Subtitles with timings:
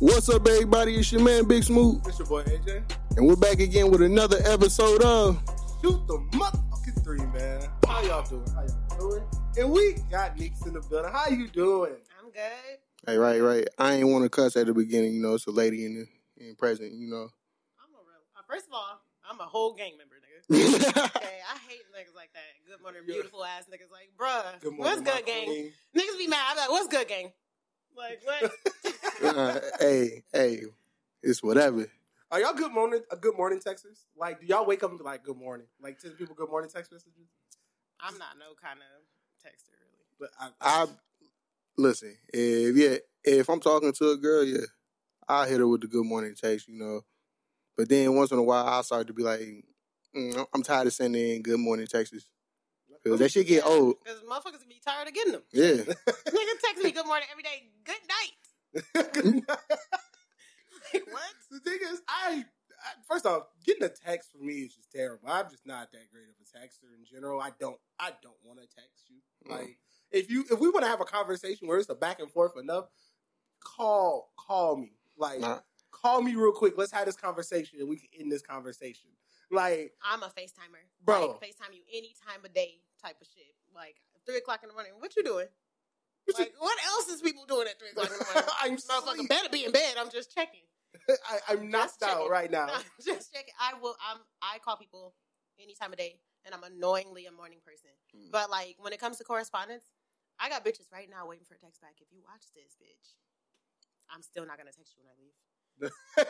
[0.00, 0.96] What's up, everybody?
[0.96, 2.06] It's your man, Big Smooth.
[2.06, 2.82] It's your boy AJ.
[3.16, 5.40] And we're back again with another episode of
[5.82, 7.68] Shoot the motherfucking three, man.
[7.86, 8.44] How y'all doing?
[8.54, 9.22] How y'all doing?
[9.56, 11.10] And we got Neeks in the building.
[11.12, 11.92] How you doing?
[12.20, 12.78] I'm good.
[13.06, 13.68] Hey, right, right.
[13.78, 16.44] I ain't want to cuss at the beginning, you know, it's a lady in the
[16.44, 17.28] in present, you know.
[17.78, 18.20] I'm a real.
[18.36, 21.06] Uh, first of all, I'm a whole gang member, nigga.
[21.06, 22.68] okay, I hate niggas like that.
[22.68, 23.90] Good morning, beautiful ass niggas.
[23.92, 25.44] Like, bruh, Good morning, what's good, gang?
[25.46, 25.72] queen.
[25.96, 26.40] Niggas be mad.
[26.50, 27.32] I'm like, what's good, gang?
[27.96, 28.52] Like, what?
[29.22, 30.60] Uh, hey, hey,
[31.22, 31.86] it's whatever.
[32.30, 33.00] Are y'all good morning?
[33.12, 34.06] A good morning Texas?
[34.16, 35.68] Like, do y'all wake up and be like, "Good morning"?
[35.80, 37.28] Like, send people good morning text messages?
[38.00, 40.04] I'm not no kind of texter, really.
[40.18, 40.86] But I, I
[41.78, 44.66] listen, if yeah, if I'm talking to a girl, yeah,
[45.28, 47.02] I'll hit her with the good morning text, you know.
[47.76, 49.40] But then once in a while, I'll start to be like,
[50.14, 52.28] mm, I'm tired of sending in good morning texts.
[53.04, 53.96] Because that shit get old.
[54.02, 55.42] Because motherfuckers be tired of getting them.
[55.52, 55.62] Yeah.
[55.72, 57.68] Nigga text me good morning every day.
[57.84, 59.44] Good night.
[60.92, 61.22] Like, what?
[61.50, 62.44] the thing is, I,
[62.84, 65.28] I first off, getting a text for me is just terrible.
[65.28, 67.40] I'm just not that great of a texter in general.
[67.40, 69.16] I don't, I don't want to text you.
[69.48, 69.56] Mm.
[69.58, 69.78] Like,
[70.12, 72.56] if you, if we want to have a conversation where it's a back and forth
[72.56, 72.86] enough,
[73.60, 74.92] call, call me.
[75.16, 75.60] Like, Nah.
[75.90, 76.74] call me real quick.
[76.76, 79.10] Let's have this conversation, and we can end this conversation.
[79.50, 80.82] Like, I'm a FaceTimer.
[81.04, 81.38] Bro.
[81.40, 83.52] Like, FaceTime you any time of day type of shit.
[83.74, 84.92] Like, 3 o'clock in the morning.
[84.98, 85.46] What you doing?
[86.38, 88.50] Like, what else is people doing at 3 o'clock in the morning?
[88.64, 89.28] I'm Motherfucker sleep.
[89.28, 89.96] better be in bed.
[90.00, 90.64] I'm just checking.
[91.28, 92.30] I, I'm knocked out checking.
[92.30, 92.66] right now.
[92.72, 93.52] No, just checking.
[93.60, 93.94] I will.
[94.00, 94.18] I'm.
[94.40, 95.12] I call people
[95.60, 96.16] any time of day,
[96.46, 97.90] and I'm annoyingly a morning person.
[98.16, 98.30] Mm.
[98.32, 99.84] But like when it comes to correspondence,
[100.40, 102.00] I got bitches right now waiting for a text back.
[102.00, 103.20] If you watch this, bitch,
[104.08, 105.36] I'm still not gonna text you when I leave.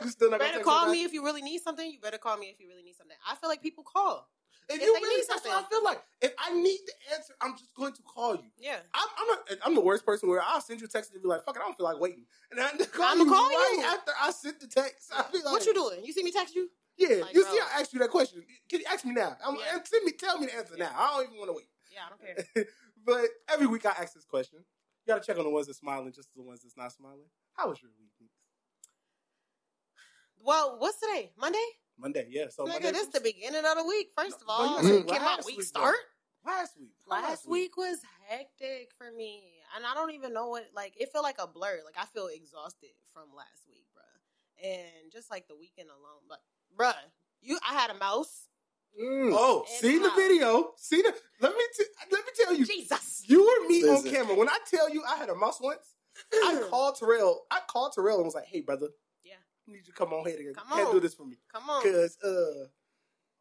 [0.02, 1.86] You Still not You gonna better call me if you really need something.
[1.88, 3.16] You better call me if you really need something.
[3.28, 4.28] I feel like people call.
[4.68, 6.02] If if you really, need that's what I feel like.
[6.22, 8.50] If I need the answer, I'm just going to call you.
[8.58, 8.78] Yeah.
[8.94, 11.28] I'm I'm, a, I'm the worst person where I'll send you a text and be
[11.28, 13.74] like, "Fuck it, I don't feel like waiting," and I call I'ma you call right
[13.78, 13.84] you.
[13.84, 15.12] after I sent the text.
[15.14, 16.04] I'll be like, what you doing?
[16.04, 16.70] You see me text you?
[16.96, 17.52] Yeah, Like, you bro.
[17.52, 18.42] see, I asked you that question.
[18.70, 19.36] Can you ask me now?
[19.44, 19.74] I'm, Yeah.
[19.74, 20.90] and Send me, tell me the answer now.
[20.96, 21.66] I don't even want to wait.
[21.92, 22.64] Yeah, I don't care.
[23.04, 24.60] but every week I ask this question.
[25.04, 27.26] You got to check on the ones that's smiling, just the ones that's not smiling.
[27.54, 28.30] How was your week?
[30.40, 31.32] well, what's today?
[31.38, 31.58] Monday?
[31.98, 32.46] Monday, yeah.
[32.50, 34.08] So Nigga, Monday this the beginning of the week.
[34.16, 35.94] First of all, you said can my week week, start?
[36.44, 36.90] last week.
[37.08, 39.42] How Last week was hectic for me,
[39.76, 41.80] and I don't even know what like it felt like a blur.
[41.84, 46.22] Like I feel exhausted from last week, bruh, and just like the weekend alone.
[46.28, 46.40] But
[46.76, 46.94] bruh,
[47.40, 48.48] you, I had a mouse.
[49.00, 49.30] Mm.
[49.32, 50.16] Oh, see the how?
[50.16, 50.72] video.
[50.76, 51.12] See the.
[51.40, 52.64] Let me t- let me tell you.
[52.64, 54.08] Jesus, You and me Listen.
[54.08, 54.36] on camera.
[54.36, 55.94] When I tell you I had a mouse once,
[56.32, 57.42] I called Terrell.
[57.50, 58.88] I called Terrell and was like, "Hey, brother, Yeah.
[58.88, 59.13] I
[59.72, 60.94] need you to come on here and Come and on.
[60.94, 61.82] do this for me, come on.
[61.82, 62.66] cause uh,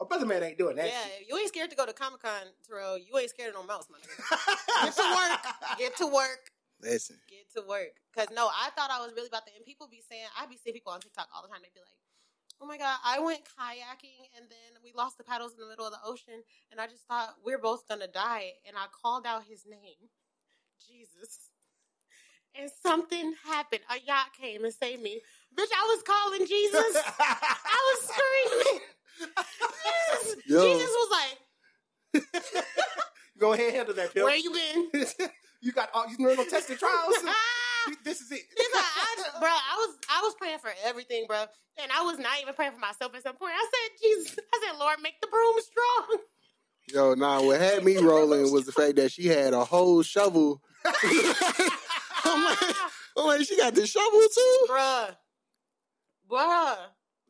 [0.02, 0.88] a brother man ain't doing that.
[0.88, 1.28] Yeah, shit.
[1.30, 2.32] you ain't scared to go to Comic Con,
[2.68, 2.98] Terrell.
[2.98, 4.84] You ain't scared of no mouse, my nigga.
[4.86, 5.78] Get to work.
[5.80, 6.52] Get to work.
[6.82, 7.18] Listen.
[7.30, 7.94] Get to work.
[8.16, 9.54] Cause no, I thought I was really about to.
[9.56, 11.60] And people be saying, I be seeing people on TikTok all the time.
[11.62, 11.96] They be like,
[12.60, 15.86] "Oh my god, I went kayaking and then we lost the paddles in the middle
[15.86, 19.44] of the ocean, and I just thought we're both gonna die." And I called out
[19.48, 20.10] his name,
[20.90, 21.50] Jesus.
[22.56, 23.82] And something happened.
[23.90, 25.22] A yacht came and saved me.
[25.56, 27.04] Bitch, I was calling Jesus.
[27.20, 28.82] I was screaming.
[30.20, 30.62] Jesus, Yo.
[30.64, 31.38] Jesus was like,
[33.38, 34.26] Go ahead handle that, pill.
[34.26, 34.90] "Where you been?"
[35.62, 37.16] you got all you know, no tested trials.
[38.04, 38.42] this is it.
[38.56, 41.46] He's like, I, bro, I was I was praying for everything, bro,
[41.82, 43.54] and I was not even praying for myself at some point.
[43.56, 46.20] I said, Jesus, I said, Lord, make the broom strong.
[46.94, 50.62] Yo, nah, what had me rolling was the fact that she had a whole shovel.
[50.86, 52.76] I'm like,
[53.18, 54.66] I'm like, she got the shovel too?
[54.70, 55.16] bruh,
[56.34, 56.78] bruh,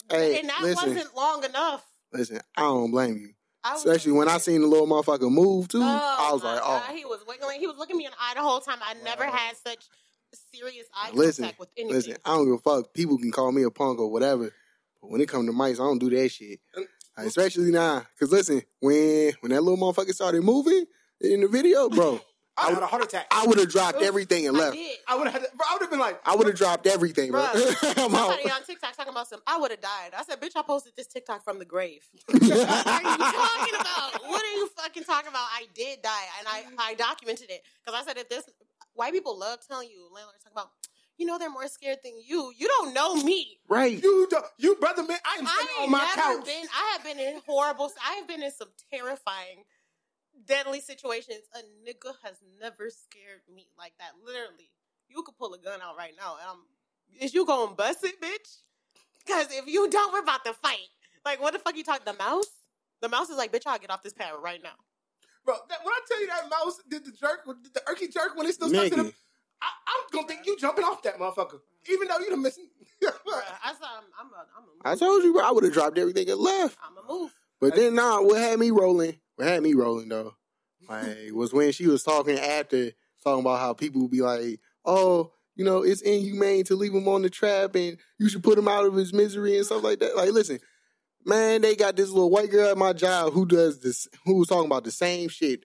[0.10, 1.86] Hey, and that listen, wasn't long enough.
[2.12, 3.30] listen, I don't blame you.
[3.64, 5.80] I was Especially when I seen the little motherfucker move too.
[5.82, 6.96] Oh, I was like, God, oh.
[6.96, 7.60] he was wiggling.
[7.62, 8.80] He was looking me in the eye the whole time.
[8.82, 9.32] I never Wow.
[9.32, 9.86] had such
[10.54, 11.96] serious eye Listen, contact with anything.
[11.96, 12.94] Listen, I don't give a fuck.
[12.94, 14.52] People can call me a punk or whatever,
[15.02, 16.60] but when it comes to mics, I don't do that shit.
[17.16, 20.86] Especially now, cause listen, when when that little motherfucker started moving
[21.22, 22.20] in the video, bro,
[22.58, 23.28] I had a heart attack.
[23.32, 24.78] I would have dropped everything and left.
[25.08, 25.44] I would have.
[25.44, 27.42] I would have been like, I would have dropped everything, bro.
[27.96, 29.42] Somebody on TikTok talking about some.
[29.48, 30.12] I would have died.
[30.18, 34.22] I said, "Bitch, I posted this TikTok from the grave." what are you talking about?
[34.30, 35.46] What are you fucking talking about?
[35.52, 36.10] I did die,
[36.40, 38.44] and I I documented it because I said if this
[38.94, 40.70] white people love telling you landlords talk about,
[41.18, 42.52] you know, they're more scared than you.
[42.58, 43.58] You don't know me.
[43.68, 44.02] right.
[44.02, 45.18] you, don't- you brother man.
[45.26, 46.46] I am I on my never couch.
[46.46, 46.66] been.
[46.72, 47.92] I have been in horrible.
[48.08, 49.64] I have been in some terrifying,
[50.46, 51.42] deadly situations.
[51.54, 54.12] A nigga has never scared me like that.
[54.26, 54.70] Literally,
[55.10, 56.58] you could pull a gun out right now, and I'm.
[57.22, 58.58] Is you gonna bust it, bitch?
[59.26, 60.90] Because if you don't, we're about to fight.
[61.26, 62.04] Like, what the fuck you talk?
[62.06, 62.48] The mouse?
[63.02, 64.76] The mouse is like, bitch, I'll get off this pad right now.
[65.46, 68.36] Bro, that, when I tell you that mouse did the jerk, did the irky jerk
[68.36, 68.96] when it still stuck to Nigga.
[68.96, 69.14] them,
[69.62, 72.70] I, I'm gonna think you jumping off that motherfucker, even though you the missing.
[73.04, 73.12] Bruh,
[73.64, 75.98] I said, I'm, I'm, a, I'm, a I told you, bro, I would have dropped
[75.98, 76.78] everything and left.
[76.82, 77.34] I'm a move.
[77.60, 79.18] But then, nah, what had me rolling?
[79.36, 80.34] What had me rolling though?
[80.88, 82.92] Like, was when she was talking after
[83.24, 87.08] talking about how people would be like, "Oh, you know, it's inhumane to leave him
[87.08, 90.00] on the trap, and you should put him out of his misery and stuff like
[90.00, 90.60] that." Like, listen,
[91.26, 94.48] man, they got this little white girl at my job who does this, who was
[94.48, 95.64] talking about the same shit.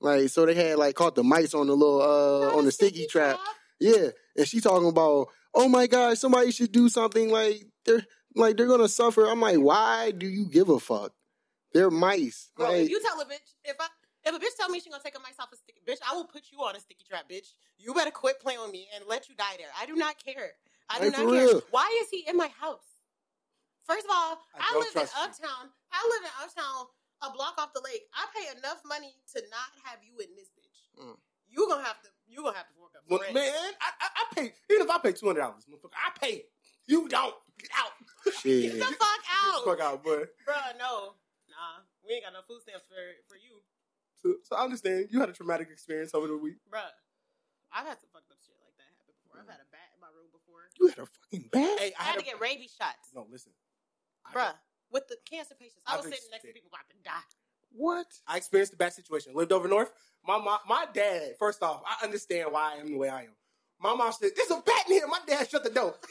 [0.00, 2.72] Like, so they had like caught the mice on the little uh Not on the
[2.72, 3.38] sticky trap.
[3.80, 8.04] Yeah, and she talking about, oh my god, somebody should do something like they're
[8.34, 9.26] like they're gonna suffer.
[9.26, 11.12] I'm like, why do you give a fuck?
[11.76, 12.50] They're mice.
[12.56, 13.86] Bro, Like, if you tell a bitch, if I
[14.24, 16.14] if a bitch tell me she gonna take a mice off a sticky bitch, I
[16.16, 17.54] will put you on a sticky trap, bitch.
[17.78, 19.68] You better quit playing with me and let you die there.
[19.78, 20.52] I do not care.
[20.88, 21.46] I do Like, not care.
[21.46, 21.62] real.
[21.70, 22.86] Why is he in my house?
[23.86, 25.22] First of all, I I, live in trust you.
[25.22, 25.70] Uptown.
[25.92, 26.86] I live in Uptown,
[27.22, 28.02] a block off the lake.
[28.14, 31.02] I pay enough money to not have you in this bitch.
[31.04, 31.16] Mm.
[31.48, 32.08] You gonna have to.
[32.26, 33.04] You gonna have to work up.
[33.08, 33.34] Well, rent.
[33.34, 34.52] man, I, I, I pay.
[34.74, 36.42] Even if I pay two hundred dollars, motherfucker, I pay.
[36.88, 37.92] You don't get out.
[38.42, 38.62] shit.
[38.62, 40.24] Get the fuck out, Get the Fuck out, boy.
[40.44, 41.10] Bro, No, nah,
[42.06, 42.96] we ain't got no food stamps for
[43.28, 43.60] for you.
[44.22, 46.56] So, so I understand you had a traumatic experience over the week.
[46.72, 46.88] Bruh,
[47.74, 49.42] I've had some fucked up shit like that happen before.
[49.42, 50.70] I've had a bat in my room before.
[50.80, 51.78] You had a fucking bat.
[51.78, 53.26] Hey, I had to get rabies shots, no.
[53.28, 53.52] Listen,
[54.24, 54.56] I, bruh,
[54.90, 55.84] with the cancer patients.
[55.86, 57.26] I I've was sitting next to ex- people about to die.
[57.76, 58.06] What?
[58.26, 59.34] I experienced the bad situation.
[59.34, 59.92] Lived over north.
[60.24, 61.36] My mom, my dad.
[61.38, 63.36] First off, I understand why I am the way I am.
[63.78, 65.94] My mom said, "There's a bat in here." My dad shut the door.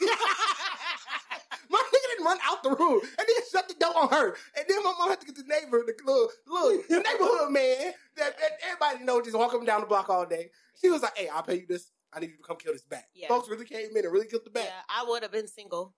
[2.26, 4.36] my nigga didn't run out the room, and then shut the door on her.
[4.56, 7.92] And then my mom had to get the neighbor, the little, little the neighborhood man
[8.16, 10.50] that, that everybody knows, just walk up and down the block all day.
[10.80, 11.90] She was like, "Hey, I'll pay you this.
[12.12, 13.28] I need you to come kill this bat." Yeah.
[13.28, 14.72] Folks really came in and really killed the yeah, bat.
[14.88, 15.94] I would have been single.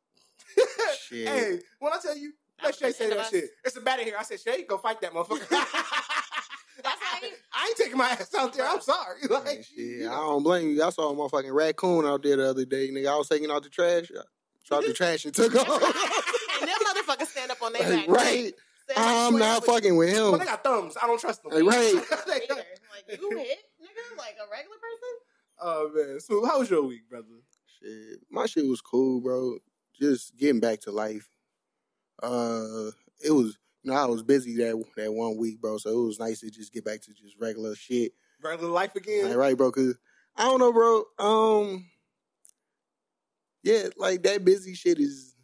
[1.08, 1.28] Shit.
[1.28, 2.32] hey, when I tell you,
[2.62, 3.30] let That Shay say that us.
[3.30, 3.50] shit.
[3.64, 4.16] It's a bat in here.
[4.18, 5.48] I said, Shay, go fight that motherfucker.
[5.48, 8.66] That's how you- I ain't taking my ass out there.
[8.66, 9.20] I'm sorry.
[9.30, 10.82] Like, Man, shit, you I don't blame you.
[10.82, 13.08] I saw a motherfucking raccoon out there the other day, nigga.
[13.08, 14.10] I was taking out the trash.
[14.16, 14.22] I
[14.64, 15.82] dropped the trash and took off.
[17.08, 18.16] And them motherfuckers stand up on their Like, back.
[18.16, 18.52] right.
[18.88, 20.38] Stand like I'm not fucking with But him.
[20.38, 20.96] they got thumbs.
[21.02, 21.52] I don't trust them.
[21.52, 21.92] Like, right.
[22.26, 25.14] They got- Like you hit, nigga, like a regular person.
[25.60, 26.20] oh man.
[26.20, 27.26] So how was your week, brother?
[27.80, 29.58] Shit, my shit was cool, bro.
[30.00, 31.28] Just getting back to life.
[32.22, 32.90] Uh,
[33.24, 35.78] it was, you know, I was busy that that one week, bro.
[35.78, 38.12] So it was nice to just get back to just regular shit.
[38.42, 39.28] Regular life again.
[39.28, 39.70] Like, right, bro?
[39.70, 39.96] Cause
[40.36, 41.04] I don't know, bro.
[41.18, 41.86] Um,
[43.62, 45.34] yeah, like that busy shit is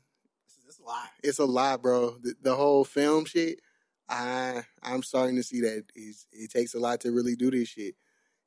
[0.46, 2.16] This is, this is a it's a lot, bro.
[2.22, 3.60] The, the whole film shit,
[4.08, 7.68] I I'm starting to see that is it takes a lot to really do this
[7.68, 7.94] shit,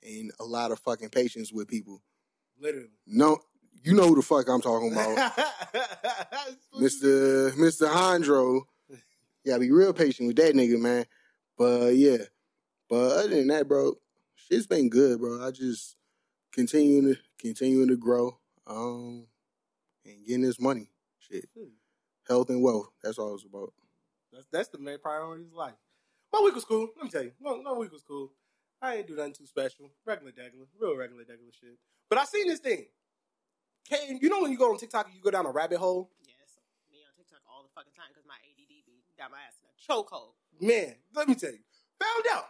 [0.04, 2.02] and a lot of fucking patience with people.
[2.60, 2.90] Literally.
[3.06, 3.40] No,
[3.84, 5.32] you know who the fuck I'm talking about,
[6.80, 8.62] Mister Mister Hondro.
[8.90, 11.06] You gotta be real patient with that nigga, man.
[11.58, 12.18] But yeah,
[12.90, 13.94] but other than that, bro,
[14.36, 15.46] shit's been good, bro.
[15.46, 15.96] I just
[16.52, 19.28] continuing to continuing to grow, um,
[20.06, 21.46] and getting this money, shit,
[22.28, 22.90] health and wealth.
[23.04, 23.74] That's all it's about.
[24.32, 25.78] That's that's the main priority of life.
[26.32, 26.90] My week was cool.
[26.96, 28.32] Let me tell you, my, my week was cool.
[28.82, 29.90] I ain't do nothing too special.
[30.06, 31.80] Regular, regular, real regular, regular shit.
[32.10, 32.86] But I seen this thing.
[33.90, 36.12] Kane, you know when you go on TikTok and you go down a rabbit hole?
[36.22, 36.60] Yes,
[36.92, 39.66] me on TikTok all the fucking time because my ADD be got my ass in
[39.72, 40.36] a chokehold.
[40.62, 41.64] Man, let me tell you.
[42.00, 42.46] Found out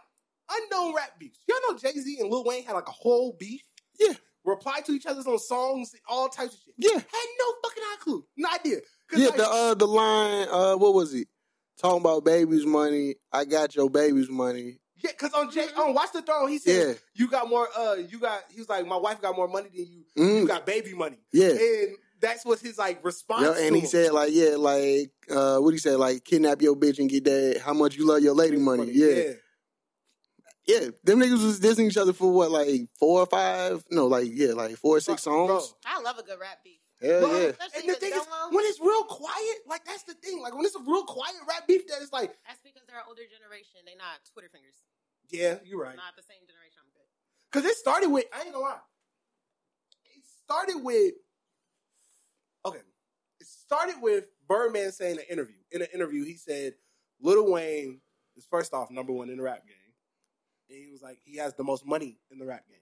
[0.50, 1.38] unknown rap beefs.
[1.48, 3.62] Y'all know Jay Z and Lil Wayne had like a whole beef.
[3.98, 4.14] Yeah.
[4.44, 6.74] Reply to each other's on songs, all types of shit.
[6.78, 6.94] Yeah.
[6.98, 8.78] Had no fucking clue, no idea.
[9.08, 11.28] 'Cause, Yeah, like, the uh the line, uh what was it?
[11.78, 13.16] Talking about baby's money.
[13.32, 14.80] I got your baby's money.
[14.96, 16.94] yeah, because on Jay on Watch the Throne, he said Yeah.
[17.14, 17.68] you got more.
[17.76, 18.42] Uh, you got.
[18.50, 20.04] He was like, my wife got more money than you.
[20.16, 20.40] Mhm.
[20.40, 21.50] You got baby money, Yeah.
[21.50, 23.42] and that's what his like response.
[23.42, 23.86] Yeah, and to he him.
[23.86, 27.60] said like, yeah, like uh what he said, like kidnap your bitch and get that
[27.64, 28.90] how much you love your lady money.
[28.92, 29.32] Yeah.
[30.66, 33.82] Yeah, them niggas was dissing each other for what, like four or five?
[33.90, 35.74] No, like yeah, like four or six Bro, songs.
[35.86, 36.80] I love a good rap beef.
[37.00, 37.36] Hell Bro, yeah.
[37.54, 38.56] Especially And the with thing is, Domo.
[38.56, 40.40] when it's real quiet, like that's the thing.
[40.42, 43.06] Like when it's a real quiet rap beef, that it's like, That's because they're an
[43.08, 43.86] older generation.
[43.86, 44.74] They not Twitter fingers.
[45.30, 45.96] yeah, you're right.
[45.96, 46.78] Not the same generation.
[46.82, 47.06] I'm good.
[47.50, 48.82] Because it started with, I ain't gonna lie.
[50.16, 51.14] It started with,
[52.66, 52.82] okay.
[53.40, 55.56] It started with Birdman saying in an interview.
[55.70, 56.74] In an interview, he said
[57.20, 58.00] Lil Wayne
[58.36, 59.76] is first off number one in the rap game.
[60.68, 62.78] And he was like, he has the most money in the rap game.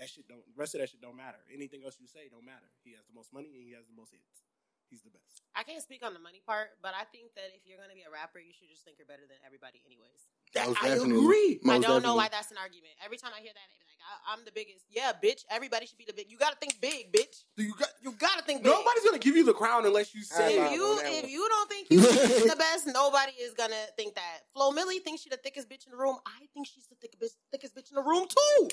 [0.00, 1.36] That shit don't, the rest of that shit don't matter.
[1.52, 2.64] Anything else you say don't matter.
[2.82, 4.48] He has the most money and he has the most hits.
[4.88, 5.44] He's the best.
[5.54, 7.94] I can't speak on the money part, but I think that if you're going to
[7.94, 10.18] be a rapper, you should just think you're better than everybody, anyways.
[10.58, 11.22] That, Most I definitely.
[11.22, 11.62] agree.
[11.70, 12.98] I don't know why that's an argument.
[12.98, 14.82] Every time I hear that, they be like, I, I'm the biggest.
[14.90, 15.46] Yeah, bitch.
[15.46, 16.26] Everybody should be the big.
[16.26, 17.46] You got to think big, bitch.
[17.54, 18.72] Do you got, You got to think big.
[18.74, 21.68] nobody's gonna give you the crown unless you say if If you if you don't
[21.70, 24.50] think you're the best, nobody is gonna think that.
[24.50, 26.18] Flo Milli thinks she's the thickest bitch in the room.
[26.26, 28.68] I think she's the thickest bitch, thickest bitch in the room too.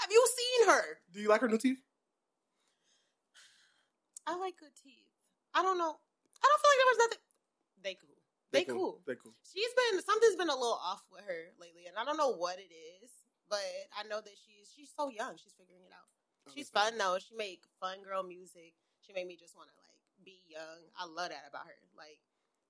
[0.00, 0.82] Have you seen her?
[1.12, 1.82] do you like her new teeth?
[4.26, 5.10] I like good teeth.
[5.54, 5.92] I don't know.
[5.92, 7.22] I don't feel like there was nothing.
[7.82, 8.18] They cool.
[8.52, 9.00] They, cool.
[9.08, 9.32] They cool.
[9.48, 12.60] She's been something's been a little off with her lately, and I don't know what
[12.60, 13.10] it is.
[13.48, 13.64] But
[13.96, 15.36] I know that she's she's so young.
[15.36, 16.08] She's figuring it out.
[16.48, 17.16] Oh, she's fun though.
[17.20, 18.76] She make fun girl music.
[19.00, 20.88] She made me just want to like be young.
[20.96, 21.80] I love that about her.
[21.96, 22.20] Like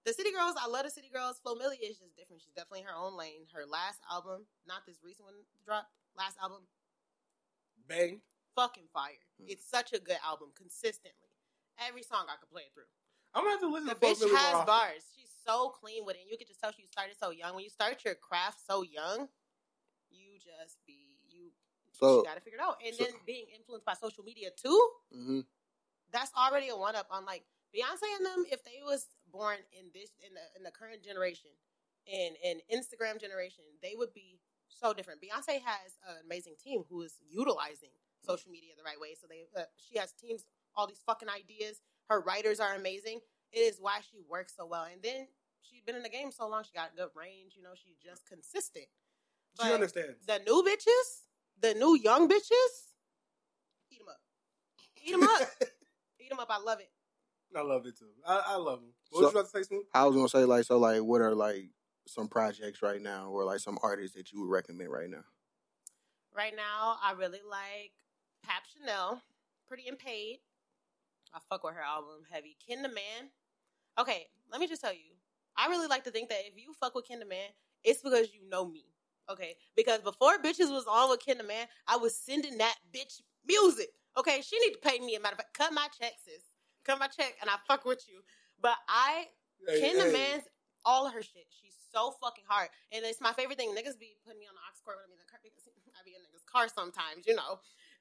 [0.07, 1.39] the City Girls, I love the City Girls.
[1.39, 2.43] Flo Milli is just different.
[2.43, 3.47] She's definitely her own lane.
[3.55, 5.91] Her last album, not this recent one dropped.
[6.19, 6.67] Last album,
[7.93, 8.21] Bang.
[8.57, 9.21] fucking fire.
[9.47, 11.29] It's such a good album, consistently.
[11.79, 12.89] Every song I could play it through.
[13.35, 14.67] I'm gonna have to listen The to Flo bitch Milli more has often.
[14.67, 15.03] bars.
[15.17, 16.23] She's so clean with it.
[16.31, 17.55] You can just tell she started so young.
[17.55, 19.29] When you start your craft so young,
[20.11, 21.51] you just be you.
[21.93, 22.77] So- you got to figure it out.
[22.85, 24.91] And so- then being influenced by social media too.
[25.11, 25.41] hmm
[26.13, 27.45] That's already a one up on like
[27.75, 28.45] Beyonce and them.
[28.53, 31.51] If they was born in this in the in the current generation,
[32.07, 34.39] in in Instagram generation, they would be
[34.79, 35.21] so different.
[35.21, 37.91] Beyonce has an amazing team who is utilizing
[38.25, 39.15] social media the right way.
[39.21, 40.45] So they uh, she has teams,
[40.77, 41.81] all these fucking ideas.
[42.09, 43.21] Her writers are amazing.
[43.53, 44.85] It is why she works so well.
[44.91, 45.27] And then
[45.63, 47.53] she's been in the game so long, she got good range.
[47.57, 48.87] You know, she's just consistent.
[49.63, 50.25] She understands.
[50.27, 51.21] the new bitches,
[51.61, 52.73] the new young bitches,
[53.91, 54.21] eat them up.
[55.05, 55.49] Eat them up.
[56.21, 56.49] eat them up.
[56.51, 56.91] I love it.
[57.55, 58.07] I love it too.
[58.27, 58.95] I, I love them.
[59.11, 59.85] What So- was you about to say, Smooth?
[59.93, 61.69] I was gonna say like so like what are like
[62.07, 65.25] some projects right now or like some artists that you would recommend right now?
[66.35, 67.93] Right now, I really like
[68.45, 69.23] Pap Chanel,
[69.69, 70.41] Pretty and Paid.
[71.35, 72.57] I fuck with her album heavy.
[72.67, 73.31] Ken the Man.
[73.99, 75.17] Okay, let me just tell you,
[75.57, 77.49] I really like to think that if you fuck with Ken the Man,
[77.85, 78.85] it's because you know me.
[79.31, 83.21] Okay, because before bitches was on with Ken the Man, I was sending that bitch
[83.47, 83.89] music.
[84.17, 85.15] Okay, she need to pay me.
[85.15, 86.43] A matter of fact, cut my check, sis.
[86.85, 88.21] Cut my check, and I fuck with you.
[88.61, 89.27] But I
[89.67, 90.13] Hey, Ken the hey.
[90.13, 90.45] Man's
[90.85, 91.47] all her shit.
[91.51, 93.71] She's so fucking hard, and it's my favorite thing.
[93.77, 95.63] Niggas be putting me on the aux cord when I'm in the car because
[95.97, 97.61] I be in niggas' car sometimes, you know.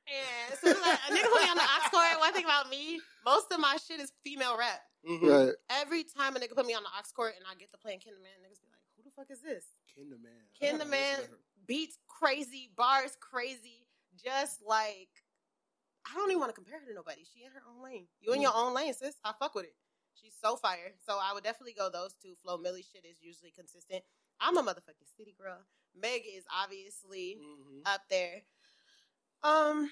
[0.10, 2.16] And so like, a nigga put me on the aux cord.
[2.20, 4.82] One thing about me, most of my shit is female rap.
[5.06, 5.28] Mhm.
[5.28, 5.56] Right.
[5.70, 8.00] Every time a nigga put me on the aux cord and I get to playing
[8.00, 10.42] Ken the Man, niggas be like, "Who the fuck is this?" Ken the man.
[10.58, 11.66] Ken I Man listen to her.
[11.68, 13.86] beats crazy, bars crazy,
[14.18, 15.10] just like
[16.10, 17.22] I don't even want to compare her to nobody.
[17.24, 18.08] She in her own lane.
[18.22, 19.16] You in your own lane, sis.
[19.24, 19.76] I fuck with it.
[20.20, 20.94] She's so fire.
[21.06, 22.36] So I would definitely go those two.
[22.44, 24.04] Flo Milli shit is usually consistent.
[24.40, 25.58] I'm a motherfucking city girl.
[25.96, 27.82] Meg is obviously Mhm.
[27.86, 28.44] up there.
[29.44, 29.92] Um.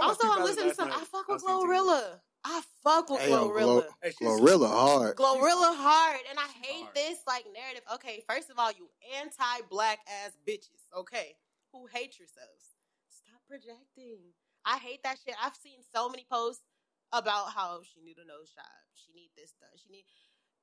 [0.00, 0.90] I watched Also, I'm listening to some.
[0.90, 1.42] last I fuck with.
[1.42, 2.20] Glorilla.
[2.44, 3.84] I fuck with Hey, Glorilla.
[4.18, 5.16] Glo- Glorilla hard.
[5.16, 6.94] Glorilla hard, and I hate hard.
[6.94, 7.82] this like narrative.
[7.94, 10.86] Okay, first of all, you anti-black ass bitches.
[10.94, 11.36] Okay,
[11.72, 12.76] who hate yourselves?
[13.08, 14.34] Stop projecting.
[14.64, 15.34] I hate that shit.
[15.42, 16.62] I've seen so many posts
[17.12, 18.64] about how she need a nose job.
[18.94, 19.70] She need this done.
[19.82, 20.04] She need.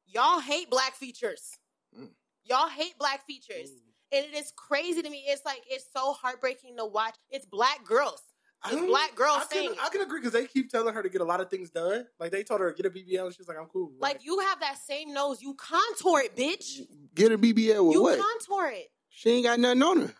[0.08, 1.58] Y'all hate black features.
[1.98, 2.10] Mm.
[2.44, 4.16] Y'all hate black features, Ooh.
[4.18, 5.24] and it is crazy to me.
[5.28, 7.16] It's like it's so heartbreaking to watch.
[7.30, 8.22] It's black girls.
[8.66, 9.76] It's don't- black girls I can.
[9.84, 12.06] I can agree because they keep telling her to get a lot of things done.
[12.20, 14.40] Like they told her to get a BBL, and she's like, "I'm cool." Like you
[14.40, 15.42] have that same nose.
[15.42, 16.82] You contour it, bitch.
[17.16, 18.20] Get a BBL with You what?
[18.20, 18.88] contour it.
[19.10, 20.14] she ain't got nothing on her.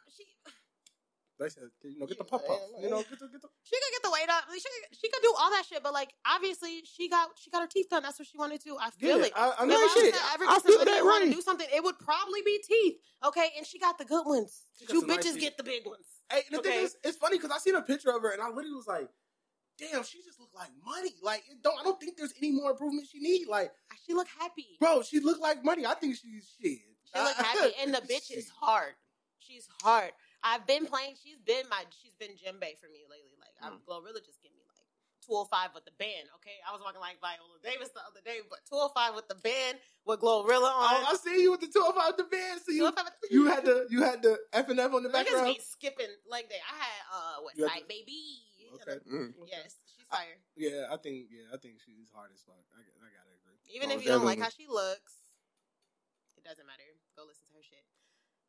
[1.38, 2.60] They said, you know, get the pop up.
[2.82, 3.50] You know, get the get the.
[3.64, 4.46] she could get the weight up.
[4.54, 7.62] She could, she could do all that shit, but like obviously she got she got
[7.62, 8.04] her teeth done.
[8.04, 8.78] That's what she wanted to.
[8.80, 9.34] I feel Yeah, it.
[9.36, 10.14] I, I If know I was shit.
[10.14, 11.32] to ever I feel that right.
[11.34, 12.96] do something, it would probably be teeth.
[13.26, 14.64] Okay, and she got the good ones.
[14.80, 16.06] You some nice bitches get the big ones.
[16.32, 18.48] Hey, the thing is, it's funny because I seen a picture of her and I
[18.48, 19.10] literally was like,
[19.78, 23.08] "Damn, she just looked like money." Like, don't I don't think there's any more improvement
[23.12, 23.48] she need.
[23.50, 23.72] Like,
[24.08, 24.78] She look happy.
[24.80, 25.86] bro, she looked like money.
[25.86, 26.80] I think she's shit.
[27.14, 28.94] She look happy, and the bitch is hard.
[29.40, 30.12] She's hard.
[30.46, 31.18] I've been playing.
[31.18, 31.82] She's been my.
[31.90, 33.34] She's been Jimbe for me lately.
[33.42, 33.86] Like I'm Mm.
[33.90, 34.86] Glorilla just give me like
[35.26, 36.30] 205 with the band.
[36.38, 39.82] Okay, I was walking like Viola Davis the other day, but 205 with the band
[40.06, 41.02] with Glorilla on.
[41.02, 42.62] Oh, I see you with the two of five the band.
[42.62, 45.10] So you 205 with- you had the you had the F and F on the
[45.10, 45.58] Niggas background.
[45.58, 46.62] be skipping like that.
[46.62, 48.46] I had uh West You had Side Baby.
[48.76, 49.00] Okay.
[49.10, 49.34] Mm.
[49.50, 50.38] Yes, she's fire.
[50.58, 52.62] Yeah, I think yeah, I think she's hard as fuck.
[52.76, 53.58] I, I gotta agree.
[53.74, 55.16] Even Oh, if you don't like how she looks,
[56.38, 56.84] it doesn't matter.
[57.16, 57.82] Go listen to her shit.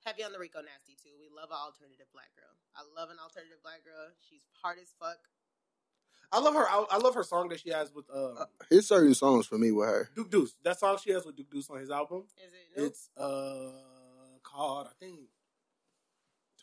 [0.07, 1.11] Heavy on the Rico Nasty too.
[1.19, 2.55] We love an alternative black girl.
[2.79, 4.15] I love an alternative black girl.
[4.23, 5.19] She's hard as fuck.
[6.31, 6.63] I love her.
[6.63, 9.75] I, I love her song that she has with uh, His certain songs for me
[9.75, 10.11] with her.
[10.15, 10.55] Duke Deuce.
[10.63, 12.23] That song she has with Duke Deuce on his album.
[12.39, 12.87] Is it new?
[12.87, 15.27] It's uh called I think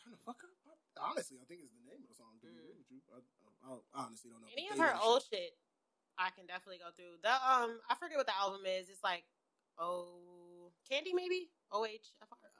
[0.00, 0.52] Turn the fuck up.
[0.96, 2.40] Honestly, I think it's the name of the song.
[2.40, 2.48] Mm.
[2.48, 4.48] real with you, I, I, I honestly don't know.
[4.56, 5.52] Any But of her old shit.
[5.52, 5.52] shit,
[6.16, 7.20] I can definitely go through.
[7.20, 8.88] The um, I forget what the album is.
[8.88, 9.24] It's like
[9.76, 11.52] oh, Candy maybe.
[11.72, 12.08] O H.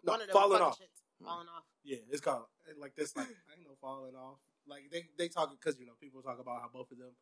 [0.05, 0.79] No, One of Falling Off.
[0.79, 1.03] shits.
[1.25, 1.65] Falling off.
[1.85, 2.45] Yeah, it's called
[2.79, 3.17] like this.
[3.17, 4.39] Like I ain't no falling off.
[4.67, 7.13] Like they they talk because you know people talk about how both of them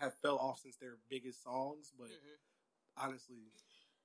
[0.00, 2.36] have fell off since their biggest songs, but Mhm.
[2.96, 3.50] honestly,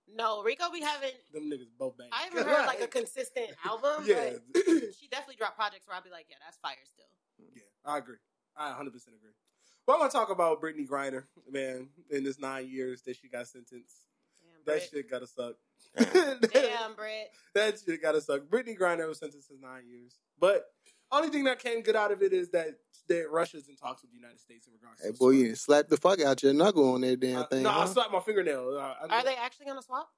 [0.07, 1.11] No, Rico be having.
[1.33, 2.09] them niggas both bang.
[2.13, 4.37] I haven't heard like a consistent album, Yeah.
[4.97, 7.05] she definitely dropped projects where I'll be like, yeah, that's fire still.
[7.53, 8.17] Yeah, I agree.
[8.55, 9.33] I 100 percent agree.
[9.85, 11.89] But I want to talk about Brittney Griner, man.
[12.09, 14.06] In this nine years that she got sentenced,
[14.67, 14.89] that Brit.
[14.93, 15.55] shit gotta suck.
[15.97, 17.29] Damn, Britt.
[17.55, 18.43] that shit gotta suck.
[18.43, 20.65] Brittney Griner was sentenced to nine years, but
[21.11, 22.67] only thing that came good out of it is that
[23.09, 25.01] that Russia's in talks with the United States in regards.
[25.01, 27.47] Hey to boy, you done slapped the fuck out your knuckle on that damn Uh,
[27.47, 27.63] thing.
[27.63, 27.85] no, I huh?
[27.87, 28.77] slapped my fingernail.
[28.77, 30.09] Uh, I, Are they actually gonna swap?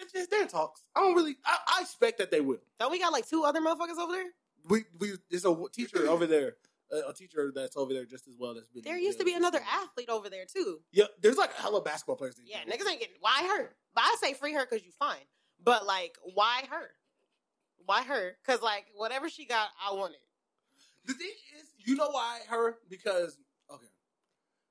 [0.00, 0.82] It's just they're talks.
[0.94, 1.36] I don't really.
[1.44, 2.58] I, I expect that they will.
[2.78, 4.26] Don't we got like two other motherfuckers over there?
[4.68, 6.56] We we there's a teacher over there,
[6.92, 8.82] a, a teacher that's over there just as well that's been.
[8.82, 10.80] There used to be another athlete over there too.
[10.92, 12.40] Yeah, there's like a hella basketball players.
[12.44, 13.74] Yeah, niggas ain't getting why her.
[13.94, 15.24] But I say free her because you fine.
[15.62, 16.90] But like, why her?
[17.84, 18.36] Why her?
[18.44, 20.20] Because like, whatever she got, I want it.
[21.06, 22.76] The thing is, you know why her?
[22.88, 23.38] Because
[23.70, 23.86] okay,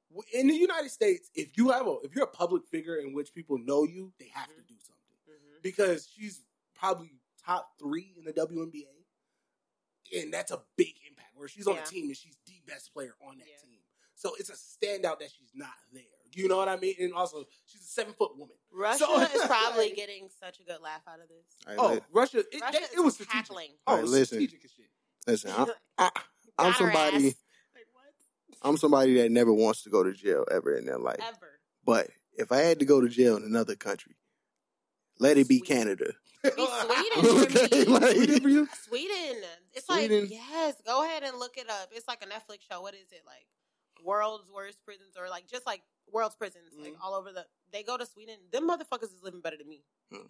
[0.09, 3.13] w- in the United States, if you have a if you're a public figure in
[3.13, 4.67] which people know you, they have to Mhm.
[4.67, 5.01] do something
[5.61, 6.43] because she's
[6.75, 7.11] probably
[7.43, 9.05] top three in the WNBA,
[10.21, 11.14] and that's a big impact.
[11.35, 11.83] Where she's on Yeah.
[11.83, 13.57] a team and she's the best player on that Yeah.
[13.63, 13.79] team,
[14.15, 16.03] so it's a standout that she's not there.
[16.31, 16.95] You know what I mean?
[16.99, 18.55] And also, she's a seven foot woman.
[18.71, 21.45] Russia So- is probably getting such a good laugh out of this.
[21.67, 22.39] Hey, Oh, li- Russia!
[22.39, 23.33] It, Russia that- is it was strategic.
[23.47, 23.71] tackling.
[23.87, 24.37] Oh, Hey, it was listen.
[24.39, 24.89] strategic shit.
[25.27, 26.11] listen, I, I,
[26.57, 27.23] I'm somebody.
[27.73, 28.13] Like what?
[28.61, 31.19] I'm somebody that never wants to go to jail ever in their life.
[31.21, 31.59] Ever.
[31.85, 34.15] But if I had to go to jail in another country,
[35.19, 35.77] let it be Sweden.
[35.77, 36.13] Canada.
[36.51, 38.67] Be Sweden for Okay, like- Sweden for you?
[38.87, 39.37] Sweden.
[39.73, 40.21] It's Sweden.
[40.21, 40.75] like yes.
[40.85, 41.89] Go ahead and look it up.
[41.91, 42.81] It's like a Netflix show.
[42.81, 43.45] What is it like?
[44.03, 45.81] World's worst prisons, or like just like
[46.11, 46.97] world's prisons, like Mhm.
[47.01, 47.45] all over the.
[47.71, 48.35] They go to Sweden.
[48.51, 49.83] Them motherfuckers is living better than me.
[50.11, 50.27] Hmm.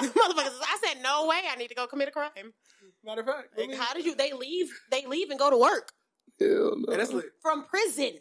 [0.00, 0.58] Motherfuckers.
[0.62, 1.40] I said no way.
[1.50, 2.30] I need to go commit a crime.
[3.04, 4.14] Matter of fact, I Like, mean- how did you?
[4.14, 4.70] They leave.
[4.90, 5.92] They leave and go to work
[6.38, 6.92] Hell no.
[6.92, 8.12] And that's from prison.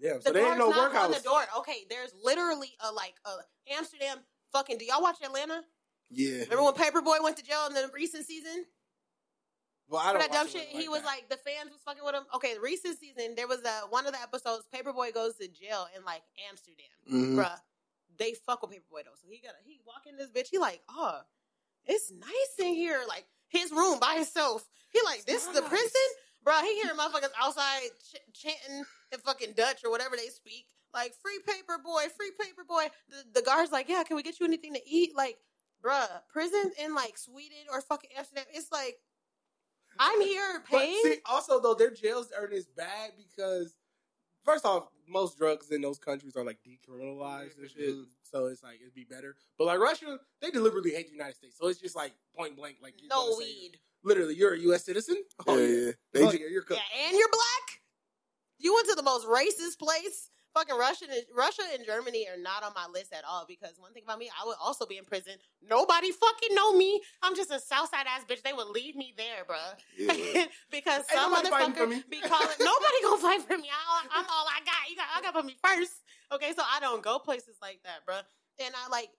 [0.00, 1.42] Damn, The so there ain't guards no knock on the door.
[1.58, 4.18] Okay, there's literally a like a Amsterdam.
[4.52, 4.78] Fucking.
[4.78, 5.62] Do y'all watch Atlanta?
[6.10, 6.40] Yeah.
[6.44, 8.64] Remember when Paper Boi went to jail in the recent season?
[9.88, 11.06] Well, I don't that dumb shit, it he was that.
[11.06, 12.22] like the fans was fucking with him.
[12.34, 14.66] Okay, the recent season there was a one of the episodes.
[14.72, 17.34] Paper Boi goes to jail in like Amsterdam, Mhm.
[17.36, 17.60] bruh.
[18.16, 20.46] They fuck with Paper Boi though, so he got he walk in this bitch.
[20.50, 21.20] He like, oh,
[21.86, 24.68] it's nice in here, like his room by himself.
[24.90, 26.08] He like, this is the prison,
[26.44, 26.62] bruh.
[26.62, 31.40] He hearing motherfuckers outside ch- chanting in fucking Dutch or whatever they speak, like free
[31.44, 32.90] Paper Boi, free Paper Boi.
[33.08, 35.16] The the guards like, yeah, can we get you anything to eat?
[35.16, 35.38] Like,
[35.84, 38.96] bruh, prisons in like Sweden or fucking Amsterdam, it's like.
[39.98, 41.00] I'm here But paying.
[41.02, 43.74] see, also though, their jails are this bad because
[44.44, 47.88] first off, most drugs in those countries are like decriminalized and shit.
[47.94, 48.04] Mhm.
[48.22, 49.34] So it's like it'd be better.
[49.58, 51.56] But like Russia, they deliberately hate the United States.
[51.60, 53.80] So it's just like point blank, like you're no gonna say- weed.
[54.02, 54.84] Literally, you're a U.S.
[54.84, 55.22] citizen.
[55.46, 55.92] Oh yeah, yeah, yeah.
[56.12, 56.80] They oh, ju- yeah you're cooked.
[56.80, 57.82] Yeah, and you're black.
[58.58, 60.30] You went to the most racist place.
[60.54, 64.02] Fucking Russia, Russia and Germany are not on my list at all because one thing
[64.04, 65.34] about me, I would also be in prison.
[65.62, 67.00] Nobody fucking know me.
[67.22, 68.42] I'm just a Southside ass bitch.
[68.42, 69.78] They would leave me there, bruh.
[69.96, 70.46] yeah.
[70.72, 72.48] because Ain't some motherfucker be calling.
[72.58, 73.68] nobody gonna fight for me.
[73.70, 74.90] I, I'm all I got.
[74.90, 75.06] You got.
[75.16, 76.02] I got to put me first.
[76.32, 78.22] Okay, so I don't go places like that, bruh.
[78.64, 79.10] And I like.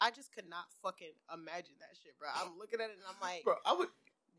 [0.00, 2.28] I just could not fucking imagine that shit, bro.
[2.34, 3.88] I'm looking at it and I'm like, Bro, I would.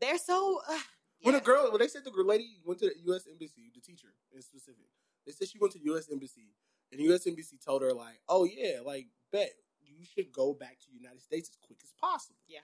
[0.00, 0.60] they're so.
[0.68, 0.76] Uh,
[1.22, 3.24] When a girl, when they said the girl lady went to the U.S.
[3.30, 4.84] embassy, the teacher in specific,
[5.26, 6.08] they said she went to the U.S.
[6.10, 6.54] embassy,
[6.90, 7.26] and the U.S.
[7.26, 9.50] embassy told her like, "Oh yeah, like bet
[9.82, 12.60] you should go back to the United States as quick as possible." Yeah.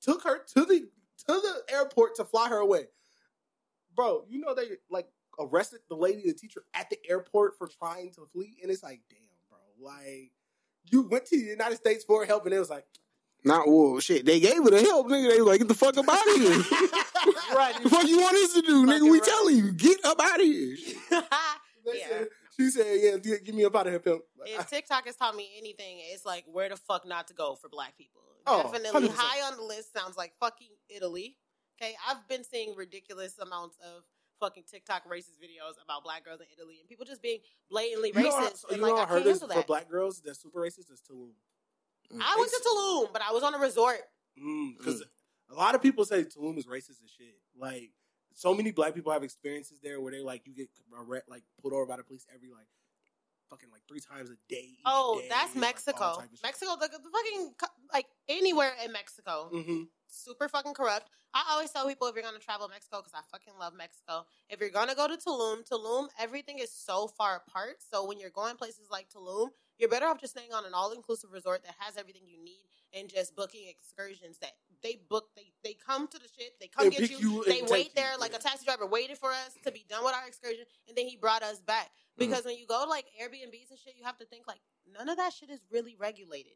[0.00, 0.88] took her to the
[1.26, 2.86] to the airport to fly her away.
[3.94, 8.12] Bro, you know they like arrested the lady, the teacher, at the airport for trying
[8.12, 9.18] to flee, and it's like, damn,
[9.48, 10.32] bro, like
[10.90, 12.84] you went to the United States for help, and it was like,
[13.44, 14.24] Not well, shit.
[14.24, 15.30] They gave her the help, nigga.
[15.30, 16.50] They was like, get the fuck up out of here.
[17.54, 17.74] right.
[17.74, 19.02] What the fuck you want us to do, nigga?
[19.02, 19.22] We right.
[19.24, 20.76] telling you, get up out of here.
[21.92, 22.08] They Yeah.
[22.08, 25.16] said- she said, "Yeah, get, get me up out of here, pimp." if TikTok has
[25.16, 28.22] taught me anything, it's like where the fuck not to go for black people.
[28.46, 29.14] Oh, Definitely 100%.
[29.14, 31.36] high on the list sounds like fucking Italy.
[31.80, 34.02] Okay, I've been seeing ridiculous amounts of
[34.40, 38.22] fucking TikTok racist videos about black girls in Italy and people just being blatantly You
[38.22, 38.62] know, racist.
[38.64, 40.40] you and know like, what I I heard can't is handle for black girls that's
[40.40, 41.32] super racist is Tulum.
[42.12, 42.18] Mm.
[42.18, 42.22] Mm.
[42.24, 44.00] I went to Tulum, but I was on a resort.
[44.40, 45.02] Mm, because
[45.50, 47.36] a lot of people say Tulum is racist as shit.
[47.56, 47.90] Like,
[48.38, 50.68] so many black people have experiences there where they like you get
[51.26, 52.68] like pulled over by the police every like
[53.50, 54.76] fucking like three times a day.
[54.84, 56.18] Oh, day, that's Mexico.
[56.30, 56.40] shit.
[56.42, 57.54] Mexico, the, the fucking
[57.92, 59.88] like anywhere in Mexico, Mhm.
[60.06, 61.08] super fucking corrupt.
[61.34, 64.24] I always tell people if you're gonna travel to Mexico, because I fucking love Mexico.
[64.48, 67.82] If you're gonna go to Tulum, Tulum, everything is so far apart.
[67.90, 69.48] So when you're going places like Tulum,
[69.78, 73.08] you're better off just staying on an all-inclusive resort that has everything you need and
[73.08, 75.28] just booking excursions that they book.
[75.36, 76.58] They they come to the shit.
[76.60, 77.18] They come And get you.
[77.18, 78.38] you they wait take you, there like yeah.
[78.38, 81.16] a taxi driver waited for us to be done with our excursion, and then he
[81.16, 81.86] brought us back.
[81.86, 82.30] Mm-hmm.
[82.30, 84.60] Because when you go to like Airbnbs and shit, you have to think like
[84.92, 86.54] none of that shit is really regulated.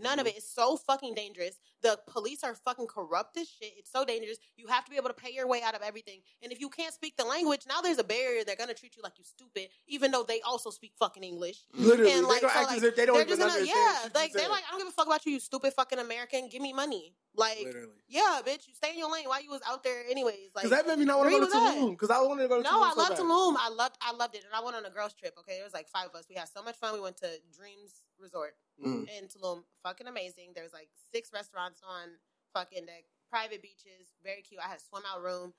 [0.00, 0.36] None of Mm-hmm.
[0.36, 1.56] it is so fucking dangerous.
[1.82, 3.72] The police are fucking corrupt as shit.
[3.76, 4.38] It's so dangerous.
[4.56, 6.20] You have to be able to pay your way out of everything.
[6.42, 8.42] And if you can't speak the language, now there's a barrier.
[8.44, 11.64] They're gonna treat you like you stupid, even though they also speak fucking English.
[11.74, 14.32] Literally, And, they like, gonna so, like, they don't they're even just gonna, yeah, like
[14.32, 16.48] they're like, I don't give a fuck about you, you stupid fucking American.
[16.48, 17.14] Give me money.
[17.34, 17.92] Like, literally.
[18.08, 19.24] yeah, bitch, you stay in your lane.
[19.26, 20.50] Why you was out there anyways?
[20.56, 21.52] Like, Because that made me not want to go to.
[21.52, 21.90] Tulum.
[21.90, 22.72] Because I wanted to go to Tulum.
[22.72, 23.18] no, I so love.
[23.18, 23.56] Tulum.
[23.60, 25.34] I loved, I loved it, and I went on a girls trip.
[25.38, 26.24] Okay, there was like five of us.
[26.28, 26.94] We had so much fun.
[26.94, 28.54] We went to Dreams Resort
[28.84, 29.08] Mm.
[29.18, 29.64] in Tulum.
[29.82, 30.52] Fucking amazing.
[30.54, 32.10] There's like six restaurants on
[32.54, 34.60] fucking deck, private beaches, very cute.
[34.64, 35.52] I had a swim out room,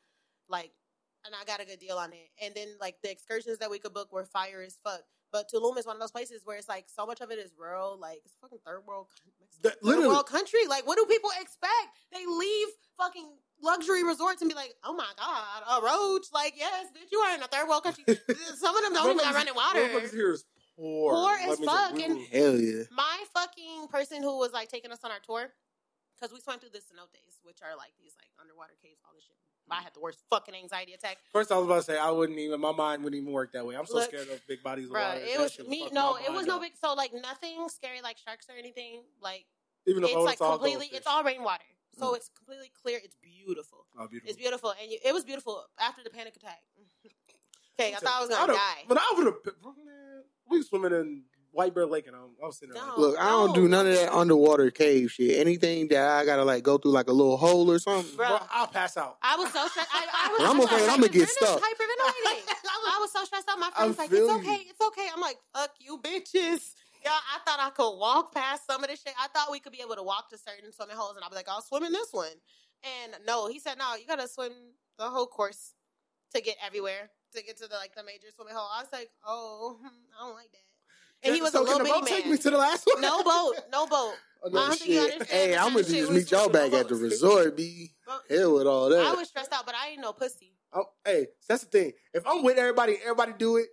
[0.48, 0.72] like,
[1.26, 2.30] and I got a good deal on it.
[2.42, 5.02] And then like the excursions that we could book were fire as fuck.
[5.32, 7.52] But Tulum is one of those places where it's like so much of it is
[7.58, 9.08] rural, like it's fucking third world,
[9.62, 10.66] The- third world country.
[10.68, 11.98] Like, what do people expect?
[12.14, 12.68] They leave
[12.98, 17.20] fucking luxury resorts and be like, "Oh my god, a roach!" Like, yes, bitch, you
[17.20, 18.06] are in a third world country.
[18.56, 19.86] Some of them don't even got running water.
[19.88, 20.46] Here is
[20.80, 21.14] poor.
[21.14, 22.84] Poor Let as fuck, and- Hell yeah.
[22.92, 25.52] My fucking person who was like taking us on our tour,
[26.16, 29.24] because we swam through the cenotes, which are like these like underwater caves, all this
[29.26, 29.36] shit.
[29.72, 31.18] I had the worst fucking anxiety attack.
[31.32, 32.60] First, I was about to say I wouldn't even.
[32.60, 33.76] My mind wouldn't even work that way.
[33.76, 35.20] I'm so Look, scared of big bodies of Bruh, water.
[35.24, 35.88] it That was me.
[35.92, 36.72] No, it was mind no big.
[36.82, 39.04] So like nothing scary like sharks or anything.
[39.22, 39.46] Like
[39.86, 40.86] Even if it's like all completely.
[40.88, 40.98] goldfish.
[40.98, 42.16] It's all rainwater, so Mm.
[42.18, 43.00] it's completely clear.
[43.04, 43.86] It's beautiful.
[43.96, 44.30] Oh, beautiful.
[44.32, 46.62] It's beautiful, and you, it was beautiful after the panic attack.
[47.80, 48.84] okay, I thought I was gonna I'd've- die.
[48.88, 49.36] But I would have.
[50.20, 52.84] Man, we was swimming in White Bear Lake, and I'm, I was sitting there.
[52.84, 52.90] No.
[52.90, 53.54] Like, Look, I don't no.
[53.56, 55.40] do none of that underwater cave shit.
[55.40, 58.12] Anything that I gotta like go through like a little hole or something.
[58.14, 58.28] Bruh.
[58.28, 59.18] bro, I'll pass out.
[59.22, 59.90] I was so stressed.
[59.94, 60.40] I, I was.
[60.40, 61.62] Well, I'm afraid I'ma get hyperventilating- stuck.
[61.62, 62.56] Hyperventilating.
[62.92, 63.60] I was so stressed out.
[63.60, 64.52] My I friend's like, feel "It's you.
[64.52, 68.66] okay, it's okay." I'm like, "Fuck you, bitches." Yeah, I thought I could walk past
[68.68, 69.14] some of this shit.
[69.20, 71.36] I thought we could be able to walk to certain swimming holes, and I'll be
[71.38, 72.28] like, "I'll swim in this one."
[72.84, 74.52] And no, he said, "No, you gotta swim
[74.98, 75.74] the whole course
[76.36, 79.10] to get everywhere to get to the like the major swimming hole." I was like,
[79.26, 80.70] "Oh, I don't like that."
[81.24, 82.32] And he was so a little can the bitty boat take man.
[82.32, 83.02] me to the last one?
[83.02, 84.14] No boat, no boat.
[84.42, 85.14] Oh, I no don't think you shit.
[85.16, 85.52] understand.
[85.52, 88.54] Hey, I'm gonna of shit just meet y'all back at the resort, be But hell
[88.54, 89.06] with all that.
[89.06, 90.54] I was stressed out, but I ain't no pussy.
[90.72, 91.92] Oh, hey, that's the thing.
[92.14, 93.68] If I'm with everybody, everybody do it.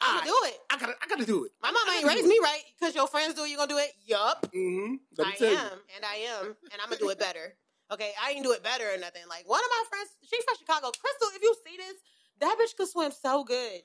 [0.00, 0.58] I'm I, gonna do it.
[0.70, 1.52] I gotta, I gotta do it.
[1.62, 3.50] My mama ain't raised me right because your friends do it.
[3.50, 3.92] You gonna do it?
[4.06, 4.50] Yup.
[4.50, 4.94] Mm-hmm.
[5.22, 5.56] I am, you.
[5.94, 7.54] and I am, and I'm gonna do it better.
[7.92, 9.22] Okay, I ain't do it better or nothing.
[9.28, 10.90] Like one of my friends, she's from Chicago.
[10.98, 11.94] Crystal, if you see this,
[12.40, 13.82] that bitch could swim so good.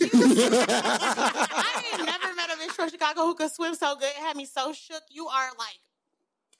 [0.00, 4.10] I ain't never met a bitch from Chicago who could swim so good.
[4.10, 5.02] It had me so shook.
[5.10, 5.78] You are like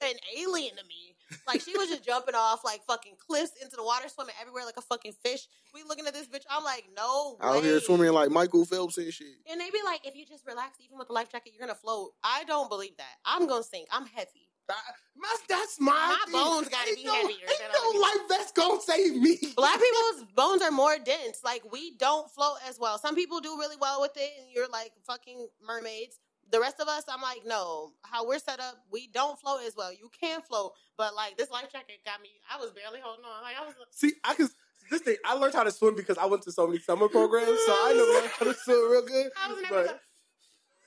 [0.02, 1.14] an alien to me.
[1.46, 4.76] Like she was just jumping off like fucking cliffs into the water, swimming everywhere like
[4.76, 5.46] a fucking fish.
[5.72, 6.44] We looking at this bitch.
[6.50, 7.38] I'm like, no.
[7.40, 9.28] Out here swimming like Michael Phelps and shit.
[9.50, 11.78] And they be like, if you just relax, even with the life jacket, you're gonna
[11.78, 12.12] float.
[12.22, 13.14] I don't believe that.
[13.24, 13.88] I'm gonna sink.
[13.90, 14.50] I'm heavy.
[14.72, 15.92] That- That's, that's my.
[15.92, 16.32] My thing.
[16.32, 19.38] bones gotta Ain't be no, heavier Ain't no life vest gonna save me.
[19.56, 21.40] Black people's bones are more dense.
[21.44, 22.98] Like we don't float as well.
[22.98, 26.18] Some people do really well with it, and you're like fucking mermaids.
[26.50, 27.92] The rest of us, I'm like, no.
[28.02, 29.92] How we're set up, we don't float as well.
[29.92, 32.30] You can float, but like this life jacket got me.
[32.52, 33.42] I was barely holding on.
[33.42, 33.74] Like I was.
[33.90, 34.48] See, I can.
[34.90, 37.46] This thing, I learned how to swim because I went to so many summer programs,
[37.64, 39.30] so I know learned how to swim real good.
[39.42, 40.00] I was never But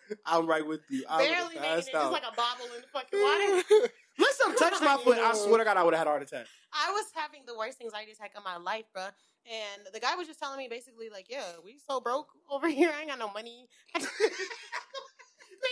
[0.26, 1.04] I'm right with you.
[1.10, 2.12] I barely making it, just out.
[2.12, 3.90] like a bobble in the fucking water.
[4.18, 5.18] Let some touch my foot.
[5.18, 6.46] I swear to God, I would have had a heart attack.
[6.74, 9.12] I was having the worst anxiety attack of my life, bruh.
[9.46, 12.92] And the guy was just telling me basically, like, yeah, we so broke over here.
[12.96, 13.68] I ain't got no money.
[13.94, 14.08] Made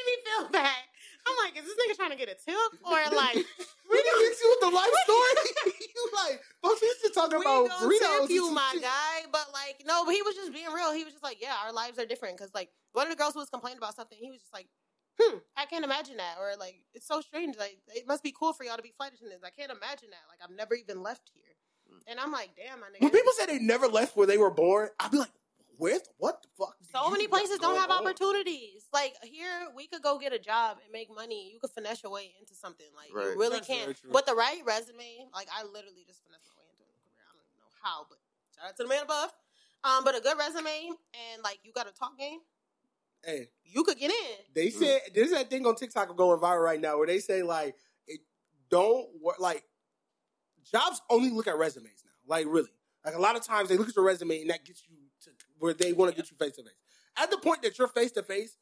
[0.05, 0.75] me feel bad.
[1.25, 2.55] I'm like, is this nigga trying to get a tip?
[2.85, 5.73] Or like, We didn't hit you with the life story.
[5.95, 8.27] you like, folks, we to talk about burritos.
[8.27, 9.27] tip you, my guy.
[9.31, 10.91] But like, no, but he was just being real.
[10.93, 12.37] He was just like, yeah, our lives are different.
[12.37, 14.67] Cause like, one of the girls who was complaining about something, he was just like,
[15.19, 16.35] hmm, I can't imagine that.
[16.39, 17.57] Or like, it's so strange.
[17.57, 19.43] Like, it must be cool for y'all to be flight attendants.
[19.45, 20.25] I can't imagine that.
[20.29, 21.43] Like, I've never even left here.
[22.07, 23.01] And I'm like, damn, my nigga.
[23.01, 25.31] When people say they never left where they were born, I'd be like,
[25.77, 25.99] where?
[26.17, 26.75] What the fuck?
[26.91, 28.05] so many places don't have on?
[28.05, 28.85] opportunities.
[28.93, 31.51] Like here, we could go get a job and make money.
[31.53, 32.85] You could finesse your way into something.
[32.95, 33.33] Like Right.
[33.33, 33.85] you really That's can.
[33.93, 34.11] true.
[34.11, 37.25] With the right resume, like I literally just finessed my way into a career.
[37.25, 38.17] I don't even know how, but
[38.55, 39.31] shout out to the man above.
[39.83, 40.87] Um, but a good resume
[41.33, 42.39] and like you got a talk game,
[43.25, 44.37] Hey, you could get in.
[44.53, 47.75] they said there's that thing on TikTok going viral right now where they say like
[48.07, 48.19] it
[48.69, 49.63] don't work like
[50.71, 52.11] jobs only look at resumes now.
[52.27, 52.69] Like really,
[53.05, 55.01] like a lot of times they look at your resume and that gets you to
[55.63, 56.73] where they want to get you face to face.
[57.17, 58.57] At the point that you're face to face,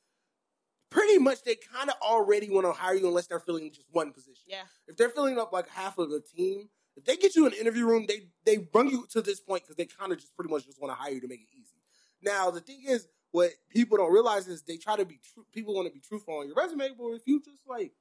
[0.91, 4.11] pretty much they kind of already want to hire you unless they're filling just one
[4.11, 4.43] position.
[4.47, 4.65] Yeah.
[4.87, 7.87] If they're filling up like half of the team, if they get you an interview
[7.87, 10.67] room, they they bring you to this point because they kind of just pretty much
[10.67, 11.81] just want to hire you to make it easy.
[12.21, 15.43] Now the thing is, what people don't realize is they try to be true.
[15.51, 17.93] People want to be truthful on your resume, but if you just like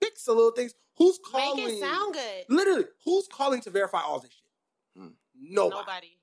[0.00, 1.64] fix the little things, who's calling?
[1.64, 2.44] Make it sound good.
[2.48, 5.02] Literally, who's calling to verify all this shit?
[5.02, 5.08] Hmm.
[5.40, 5.76] Nobody.
[5.76, 6.19] Nobody.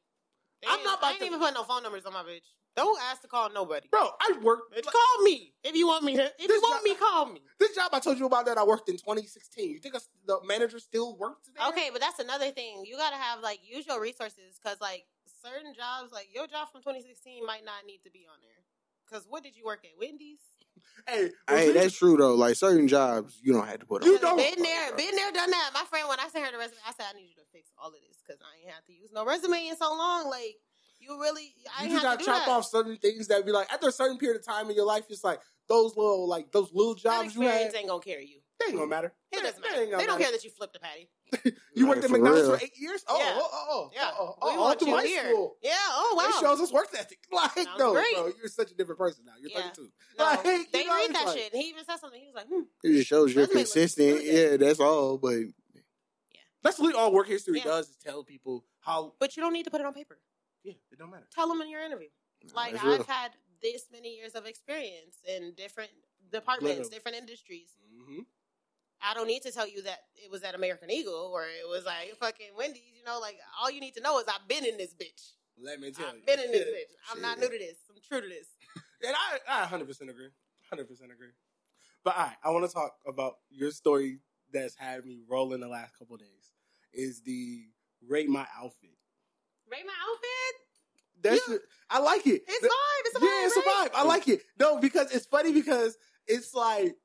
[0.61, 2.41] They I'm not about I ain't to- even putting no phone numbers on my bitch.
[2.75, 3.87] Don't ask to call nobody.
[3.89, 4.75] Bro, I worked.
[4.75, 6.25] Bitch, call me if you want me to.
[6.37, 7.41] If you want job- me, call me.
[7.59, 9.71] This job I told you about that I worked in 2016.
[9.71, 11.67] You think I, the manager still works there?
[11.69, 12.83] Okay, but that's another thing.
[12.85, 15.05] You gotta have like use your resources because like
[15.43, 18.61] certain jobs, like your job from 2016 might not need to be on there.
[19.09, 19.97] Because what did you work at?
[19.99, 20.39] Wendy's.
[21.07, 22.35] Hey, Hey, that's true though.
[22.35, 24.03] Like certain jobs, you don't have to put.
[24.05, 24.21] You on.
[24.21, 25.71] don't- Been there, been there, done that.
[25.73, 27.69] My friend, when I sent her the resume, I said I need you to fix
[27.77, 30.29] all of this because I ain't have to use no resume in so long.
[30.29, 30.55] Like
[30.99, 32.49] you really, I you just gotta chop that.
[32.49, 35.05] off certain things that be like after a certain period of time in your life,
[35.09, 37.79] it's like those little like those little That jobs you experience had.
[37.81, 38.39] ain't gonna carry you.
[38.59, 39.13] They ain't gonna matter.
[39.31, 39.81] It doesn't matter.
[39.81, 40.23] ain't gonna They don't matter.
[40.23, 41.09] care that you flipped a patty.
[41.75, 42.57] You worked at for McDonald's real.
[42.57, 43.03] for eight years.
[43.07, 43.33] Oh, Yeah.
[43.35, 45.29] oh, oh, oh, Yeah, oh, we oh, oh, want to you high here.
[45.29, 45.57] school.
[45.61, 45.73] Yeah.
[45.77, 46.29] Oh wow.
[46.29, 47.19] It shows us work ethic.
[47.31, 48.15] Like, Sounds no, great.
[48.15, 49.33] bro, you're such a different person now.
[49.39, 49.61] You're Yeah.
[49.69, 49.89] 32.
[50.17, 51.53] No, Like, you they know, read it's that like- shit.
[51.55, 52.19] He even said something.
[52.19, 52.61] He was like, hmm.
[52.83, 54.23] It just shows you're consistent.
[54.23, 55.17] Yeah, that's all.
[55.17, 55.81] But Yeah.
[56.63, 57.65] That's literally all work history Yeah.
[57.65, 59.13] does is tell people how.
[59.19, 60.17] But you don't need to put it on paper.
[60.63, 61.27] Yeah, it don't matter.
[61.33, 62.09] Tell them in your interview.
[62.53, 63.03] Like I've real.
[63.03, 65.91] had this many years of experience in different
[66.31, 67.69] departments, different industries.
[68.01, 68.19] Mm-hmm.
[69.01, 71.85] I don't need to tell you that it was at American Eagle or it was
[71.85, 72.81] like fucking Wendy's.
[72.97, 75.33] You know, like all you need to know is I've been in this bitch.
[75.61, 76.21] Let me tell you.
[76.21, 77.13] I've been in this bitch.
[77.13, 77.77] I'm not new to this.
[77.89, 78.47] I'm true to this.
[79.05, 79.15] And
[79.47, 80.29] I, I 100% agree.
[80.73, 81.29] 100% agree.
[82.03, 85.95] But right, I want to talk about your story that's had me rolling the last
[85.99, 86.53] couple days.
[86.93, 87.65] Is the
[88.07, 88.97] rate my outfit?
[89.71, 90.55] Rate my outfit.
[91.21, 91.57] That's Yeah.
[91.91, 92.41] I like it.
[92.47, 93.05] It's vibe.
[93.05, 93.45] It's a yeah, vibe.
[93.45, 93.89] it's a vibe.
[93.93, 94.41] I like it.
[94.59, 95.95] No, because it's funny because
[96.27, 96.95] it's like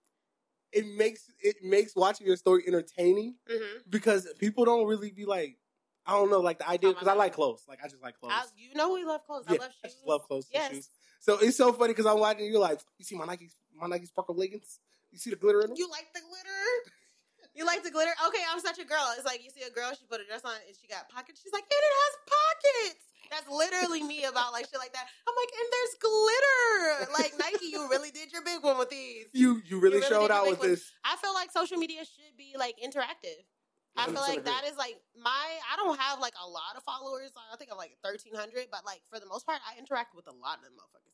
[0.73, 3.79] it makes it makes watching your story entertaining Mm-hmm.
[3.91, 5.59] because people don't really be like
[6.07, 7.65] I don't know like the idea Oh because I like clothes.
[7.69, 8.33] Like I just like clothes.
[8.35, 9.45] I, you know we love clothes.
[9.47, 9.95] I Yeah, love I shoes.
[9.95, 10.73] just love clothes and Yes.
[10.73, 10.89] shoes.
[11.21, 14.07] So it's so funny because I'm watching you like you see my Nike my Nike
[14.07, 14.81] sparkle leggings.
[15.13, 15.77] You see the glitter in them.
[15.77, 16.91] You like the glitter?
[17.55, 18.13] You like the glitter?
[18.29, 19.13] Okay, I'm such a girl.
[19.15, 21.39] It's like you see a girl, she put a dress on and she got pockets.
[21.43, 23.02] She's like, and it has pockets.
[23.33, 25.07] That's literally me about like shit like that.
[25.27, 27.13] I'm like, and there's glitter.
[27.17, 29.27] Like Nike, you really did your big one with these.
[29.33, 30.69] You you really, really showed out with one.
[30.69, 30.85] this.
[31.05, 33.41] I feel like social media should be like interactive.
[33.97, 35.45] I feel like that is like my.
[35.73, 37.33] I don't have like a lot of followers.
[37.53, 40.33] I think I'm like 1,300, but like for the most part, I interact with a
[40.33, 41.13] lot of them motherfuckers.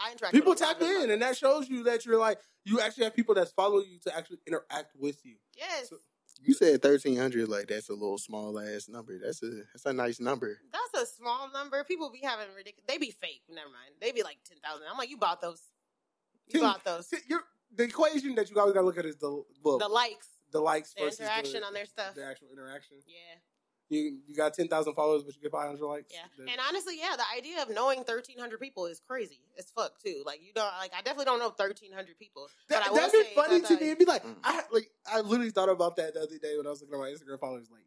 [0.00, 0.34] I interact.
[0.34, 3.48] People tap in, and that shows you that you're like you actually have people that
[3.54, 5.36] follow you to actually interact with you.
[5.56, 5.96] Yes, So-
[6.42, 7.48] you said thirteen hundred.
[7.48, 9.18] Like that's a little small ass number.
[9.18, 10.58] That's a that's a nice number.
[10.72, 11.82] that's a small number.
[11.84, 12.84] People be having ridiculous.
[12.88, 13.42] They be fake.
[13.48, 13.94] Never mind.
[14.00, 14.86] They be like ten thousand.
[14.90, 15.62] I'm like, you bought those.
[16.48, 17.12] You bought those.
[17.76, 20.60] The equation that you always got to look at is the well, The likes, the
[20.60, 22.14] likes the versus interaction the, on their stuff.
[22.14, 22.96] the actual interaction.
[23.06, 23.36] Yeah,
[23.90, 26.12] You you got ten thousand followers, but you get five hundred likes.
[26.12, 26.20] yeah.
[26.36, 30.22] Then- And honestly, yeah, the idea of knowing 1,300 people is crazy as fuck too.
[30.26, 30.92] Like you don't like.
[30.94, 32.48] I definitely don't know 1,300 people.
[32.68, 33.86] That, but I that'd be say funny that to the- me.
[33.86, 34.36] It'd be like Mm.
[34.44, 37.00] I like I literally thought about that the other day when I was looking at
[37.00, 37.68] my Instagram followers.
[37.70, 37.80] Like,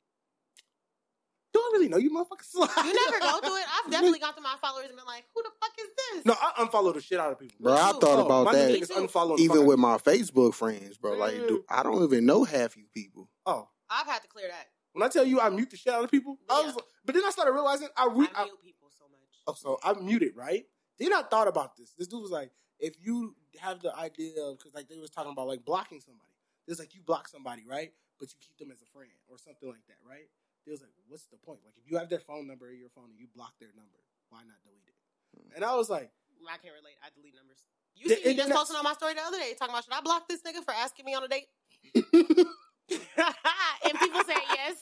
[1.53, 2.53] do I really know you, motherfuckers?
[2.53, 3.65] You never go through it.
[3.85, 6.33] I've definitely gone through my followers and been like, "Who the fuck is this?" No,
[6.33, 7.57] I unfollow the shit out of people.
[7.59, 8.93] Bro, I thought Oh, about my that niggas too.
[9.07, 11.13] unfollow even with my Facebook friends, bro.
[11.13, 11.47] Like, Mm.
[11.47, 13.29] dude, I don't even know half you people.
[13.45, 14.67] Oh, I've had to clear that.
[14.93, 17.23] When I tell you I mute the shit out of people, I was, but then
[17.25, 19.41] I started realizing I re- I I, mute people so much.
[19.47, 20.65] oh, so I muted right.
[20.99, 21.93] Then I thought about this.
[21.97, 25.31] This dude was like, if you have the idea of because like they was talking
[25.31, 26.29] about like blocking somebody.
[26.67, 27.91] It's like you block somebody, right?
[28.19, 30.29] But you keep them as a friend or something like that, right?
[30.65, 31.59] It was like, what's the point?
[31.65, 33.97] Like if you have their phone number in your phone and you block their number,
[34.29, 34.97] why not delete it?
[35.35, 35.55] Hmm.
[35.55, 36.11] And I was like,
[36.47, 36.95] I can't relate.
[37.03, 37.65] I delete numbers.
[37.95, 39.93] You see me just internet- posting on my story the other day talking about should
[39.93, 41.47] I block this nigga for asking me on a date?
[42.91, 44.75] and people said yes.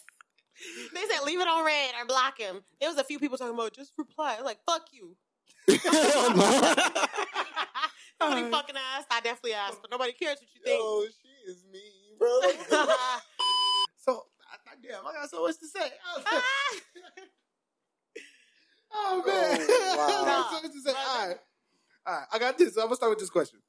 [0.93, 2.61] They said leave it on red or block him.
[2.79, 4.33] There was a few people talking about just reply.
[4.33, 5.15] I was like, fuck you.
[8.19, 9.07] Nobody fucking asked.
[9.11, 10.79] I definitely asked, but nobody cares what you think.
[10.79, 12.39] Yo, she is mean, bro.
[14.01, 15.91] So, I, damn, I got so much to say.
[18.91, 20.23] Oh, oh man, Oh, wow.
[20.23, 20.89] I got so much to say.
[20.89, 21.37] All right,
[22.07, 22.25] all right.
[22.33, 22.75] I got this.
[22.75, 23.59] I'm gonna start with this question.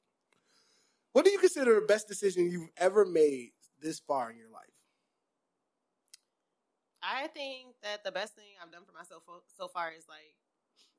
[1.13, 3.51] What do you consider the best decision you've ever made
[3.81, 4.71] this far in your life?
[7.01, 10.37] I think that the best thing I've done for myself so- far is like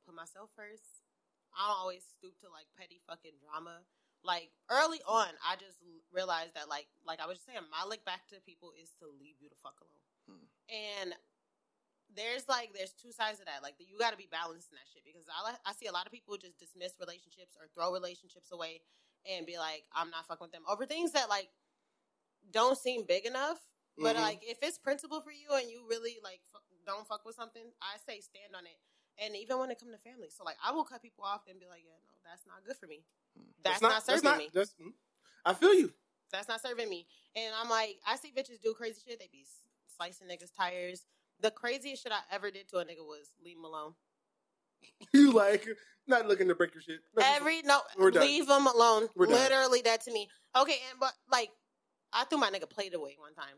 [0.05, 1.07] put myself first.
[1.55, 3.87] I don't always stoop to like petty fucking drama.
[4.27, 5.79] Like early on, I just
[6.11, 9.07] realized that like like I was just saying, my look back to people is to
[9.07, 10.07] leave you the fuck alone.
[10.27, 10.47] Hmm.
[10.71, 11.09] And
[12.15, 13.63] there's like there's two sides of that.
[13.63, 16.07] Like you got to be balanced in that shit because I I see a lot
[16.07, 18.83] of people just dismiss relationships or throw relationships away
[19.27, 21.51] and be like I'm not fucking with them over things that like
[22.51, 23.59] don't seem big enough.
[23.99, 24.21] But Mhm.
[24.23, 27.73] like, if it's principle for you and you really like f- don't fuck with something,
[27.83, 28.79] I say stand on it.
[29.19, 31.61] And even when it comes to family, so like, I will cut people off and
[31.61, 33.05] be like, yeah, no, that's not good for me.
[33.63, 34.49] That's, not, serving me.
[34.53, 34.93] that's- mm,
[35.45, 35.93] I feel you.
[36.31, 37.07] That's not serving me.
[37.37, 39.19] And I'm like, I see bitches do crazy shit.
[39.19, 39.47] They be
[39.95, 41.05] slicing niggas' tires.
[41.41, 43.95] The craziest shit I ever did to a nigga was leave him alone.
[45.13, 45.69] You like
[46.07, 47.01] not looking to break your shit.
[47.21, 49.09] Every no, leave him alone.
[49.15, 49.35] We're done.
[49.35, 50.29] Literally that to me.
[50.57, 51.51] Okay, and but like,
[52.13, 53.55] I threw my nigga plate away one time.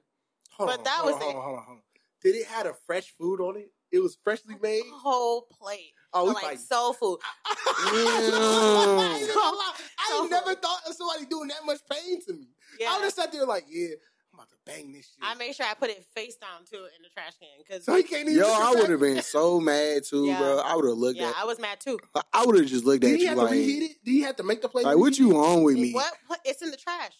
[0.57, 1.25] Hold but on, that hold was on, it.
[1.33, 1.83] Hold on, hold on, hold on.
[2.23, 3.71] Did it had a fresh food on it?
[3.93, 4.83] It was freshly made.
[4.93, 5.93] Whole plate.
[6.13, 6.59] Oh, we like fighting.
[6.59, 7.19] soul food.
[7.47, 9.73] I ain't gonna lie.
[9.99, 12.49] I So- ain't never thought of somebody doing that much pain to me.
[12.81, 12.91] Yeah.
[12.91, 13.89] I would have sat there like, yeah,
[14.33, 15.19] I'm about to bang this shit.
[15.23, 17.95] I made sure I put it face down too in the trash can because so
[17.95, 18.39] he can't even.
[18.41, 20.39] Yo, I would have been so mad too, Yeah.
[20.39, 20.59] bro.
[20.65, 21.35] I would have looked yeah, at.
[21.39, 21.99] I was mad too.
[22.33, 24.05] I would have just looked Did at he you have to like, reheat it?
[24.05, 24.87] Did he have to make the plate?
[24.87, 25.93] like, what you on with me?
[25.93, 26.13] What?
[26.27, 26.41] What?
[26.45, 27.13] It's in the trash.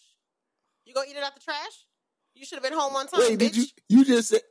[0.85, 1.85] You gonna eat it out the trash?
[2.35, 3.19] You should have been home on time.
[3.19, 3.65] Wait, did you?
[3.89, 4.41] You just said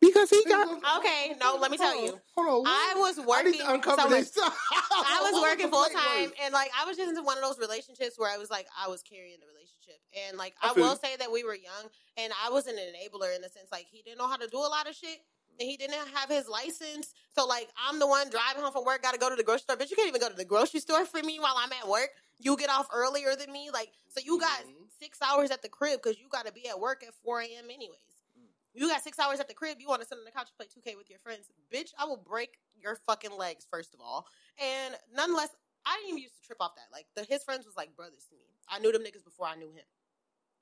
[0.00, 0.68] because he got.
[0.98, 2.18] Okay, no, let me tell you.
[2.34, 2.72] Hold on.
[2.72, 3.60] I was I working.
[3.64, 4.32] uncover so this.
[4.38, 8.18] I was working full time, and like I was just in one of those relationships
[8.18, 10.98] where I was like I was carrying the relationship, and like I I, will you.
[11.02, 14.02] say that we were young, and I was an enabler in the sense like he
[14.02, 15.18] didn't know how to do a lot of shit,
[15.58, 19.02] and he didn't have his license, so like I'm the one driving home from work,
[19.02, 20.80] got to go to the grocery store, but you can't even go to the grocery
[20.80, 22.10] store for me while I'm at work.
[22.38, 24.85] You get off earlier than me, like so you got Mhm.
[25.00, 27.64] Six hours at the crib because you got to be at work at four a.m.
[27.66, 28.22] anyways.
[28.38, 28.48] Mm.
[28.74, 29.78] You got six hours at the crib.
[29.80, 31.48] You want to sit on the couch and play 2K with your friends.
[31.72, 34.26] Bitch, I will break your fucking legs, first of all.
[34.62, 35.50] And nonetheless,
[35.86, 36.90] I didn't even used to trip off that.
[36.92, 38.44] Like, the, his friends was like brothers to me.
[38.68, 39.86] I knew them niggas before I knew him.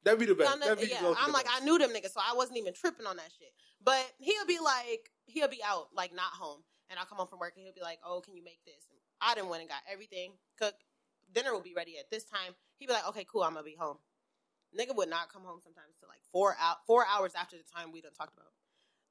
[0.05, 0.61] That'd be the best.
[0.61, 1.63] Be yeah, I'm like, best.
[1.63, 3.53] I knew them niggas, so I wasn't even tripping on that shit.
[3.83, 6.61] But he'll be like, he'll be out, like, not home.
[6.91, 8.85] And I'll come home from work and he'll be like, oh, can you make this?
[8.91, 10.75] And I didn't went and got everything, cook.
[11.33, 12.53] Dinner will be ready at this time.
[12.77, 13.97] He'd be like, okay, cool, I'm to be home.
[14.79, 17.93] Nigga would not come home sometimes to like four out four hours after the time
[17.93, 18.51] we done talked about.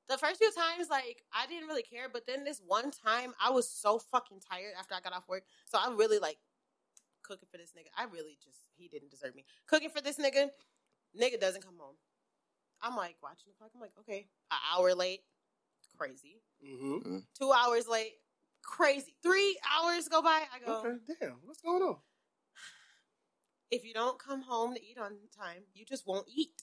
[0.09, 3.49] The first few times, like I didn't really care, but then this one time, I
[3.51, 6.37] was so fucking tired after I got off work, so I really like
[7.21, 7.87] cooking for this nigga.
[7.97, 10.49] I really just he didn't deserve me cooking for this nigga.
[11.19, 11.95] Nigga doesn't come home.
[12.81, 13.71] I'm like watching the clock.
[13.73, 15.21] I'm like, okay, an hour late,
[15.97, 16.41] crazy.
[16.61, 17.23] Mhm.
[17.39, 18.13] Two hours late,
[18.61, 19.15] crazy.
[19.23, 20.41] Three hours go by.
[20.53, 20.79] I go.
[20.79, 21.37] Okay, damn.
[21.45, 21.95] What's going on?
[23.73, 26.61] If you don't come home to eat on time, you just won't eat.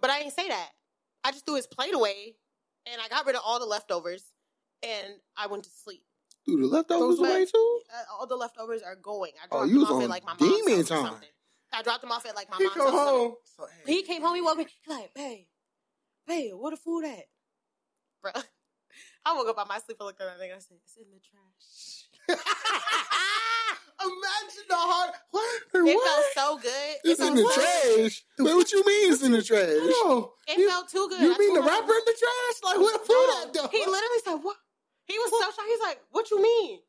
[0.00, 0.70] But I didn't say that.
[1.24, 2.36] I just threw his plate away
[2.86, 4.22] and I got rid of all the leftovers
[4.82, 6.04] and I went to sleep.
[6.46, 7.80] Dude, the leftovers away too.
[7.92, 9.32] Uh, all the leftovers are going.
[9.42, 10.94] I Oh, dropped you them was off on at like my mom's demon house or
[10.94, 11.04] time.
[11.06, 11.28] something.
[11.72, 13.00] I dropped them off at like my He mom's come house.
[13.00, 13.34] home.
[13.56, 14.66] So, hey, He came home, he woke me.
[14.86, 15.48] He like, hey,
[16.26, 17.24] babe, where the food at?
[18.22, 18.32] Bro,
[19.26, 20.50] I woke up out my sleep and looked at that thing.
[20.52, 22.07] I said, it's in the trash.
[23.98, 25.10] Imagine the heart.
[25.30, 25.62] What?
[25.74, 26.32] It what?
[26.34, 26.94] felt so good.
[27.04, 27.54] It It's in the good.
[27.54, 28.22] trash.
[28.38, 29.66] Wait, what you mean it's in the trash?
[29.68, 30.32] No.
[30.46, 31.20] It You- felt too good.
[31.20, 32.56] You I mean the rapper in the trash?
[32.64, 33.68] Like, what food though?
[33.68, 34.56] He literally said, "What?"
[35.04, 35.68] He was so shocked.
[35.68, 36.80] He's like, "What you mean?"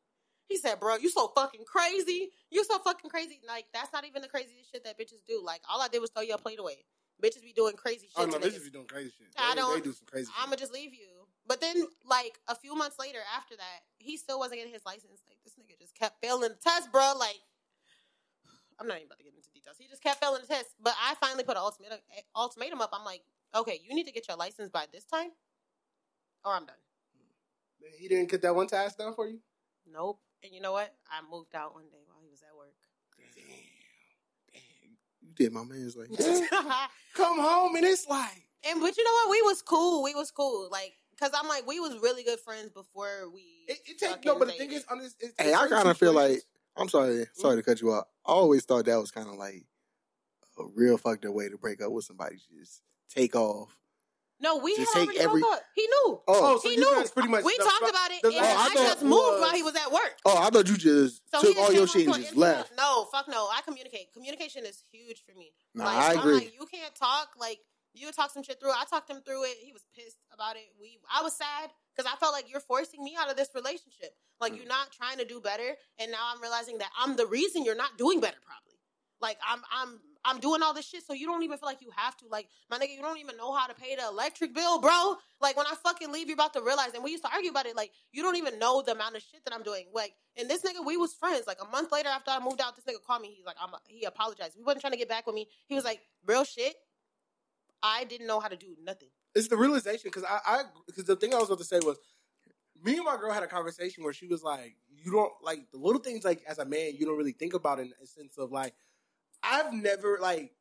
[0.48, 2.30] He said, "Bro, you so fucking crazy.
[2.50, 3.40] You so fucking crazy.
[3.46, 5.42] Like that's not even the craziest shit that bitches do.
[5.44, 6.84] Like all I did was throw your plate away.
[7.22, 8.34] Bitches be doing crazy oh, shit.
[8.34, 8.64] Oh no, bitches niggas.
[8.64, 9.28] be doing crazy shit.
[9.36, 10.30] I They- don't- They do some crazy.
[10.38, 11.19] I'm gonna just leave you."
[11.50, 15.18] But then, like a few months later, after that, he still wasn't getting his license.
[15.26, 17.12] Like this nigga just kept failing the test, bro.
[17.18, 17.42] Like
[18.78, 19.74] I'm not even about to get into details.
[19.76, 20.76] He just kept failing the test.
[20.80, 21.98] But I finally put an ultimatum,
[22.36, 22.90] ultimatum up.
[22.92, 25.30] I'm like, okay, you need to get your license by this time,
[26.44, 26.78] or I'm done.
[27.98, 29.40] He didn't get that one task done for you.
[29.92, 30.20] Nope.
[30.44, 30.94] And you know what?
[31.10, 32.78] I moved out one day while he was at work.
[33.18, 34.62] Damn, damn.
[35.20, 36.10] You did my man's like.
[37.14, 38.46] Come home and it's like.
[38.70, 39.30] and but you know what?
[39.30, 40.04] We was cool.
[40.04, 40.68] We was cool.
[40.70, 43.42] Like, cause I'm like, we was really good friends before we.
[43.68, 44.82] It, it take, fucking no, but the thing dated.
[44.82, 46.40] is, on this, it's, Hey, I kind of feel like
[46.76, 48.04] I'm sorry, sorry to cut you off.
[48.26, 49.64] I always thought that was kind of like
[50.58, 52.36] a real fucked up way to break up with somebody.
[52.58, 53.76] Just take off
[54.42, 55.62] No, we Just had take already every- broke up.
[55.74, 56.06] He knew.
[56.06, 57.04] Oh, oh so he knew.
[57.12, 59.50] pretty much we the- talked about it, and last I thought just moved was- while
[59.52, 60.16] he was at work.
[60.24, 62.72] Oh, I thought you just So took all your came shit and just left.
[62.76, 63.48] No, fuck no.
[63.52, 64.12] I communicate.
[64.14, 65.52] Communication is huge for me.
[65.74, 66.34] Nah, like, I I'm agree.
[66.34, 67.30] like, you can't talk.
[67.38, 67.58] Like,
[67.94, 68.70] you would talk some shit through.
[68.70, 69.56] I talked him through it.
[69.62, 70.68] He was pissed about it.
[70.80, 74.14] We, I was sad because I felt like you're forcing me out of this relationship.
[74.40, 74.56] Like, Mm.
[74.58, 77.74] you're not trying to do better, and now I'm realizing that I'm the reason you're
[77.76, 78.38] not doing better.
[78.44, 78.78] Probably.
[79.20, 81.90] Like, I'm, I'm, I'm doing all this shit, so you don't even feel like you
[81.94, 82.24] have to.
[82.30, 85.16] Like, my nigga, you don't even know how to pay the electric bill, bro.
[85.42, 86.92] Like, when I fucking leave, you're about to realize.
[86.94, 87.76] And we used to argue about it.
[87.76, 89.86] Like, you don't even know the amount of shit that I'm doing.
[89.92, 91.46] Like, and this nigga, we was friends.
[91.46, 93.34] Like a month later, after I moved out, this nigga called me.
[93.36, 93.70] He's like, I'm.
[93.88, 94.54] He apologized.
[94.56, 95.48] He wasn't trying to get back with me.
[95.66, 96.74] He was like, real shit.
[97.82, 99.08] I didn't know how to do nothing.
[99.34, 101.98] it's the realization because I, I because the thing I was about to say was
[102.82, 105.78] me and my girl had a conversation where she was like, you don't like the
[105.78, 108.52] little things like as a man you don't really think about in a sense of
[108.52, 108.74] like
[109.42, 110.52] I've never like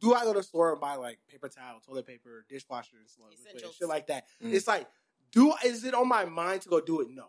[0.00, 3.08] do I go to the store and buy like paper towel, toilet paper, dishwasher, and
[3.08, 4.26] stuff, and shit like that?
[4.42, 4.52] Mm.
[4.52, 4.86] It's like,
[5.32, 7.08] do is it on my mind to go do it?
[7.10, 7.26] No,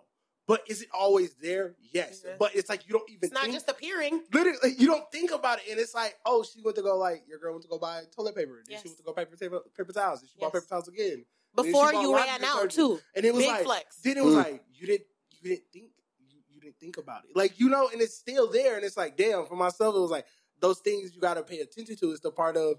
[0.50, 1.76] but is it always there?
[1.94, 2.36] Yes, Yeah.
[2.40, 4.24] but it's like you don't even It's not think just appearing.
[4.34, 7.24] literally you don't think about it and it's like oh she went to go like
[7.28, 8.82] your girl went to go buy toilet paper then Yes.
[8.82, 11.24] she went to go paper paper, paper towels then she bought paper towels again
[11.56, 12.72] Then she Before bought you laundry ran out detergent.
[12.74, 13.00] too.
[13.16, 13.96] and it was Big like flex.
[14.04, 14.44] then it was Mm.
[14.44, 15.08] like you didn't
[15.42, 15.92] you didn't think
[16.28, 18.98] you, you didn't think about it like you know and it's still there and it's
[18.98, 20.26] like damn for myself it was like
[20.60, 22.76] those things you got to pay attention to is the part of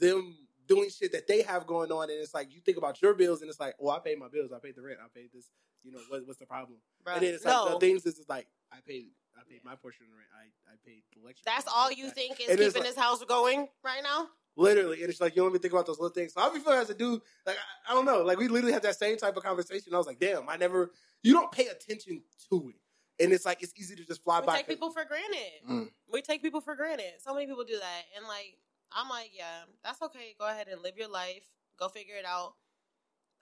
[0.00, 3.14] them doing shit that they have going on and it's like you think about your
[3.14, 5.30] bills and it's like oh, I paid my bills I paid the rent I paid
[5.32, 5.46] this
[5.84, 7.14] you know what, what's the problem Bruh.
[7.14, 10.04] and then it's like the things is just like I paid I paid my portion
[10.06, 12.14] of the rent I I paid the electric that's all you that.
[12.14, 14.28] think is And keeping like- this house going right now.
[14.54, 16.34] Literally, and it's like you don't even think about those little things.
[16.34, 17.56] So I be feeling as a dude, like
[17.88, 19.94] I, I don't know, like we literally had that same type of conversation.
[19.94, 20.90] I was like, damn, I never.
[21.22, 22.20] You don't pay attention
[22.50, 24.56] to it, and it's like it's easy to just fly We by.
[24.58, 25.52] take people for granted.
[25.70, 25.88] Mm.
[26.12, 27.12] We take people for granted.
[27.20, 28.58] So many people do that, and like
[28.94, 30.34] I'm like, yeah, that's okay.
[30.38, 31.48] Go ahead and live your life.
[31.78, 32.52] Go figure it out.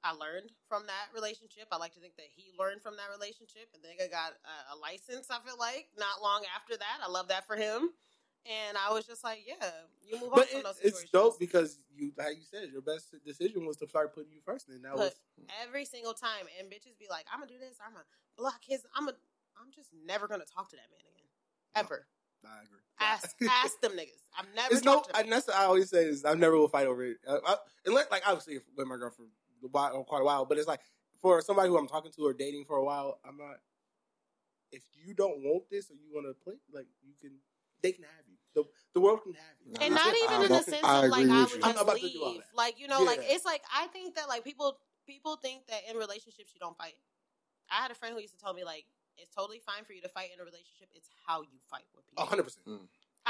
[0.03, 1.69] I learned from that relationship.
[1.71, 4.75] I like to think that he learned from that relationship, and then I got a,
[4.75, 5.29] a license.
[5.29, 6.99] I feel like not long after that.
[7.05, 7.91] I love that for him.
[8.49, 9.69] And I was just like, yeah,
[10.01, 12.81] you move but on from it, those it's dope because you, like you said, your
[12.81, 15.13] best decision was to start putting you first, and that was
[15.63, 17.77] every single time, and bitches be like, I'm gonna do this.
[17.85, 18.81] I'm gonna block his.
[18.97, 19.13] I'm a.
[19.61, 21.29] I'm just never gonna talk to that man again,
[21.77, 21.81] No.
[21.83, 22.07] ever.
[22.45, 22.81] I agree.
[22.99, 24.25] Ask ask them niggas.
[24.35, 24.75] I'm never.
[24.75, 27.19] It's no, and that's what I always say is I never will fight over it.
[27.27, 29.27] Uh, I, unless, like obviously, if with my girl for a
[29.71, 30.81] while, quite a while, but it's like
[31.21, 33.57] for somebody who I'm talking to or dating for a while, I'm not.
[34.73, 37.33] If you don't want this or you want to play, like you can,
[37.83, 38.37] they can have you.
[38.55, 39.75] The the world can have you.
[39.81, 41.59] And I not even I in the sense I of like I would you.
[41.63, 42.41] I'm just about to do all leave.
[42.41, 42.57] that.
[42.57, 45.97] Like you know, like it's like I think that like people people think that in
[45.97, 46.95] relationships you don't fight.
[47.71, 48.87] I had a friend who used to tell me like
[49.17, 50.89] it's totally fine for you to fight in a relationship.
[50.95, 52.25] It's how you fight with people.
[52.25, 52.67] A hundred percent.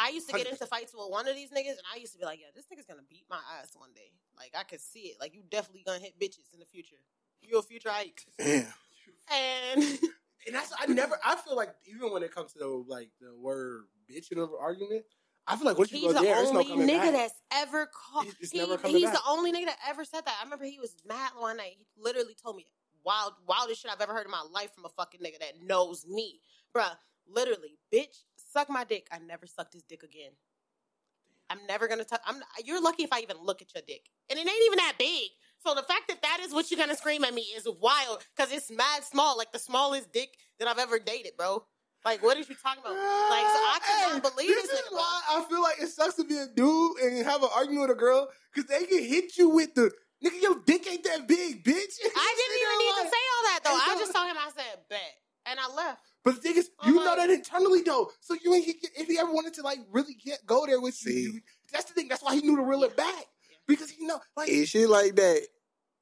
[0.01, 2.18] I used to get into fights with one of these niggas, and I used to
[2.18, 4.12] be like, "Yeah, this nigga's gonna beat my ass one day.
[4.36, 5.16] Like I could see it.
[5.20, 6.96] Like you definitely gonna hit bitches in the future.
[7.42, 8.66] You a future Ike." Damn.
[9.32, 9.98] And
[10.46, 11.18] And that's I never.
[11.22, 14.48] I feel like even when it comes to the, like the word bitch in an
[14.59, 15.05] argument,
[15.46, 17.12] I feel like once you he's go the there, there's no only nigga back.
[17.12, 18.24] that's ever called.
[18.26, 19.12] It's- it's he- never he's back.
[19.12, 20.34] the only nigga that ever said that.
[20.40, 21.74] I remember he was mad one night.
[21.76, 22.64] He literally told me
[23.05, 26.07] wild, wildest shit I've ever heard in my life from a fucking nigga that knows
[26.07, 26.40] me,
[26.74, 26.96] bruh.
[27.28, 29.09] Literally, bitch, suck my dick.
[29.12, 30.32] I never sucked his dick again.
[31.48, 32.20] I'm never gonna touch.
[32.24, 32.36] I'm.
[32.64, 35.30] You're lucky if I even look at your dick, and it ain't even that big.
[35.59, 38.53] So the fact that that is what you're gonna scream at me is wild because
[38.53, 41.64] it's mad small, like the smallest dick that I've ever dated, bro.
[42.05, 42.94] Like, what are you talking about?
[42.94, 46.14] Like, so I could not believe this this is why I feel like it sucks
[46.14, 49.36] to be a dude and have an argument with a girl because they can hit
[49.36, 49.90] you with the
[50.24, 50.40] nigga.
[50.40, 51.94] Your dick ain't that big, bitch.
[52.01, 53.76] I didn't even need to say all that though.
[53.76, 55.12] I just told him I said bet,
[55.44, 56.10] and I left.
[56.25, 57.33] But the thing is, you I'm know that uh-huh.
[57.33, 58.11] internally though.
[58.21, 61.23] So you ain't if he ever wanted to like really get go there with See.
[61.23, 61.41] you,
[61.73, 62.09] that's the thing.
[62.09, 63.25] That's why he knew to reel it back
[63.66, 64.49] because he know like.
[64.51, 65.41] And shit like that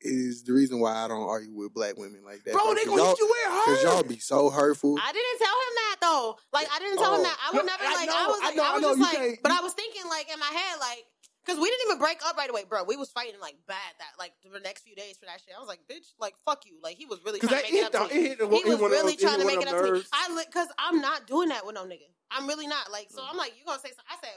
[0.01, 2.53] is the reason why I don't argue with black women like that.
[2.55, 4.97] Bro, they Cause gonna y'all- hit you where Cause y'all be so hurtful.
[5.01, 6.37] I didn't tell him that though.
[6.53, 7.23] Like I didn't tell him Oh.
[7.25, 7.39] that.
[7.43, 8.09] I would No, never I like.
[8.09, 9.59] know, I was I like, know, I I was know, just like, can't- but you-
[9.59, 11.05] I was thinking like in my head like.
[11.49, 12.85] Cause we didn't even break up right away, bro.
[12.85, 15.55] We was fighting like bad that like the next few days for that shit.
[15.57, 16.75] I was like, bitch, like fuck you.
[16.83, 18.61] Like he was really trying to make it up to me.
[18.63, 20.03] He was really trying to make it up to me.
[20.13, 22.13] I because I'm not doing that with no nigga.
[22.31, 22.93] I'm really not.
[22.93, 24.05] Like so, I'm like, you gonna say something?
[24.13, 24.37] I said,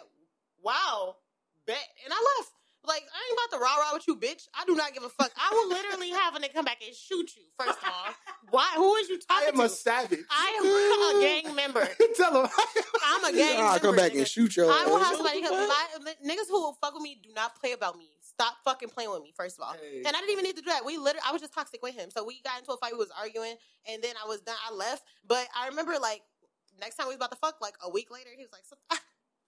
[0.63, 1.17] wow,
[1.67, 2.51] bet, and I left.
[2.83, 4.47] Like I ain't about to rah rah with you, bitch.
[4.59, 5.31] I do not give a fuck.
[5.37, 7.43] I will literally have a nigga come back and shoot you.
[7.59, 8.13] First of all,
[8.49, 8.73] why?
[8.75, 9.33] Who is you talking to?
[9.33, 10.19] I talking am a savage.
[10.31, 11.87] I am a gang member.
[12.17, 12.49] Tell him.
[13.05, 13.79] I'm a gang I'll member.
[13.87, 14.17] come back nigga.
[14.19, 15.05] and shoot your I will ass.
[15.07, 15.53] have somebody come.
[15.67, 18.09] My, niggas who will fuck with me do not play about me.
[18.21, 19.31] Stop fucking playing with me.
[19.37, 19.97] First of all, Hey.
[19.99, 20.83] and I didn't even need to do that.
[20.83, 22.09] We literally, I was just toxic with him.
[22.09, 22.93] So we got into a fight.
[22.93, 23.55] We was arguing,
[23.87, 24.55] and then I was done.
[24.67, 25.03] I left.
[25.27, 26.23] But I remember like
[26.79, 28.75] next time we was about to fuck, like a week later, he was like, so,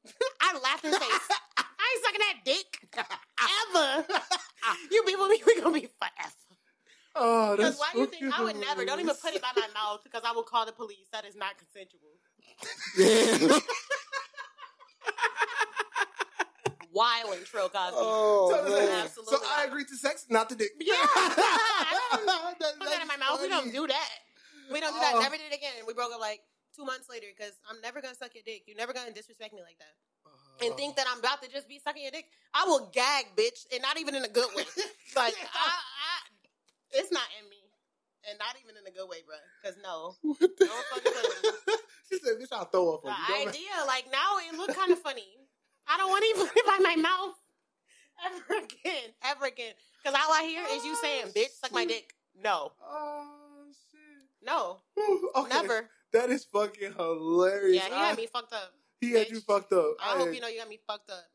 [0.41, 1.29] I laughed in his face.
[1.57, 1.63] I
[1.95, 4.05] ain't sucking that dick ever.
[4.91, 6.11] you be people, we, we gonna be fight.
[7.15, 7.55] Oh,
[7.95, 8.85] you think I would never?
[8.85, 11.07] Don't even put it by my mouth because I will call the police.
[11.11, 11.99] That is not consensual.
[12.97, 13.59] Yeah.
[16.93, 17.97] Wild and Trill Cosby.
[17.97, 19.03] oh, So, man.
[19.05, 20.71] Absolutely so I agreed to sex, not the dick.
[20.79, 20.93] Yeah.
[20.95, 23.41] I don't That- put that in my that's mouth.
[23.41, 24.09] We don't do that.
[24.71, 25.13] We don't do that.
[25.15, 25.21] Oh.
[25.21, 25.73] Never did it again.
[25.87, 26.41] We broke up like
[26.75, 28.63] two months later because I'm never gonna suck your dick.
[28.67, 29.93] You're never gonna disrespect me like that
[30.25, 32.25] Uh, and think that I'm about to just be sucking your dick.
[32.53, 34.65] I will gag, bitch, and not even in a good way.
[35.15, 36.15] Like I, I
[36.97, 37.61] it's not in me,
[38.29, 39.35] and not even in a good way, bro.
[39.61, 41.75] Because no, What the- don't fucking play
[42.09, 44.91] she said, "Bitch, I'll throw up The on you." Idea, like now, it look kind
[44.91, 45.27] of funny.
[45.87, 47.35] I don't want to even put it by my mouth
[48.25, 49.73] ever again, ever again.
[50.01, 54.25] Because all I hear is you saying, "Bitch, suck my dick." No, Oh shit!
[54.41, 54.81] no,
[55.35, 55.49] Okay.
[55.49, 55.89] never.
[56.13, 57.83] That is fucking hilarious.
[57.83, 58.73] Yeah, he I- had me fucked up.
[59.01, 59.95] He had you fucked up.
[59.99, 61.25] I hope you know you got me fucked up.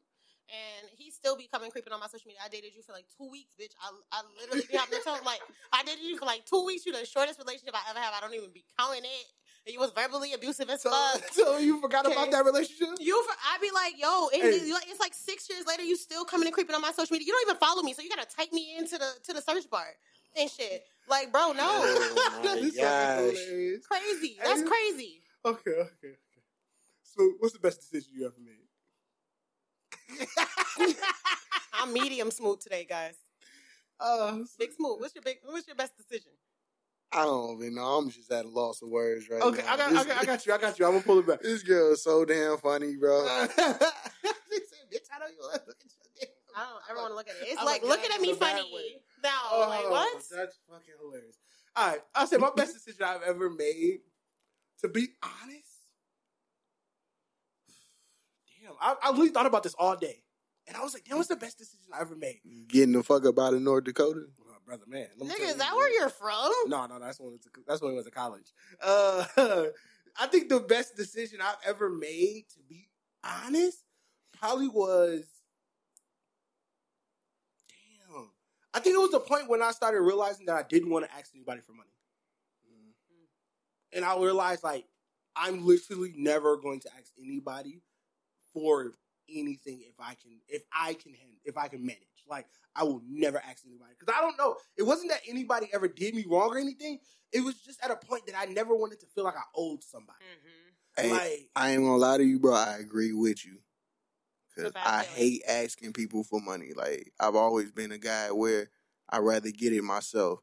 [0.49, 2.41] And he still be coming creeping on my social media.
[2.43, 3.77] I dated you for like two weeks, bitch.
[3.85, 5.41] I, I literally be having to tell him like
[5.75, 6.87] I dated you for like two weeks.
[6.87, 8.15] You the shortest relationship I ever have.
[8.17, 9.27] I don't even be counting it.
[9.67, 11.21] And you was verbally abusive as So, fuck.
[11.33, 12.15] so you forgot Okay.
[12.15, 12.89] about that relationship?
[12.99, 14.49] You, for, I be like, yo, and Hey.
[14.65, 15.83] it's, it's like six years later.
[15.83, 17.27] You still coming and creeping on my social media.
[17.27, 19.69] You don't even follow me, so you gotta type me into the to the search
[19.69, 19.85] bar
[20.39, 20.85] and shit.
[21.09, 23.81] Like, bro, no, Oh, my That is fucking gosh.
[23.83, 24.37] crazy.
[24.45, 25.23] That's crazy.
[25.45, 26.17] Okay, okay, okay.
[27.03, 28.67] So, what's the best decision you ever made?
[31.73, 33.15] I'm medium smooth today, guys.
[34.01, 35.01] uh, Big smooth.
[35.01, 35.39] What's your big?
[35.45, 36.33] What's your best decision?
[37.13, 37.85] I don't even know.
[37.97, 39.73] I'm just at a loss of words right okay, now.
[39.73, 40.85] I got, This- I got, I got you, I got you.
[40.85, 41.41] I'm gonna pull it back.
[41.41, 43.27] This girl is so damn funny, bro.
[43.47, 43.73] she said,
[44.93, 47.17] "Bitch, I don't even want to look at your dick." I don't ever want to
[47.17, 47.49] look at it.
[47.49, 49.01] It's I'm like looking looking at at me in a funny.
[49.23, 49.31] Way.
[49.31, 50.23] No, Oh, like what?
[50.35, 51.37] That's fucking hilarious.
[51.77, 54.01] All right, I'll say my best decision I've ever made.
[54.81, 55.67] To be honest,
[58.63, 60.23] damn, I, I really thought about this all day,
[60.67, 63.25] and I was like, "Damn, what's the best decision I ever made?" Getting the fuck
[63.27, 64.21] up out of North Dakota.
[64.41, 66.51] Oh, brother, man, let Nigga, is that where you're from?
[66.67, 68.53] No, no, that's when it's that's when it was at college.
[68.83, 69.25] Uh,
[70.21, 72.89] I think the best decision I've ever made, to be
[73.25, 73.79] honest,
[74.39, 75.25] probably was.
[77.69, 78.31] Damn,
[78.79, 81.13] I think it was the point when I started realizing that I didn't want to
[81.13, 81.91] ask anybody for money,
[83.93, 84.85] and I realized like
[85.35, 87.83] I'm literally never going to ask anybody
[88.55, 88.93] for
[89.29, 91.13] anything if I can if I can
[91.45, 92.03] if I can manage.
[92.31, 94.55] Like I will never ask anybody because I don't know.
[94.77, 97.01] It wasn't that anybody ever did me wrong or anything.
[97.33, 99.83] It was just at a point that I never wanted to feel like I owed
[99.83, 100.21] somebody.
[100.23, 101.03] Mm-hmm.
[101.03, 102.55] Hey, Like I ain't gonna lie to you, bro.
[102.55, 103.59] I agree with you.
[104.59, 106.73] Cause It's a bad I hate asking people for money.
[106.75, 108.69] Like I've always been a guy where
[109.09, 110.41] I'd rather get it myself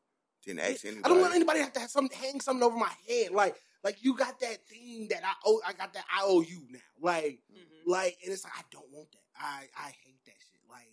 [0.47, 1.03] than ask anybody.
[1.05, 3.32] I don't want anybody to have to have some hang something over my head.
[3.32, 5.61] Like like you got that thing that I owe.
[5.68, 6.80] I got that I owe you now.
[7.01, 7.91] Like Mm-hmm.
[7.91, 9.20] like and it's like I don't want that.
[9.38, 10.61] I I hate that shit.
[10.70, 10.91] Like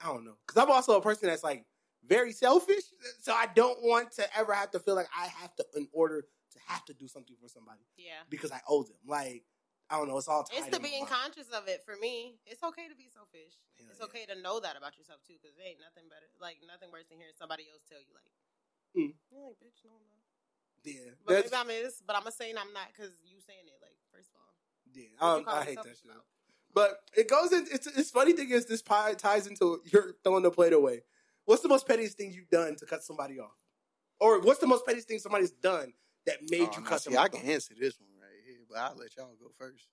[0.00, 1.64] I don't know because I'm also a person that's like
[2.06, 2.82] very selfish.
[3.20, 6.22] So I don't want to ever have to feel like I have to in order
[6.22, 8.12] to have to do something for somebody Yeah.
[8.28, 8.96] because I owe them.
[9.06, 9.44] Like
[9.90, 10.16] I don't know.
[10.22, 12.38] It's all tied It's the being conscious of it for me.
[12.46, 13.58] It's okay to be selfish.
[13.76, 14.06] Hell it's yeah.
[14.06, 17.18] okay to know that about yourself too, because ain't nothing better, like nothing worse than
[17.18, 18.30] hearing somebody else tell you, like,
[18.96, 19.14] Mm.
[19.30, 20.06] you're like, bitch, no, I'm.
[20.82, 23.66] Yeah, But that's, maybe I'm is, but I'm gonna say I'm not because you saying
[23.66, 23.78] it.
[23.82, 24.54] Like, first of all,
[24.94, 25.10] yeah.
[25.20, 26.10] Um, I hate yourself that shit.
[26.10, 26.24] about?
[26.72, 27.66] But it goes in.
[27.70, 31.02] It's it's funny thing is this pie ties into you're throwing the plate away.
[31.44, 33.56] What's the most pettiest thing you've done to cut somebody off,
[34.20, 35.92] or what's the most pettiest thing somebody's done
[36.26, 37.30] that made Oh, you now, cut see, them I off?
[37.32, 38.09] can answer this one right here,
[38.70, 39.88] but I'll let y'all go first.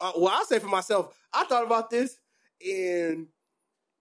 [0.00, 2.18] Uh, well, I'll say for myself, I thought about this,
[2.64, 3.26] and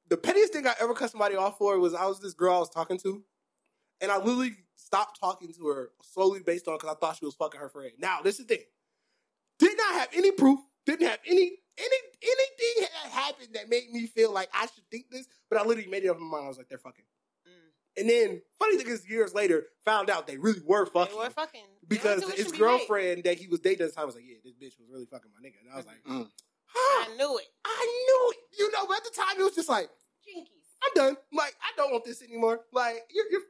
[0.09, 2.59] the pettiest thing I ever cut somebody off for was I was this girl I
[2.59, 3.24] was talking to,
[4.01, 7.36] and I literally stopped talking to her solely based on because I thought she was
[7.36, 7.91] fucking her friend.
[7.99, 8.65] Now, this is the thing:
[9.59, 14.07] did not have any proof, didn't have any any anything that happened that made me
[14.07, 16.45] feel like I should think this, but I literally made it up in my mind.
[16.45, 17.05] I was like, they're fucking.
[17.47, 18.01] Mm.
[18.01, 21.15] And then, funny thing is, years later, found out they really were fucking.
[21.15, 22.78] They were fucking because his intuition be right.
[22.80, 25.06] girlfriend that he was dating at the time was like, yeah, this bitch was really
[25.06, 25.56] fucking my nigga.
[25.64, 26.28] And I was like, Mm.
[26.66, 27.06] huh.
[27.12, 27.46] I knew it.
[27.66, 28.60] I knew it.
[28.60, 29.90] You know, but at the time it was just like,
[30.28, 30.48] Jinkies.
[30.84, 31.18] I'm done.
[31.34, 32.62] Like, I don't want this anymore.
[32.72, 33.42] Like, you're, you're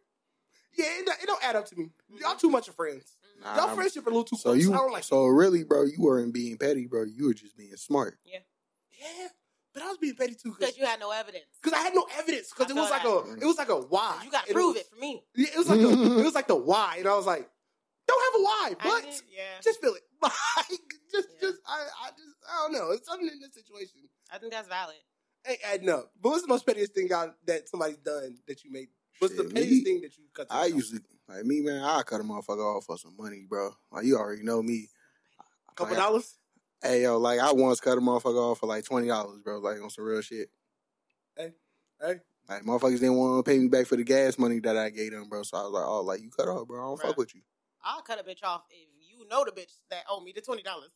[0.78, 1.90] yeah, it, don't- it don't add up to me.
[2.20, 3.18] Y'all too much of friends.
[3.44, 3.56] Mhm.
[3.58, 4.64] Y'all friendship are a little too So close.
[4.64, 5.04] you, I don't like.
[5.04, 7.04] so really, bro, you weren't being petty, bro.
[7.04, 8.18] You were just being smart.
[8.26, 8.40] yeah,
[9.00, 9.28] yeah.
[9.74, 11.46] but I was being petty too Because you had no evidence.
[11.62, 12.50] because I had no evidence.
[12.56, 13.10] Because it was like that.
[13.10, 14.22] a, it was like a why.
[14.24, 15.24] You got to And prove was- it for me.
[15.36, 17.50] Yeah, it was like a, it was like the why, and I was like,
[18.12, 20.04] don't have a why, but didn't- yeah, just feel it.
[20.22, 20.80] Like,
[21.12, 21.50] just, Yeah.
[21.50, 22.92] just, I, I just, I don't know.
[22.92, 24.08] It's something in this situation.
[24.32, 24.96] I think that's valid.
[25.48, 26.12] ain't adding up.
[26.22, 28.88] But what's the most pettiest thing I, that somebody's done that you made?
[29.20, 29.84] What's the pettiest me?
[29.84, 30.48] thing that you cut?
[30.50, 30.76] I yourself?
[30.78, 31.82] usually like me, man.
[31.84, 33.72] I cut a motherfucker off for some money, bro.
[33.92, 34.88] Like you already know me.
[35.70, 36.38] a couple Like, I- dollars.
[36.84, 39.60] Hey yo, like I once cut a motherfucker off for like twenty dollars, bro.
[39.60, 40.50] Like on some real shit.
[41.38, 41.52] Hey,
[42.02, 42.20] hey.
[42.50, 45.12] Like motherfuckers didn't want to pay me back for the gas money that I gave
[45.12, 45.44] them, bro.
[45.44, 46.80] So I was like, oh, like you cut off, bro.
[46.80, 47.08] I don't Bruh.
[47.10, 47.42] fuck with you.
[47.84, 50.64] I'll cut a bitch off if you know the bitch that owe me the twenty
[50.64, 50.92] dollars.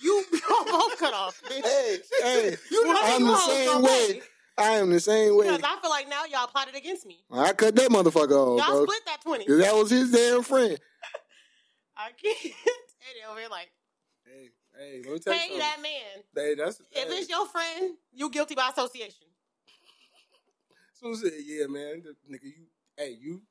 [0.00, 0.24] You
[0.70, 1.64] both cut off, bitch.
[1.64, 4.22] Hey, hey, You know I'm you the same gonna way.
[4.58, 5.46] I am the same way.
[5.46, 7.24] Because I feel like now y'all plotted against me.
[7.32, 8.84] I cut that motherfucker off, y'all bro.
[8.84, 9.46] split that twenty.
[9.48, 10.78] that was his damn friend.
[11.96, 12.36] I can't.
[12.44, 13.70] Eddie over here like,
[14.24, 15.58] Hey, hey, let me tell you pay something.
[15.58, 16.22] that man.
[16.34, 17.14] Hey, that's If hey.
[17.18, 19.26] it's your friend, you guilty by association.
[20.94, 22.66] So said, yeah, man, nigga, you,
[22.96, 23.42] hey, you,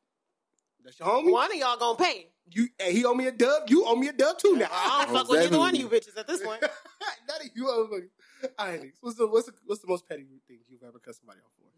[0.84, 1.32] that's your homie.
[1.32, 2.28] One of y'all gonna pay.
[2.50, 3.70] You, hey, he owe me a dub.
[3.70, 4.68] You owe me a dub too now.
[4.72, 6.62] I don't fuck with either one of you bitches at this point.
[7.30, 8.10] None of you motherfuckers.
[8.58, 11.16] All right, Nix, what's the what's the what's the most petty thing you've ever cut
[11.16, 11.62] somebody off for?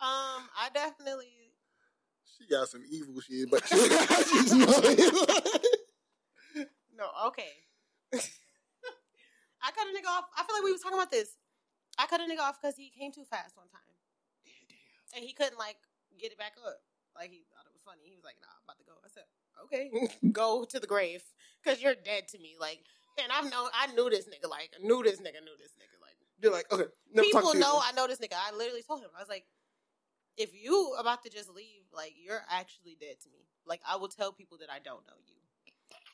[0.00, 1.32] Um, I definitely.
[2.36, 4.84] She got some evil shit, but she, she's not.
[6.96, 7.48] No, okay.
[8.12, 10.24] I cut a nigga off.
[10.36, 11.36] I feel like we was talking about this.
[11.98, 13.80] I cut a nigga off because he came too fast one time,
[15.14, 15.76] and he couldn't like
[16.20, 16.82] get it back up.
[17.14, 18.02] Like he thought it was funny.
[18.04, 19.26] He was like, "Nah, I'm about to go." I said,
[19.64, 19.86] "Okay,
[20.32, 21.22] go to the grave
[21.62, 22.82] because you're dead to me." Like,
[23.22, 24.50] and I've known, I knew this nigga.
[24.50, 25.96] Like, knew this nigga, knew this nigga.
[26.02, 26.90] Like, You're like, okay,
[27.30, 27.78] people know.
[27.82, 28.34] I know this nigga.
[28.34, 29.44] I literally told him, I was like,
[30.36, 33.46] if you about to just leave, like you're actually dead to me.
[33.66, 35.34] Like I will tell people that I don't know you.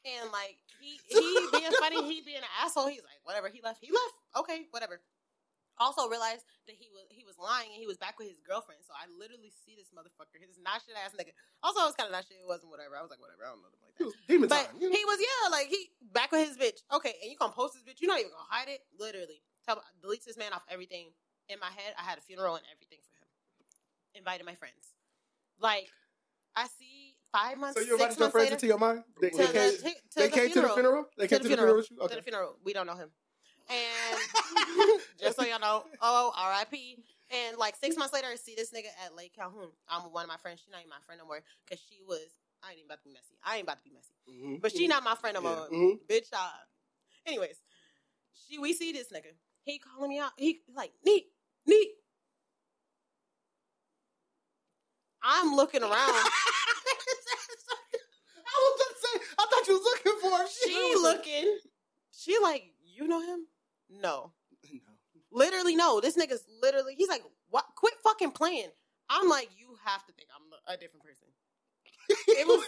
[0.05, 2.89] And like he he being funny, he being an asshole.
[2.89, 3.49] He's like, whatever.
[3.49, 3.81] He left.
[3.81, 4.15] He left.
[4.45, 5.01] Okay, whatever.
[5.81, 8.85] Also realized that he was he was lying and he was back with his girlfriend.
[8.85, 11.33] So I literally see this motherfucker, his not shit ass nigga.
[11.65, 12.37] Also, it was kind of not shit.
[12.37, 13.01] It wasn't whatever.
[13.01, 13.49] I was like, whatever.
[13.49, 14.13] I don't know them like that.
[14.29, 14.77] demon But time.
[14.77, 14.97] you know?
[14.97, 16.85] he was yeah, like he back with his bitch.
[16.93, 18.05] Okay, and you gonna post this bitch?
[18.05, 18.85] You're not even gonna hide it.
[19.01, 21.17] Literally, tell deletes this man off everything.
[21.49, 23.27] In my head, I had a funeral and everything for him.
[24.15, 24.95] Invited my friends.
[25.59, 25.89] Like
[26.57, 27.81] I see five months.
[27.81, 29.03] so you invited your friends later, into your mind?
[29.21, 31.05] They, to they the, came, to, to they the came to the funeral.
[31.17, 31.57] They to came the to the funeral.
[31.57, 32.09] funeral with you.
[32.09, 32.57] To the funeral.
[32.65, 33.11] We don't know him.
[33.71, 36.97] And just so y'all know, oh, R.I.P.
[37.31, 39.71] And like six months later, I see this nigga at Lake Calhoun.
[39.89, 40.61] I'm with one of my friends.
[40.61, 42.19] She's not even my friend no more because she was.
[42.65, 43.37] I ain't even about to be messy.
[43.45, 44.15] I ain't about to be messy.
[44.29, 44.61] Mhm.
[44.61, 45.55] But she not my friend no Yeah.
[45.57, 45.69] more.
[45.71, 46.01] Mhm.
[46.09, 46.51] Bitch, uh,
[47.27, 47.63] anyways,
[48.35, 49.33] she we see this nigga.
[49.63, 50.33] He calling me out.
[50.37, 51.33] He like neat,
[51.67, 51.95] neat.
[55.23, 55.93] I'm looking around.
[55.95, 56.31] I
[58.57, 60.49] was gonna say, I thought you was looking for him.
[60.67, 61.59] she looking.
[62.13, 63.47] She like, you know him?
[63.91, 64.33] No,
[64.73, 64.81] No.
[65.33, 66.01] literally no.
[66.01, 66.95] This nigga's literally.
[66.97, 67.65] He's like, what?
[67.77, 68.69] Quit fucking playing.
[69.09, 71.27] I'm like, you have to think I'm a different person.
[72.29, 72.65] It was.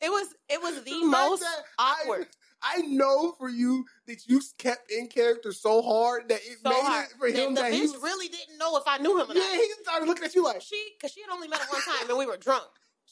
[0.00, 0.26] It was.
[0.48, 1.44] It was the The most
[1.78, 2.26] awkward.
[2.62, 6.70] I, I know for you that you kept in character so hard that it so
[6.70, 7.06] made hard.
[7.06, 9.30] it for him the that bitch he was, really didn't know if I knew him
[9.30, 11.68] or yeah, he started looking at you like, she because she had only met him
[11.70, 12.64] one time and we were drunk.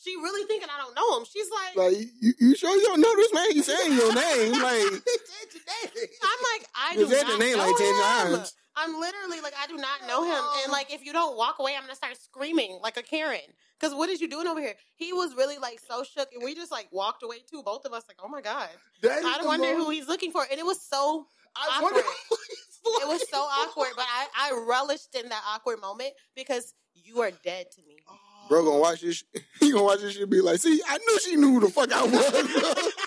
[0.03, 1.24] She really thinking I don't know him.
[1.30, 3.51] She's like, like, you, you sure you don't know this man?
[3.53, 4.53] He's saying your name.
[4.62, 6.09] Like, he said your name.
[6.22, 7.94] I'm like, I You do said not the name know like 10 him.
[8.36, 8.55] times.
[8.76, 10.44] I'm literally like, I do not know him.
[10.64, 13.40] And like, if you don't walk away, I'm gonna start screaming like a Karen.
[13.80, 14.74] Because what is you doing over here?
[14.97, 17.62] He was really like so shook, and we just like walked away too.
[17.62, 18.68] Both of us like, oh my god.
[19.03, 21.26] That is I wonder most- who he's looking for, and it was so
[21.57, 22.14] I wonder awkward.
[22.30, 23.90] who he's it was so awkward.
[23.97, 27.97] But I I relished in that awkward moment because you are dead to me.
[28.07, 28.14] for.
[28.49, 29.16] Bro, gonna watch this.
[29.16, 30.28] sh- He gonna watch this shit.
[30.30, 32.92] Be like, see, I knew she knew who the fuck I was.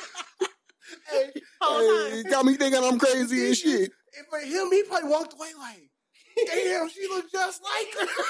[1.12, 1.32] Hey,
[1.62, 3.92] hey, got me thinking I'm crazy and shit.
[4.18, 5.90] and for him, he probably walked away like,
[6.48, 8.14] damn, she looked just like her.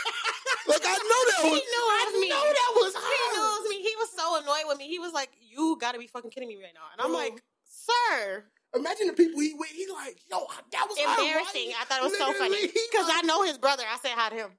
[0.68, 1.62] Like I know that He was.
[1.66, 2.30] knew it was me.
[2.30, 3.32] know that was He her.
[3.34, 3.82] knew it was me.
[3.82, 4.88] He was so annoyed with me.
[4.88, 7.42] He was like, "You got to be fucking kidding me right now." And I'm like,
[7.66, 8.44] "Sir,
[8.76, 9.70] Imagine the people he with.
[9.70, 11.82] He like, yo, that was embarrassing." right?
[11.82, 13.84] I thought it was so funny Literally, he because I know his brother.
[13.92, 14.52] I said hi to him.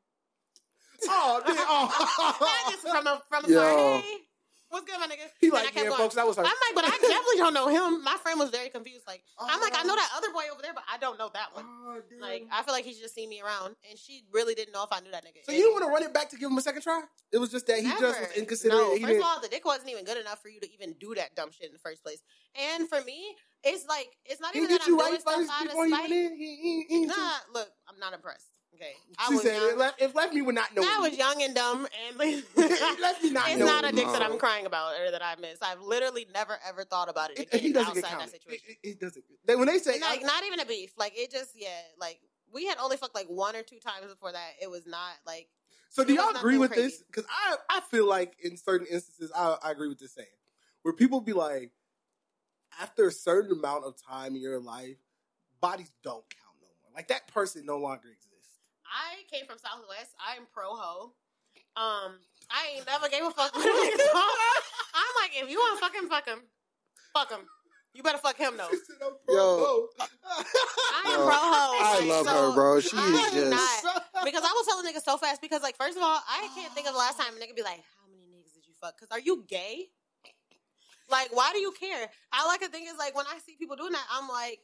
[1.08, 2.70] Oh, damn, oh.
[2.70, 3.60] Just from a from a Yo.
[3.60, 4.02] car.
[4.70, 5.26] What's good, my nigga?
[5.40, 5.98] He And I like, kept yeah, going.
[5.98, 6.42] folks, that was her.
[6.44, 8.04] I'm like, but I definitely don't know him.
[8.04, 9.02] My friend was very confused.
[9.04, 9.96] Like, I'm like, I know Oh.
[9.96, 11.64] that other boy over there, but I don't know that one.
[11.66, 11.98] Oh.
[12.20, 14.90] Like, I feel like he's just seen me around, and she really didn't know if
[14.92, 15.42] I knew that nigga.
[15.44, 17.02] so you didn't want to run it back to give him a second try?
[17.32, 18.78] It was just that he just was inconsiderate.
[18.80, 20.72] No, he first didn't, of all, the dick wasn't even good enough for you to
[20.72, 22.22] even do that dumb shit in the first place.
[22.54, 23.34] And for me,
[23.64, 25.66] it's like it's not he even did that you I'm right doing first stuff out
[25.66, 26.10] of he spite.
[26.10, 27.14] He, he, he, Nah,
[27.52, 28.46] look, I'm not impressed.
[28.80, 29.70] Okay, I She was said young.
[29.72, 30.88] it left, it left me with not knowing.
[30.88, 33.66] I was young and dumb, and it left me not it's knowing.
[33.66, 33.92] not a you.
[33.96, 35.58] dick that I'm crying about or that I miss.
[35.60, 38.32] I've literally never ever thought about it It- again he doesn't get outside counted.
[38.32, 38.64] that situation.
[38.68, 39.24] It, it, it doesn't.
[39.46, 40.92] They, when they say, And, like not even a beef.
[40.96, 41.68] Like it just yeah.
[41.98, 42.20] Like
[42.52, 44.50] we had only fucked like one or two times before that.
[44.62, 45.48] It was not like
[45.90, 46.82] So do y'all agree with crazy.
[46.88, 47.02] this?
[47.06, 50.26] Because I I feel like in certain instances I, I agree with this saying
[50.82, 51.72] where people be like,
[52.80, 54.96] after a certain amount of time in your life,
[55.60, 56.94] bodies don't count no more.
[56.96, 58.26] Like that person no longer exists.
[58.90, 60.12] I came from Southwest.
[60.18, 61.14] I'm pro ho.
[61.78, 62.18] Um,
[62.50, 64.62] I ain't never gave a fuck what a nigga thought.
[64.94, 66.40] I'm like, if you want to fuck him, fuck him,
[67.14, 67.46] fuck him.
[67.94, 68.70] You better fuck him though.
[69.28, 69.88] Yo.
[69.98, 71.64] I am pro ho.
[71.78, 72.80] I love so her, bro.
[72.80, 73.50] She I is just.
[73.50, 75.40] not- because I will tell a nigga so fast.
[75.42, 77.62] Because like, first of all, I can't think of the last time a nigga be
[77.62, 79.86] like, "How many niggas did you fuck?" Because are you gay?
[81.10, 82.08] Like, why do you care?
[82.32, 84.60] All I can think is like when I see people doing that, I'm like,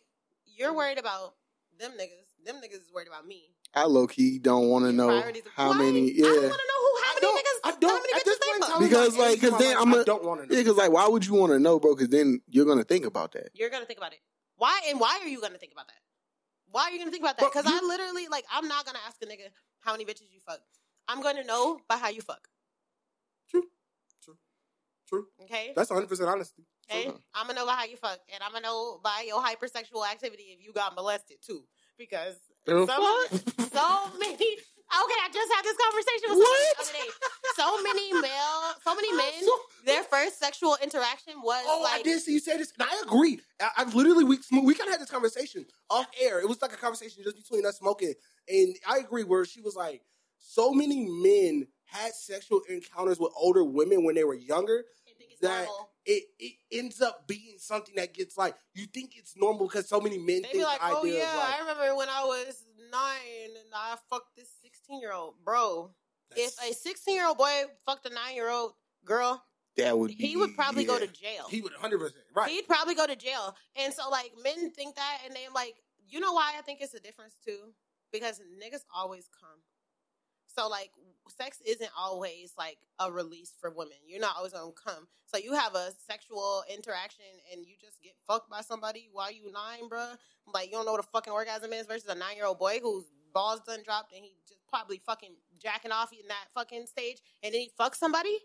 [0.46, 1.34] you're worried about
[1.80, 2.30] them niggas.
[2.44, 3.50] Them niggas is worried about me.
[3.76, 5.08] I low key don't want to know
[5.54, 5.78] how Why?
[5.78, 6.10] many.
[6.10, 7.60] I don't want to know who how I many don't- niggas.
[7.64, 7.90] I don't.
[7.90, 8.70] How many at bitches this they point in fuck?
[8.70, 8.82] time,
[9.34, 10.60] Because, then I'm I a- don't want to yeah.
[10.62, 11.94] Because like, why would you want to know, bro?
[11.94, 13.50] Because then you're gonna think about that.
[13.54, 14.20] You're gonna think about it.
[14.56, 16.00] Why and why are you gonna think about that?
[16.70, 17.52] Why are you gonna think about that?
[17.52, 19.48] Because I literally like I'm not gonna ask a nigga
[19.80, 20.60] how many bitches you fuck.
[21.08, 22.48] I'm gonna know by how you fuck.
[23.50, 23.64] True.
[24.24, 24.36] True.
[25.08, 25.26] True.
[25.42, 25.72] Okay.
[25.76, 26.64] That's 100 percent honesty.
[26.90, 27.04] Okay.
[27.04, 27.18] True.
[27.34, 30.56] I'm gonna know by how you fuck, and I'm gonna know by your hypersexual activity
[30.58, 31.64] if you got molested too.
[31.98, 32.36] Because
[32.66, 34.56] So many.
[34.86, 37.10] Okay, I just had this conversation with someone the other day.
[37.56, 39.32] So many male, so many men.
[39.44, 43.02] so- Their first sexual interaction was Oh, I did see you say this, and I
[43.04, 43.40] agree.
[43.60, 46.38] I, I literally we we kind of had this conversation off air.
[46.40, 48.14] It was like a conversation just between us smoking,
[48.48, 49.24] and I agree.
[49.24, 50.02] Where she was like,
[50.38, 54.84] so many men had sexual encounters with older women when they were younger.
[55.08, 55.90] I think it's that normal.
[56.06, 60.00] It, it ends up being something that gets like you think it's normal because so
[60.00, 63.72] many men They think like, "Oh yeah, like I remember when I was nine and
[63.74, 65.92] I fucked this sixteen year old bro."
[66.36, 68.72] If a sixteen year old boy fucked a nine year old
[69.04, 69.42] girl,
[69.76, 70.14] That would be.
[70.26, 71.46] he would probably go to jail.
[71.48, 72.50] he would 100 percent right.
[72.50, 73.56] He'd probably go to jail.
[73.76, 75.74] And so like men think that and they like
[76.08, 77.72] you know why I think it's a difference too?
[78.12, 79.58] Because niggas always come.
[80.56, 80.90] So like
[81.36, 83.96] sex isn't always like a release for women.
[84.06, 85.06] You're not always gonna come.
[85.26, 89.52] So you have a sexual interaction and you just get fucked by somebody while you
[89.52, 90.16] nine, bruh.
[90.52, 92.78] Like you don't know what a fucking orgasm is versus a nine year old boy
[92.82, 93.04] whose
[93.34, 95.32] balls done dropped and he just probably fucking
[95.62, 98.38] jacking off in that fucking stage and then he fucks somebody.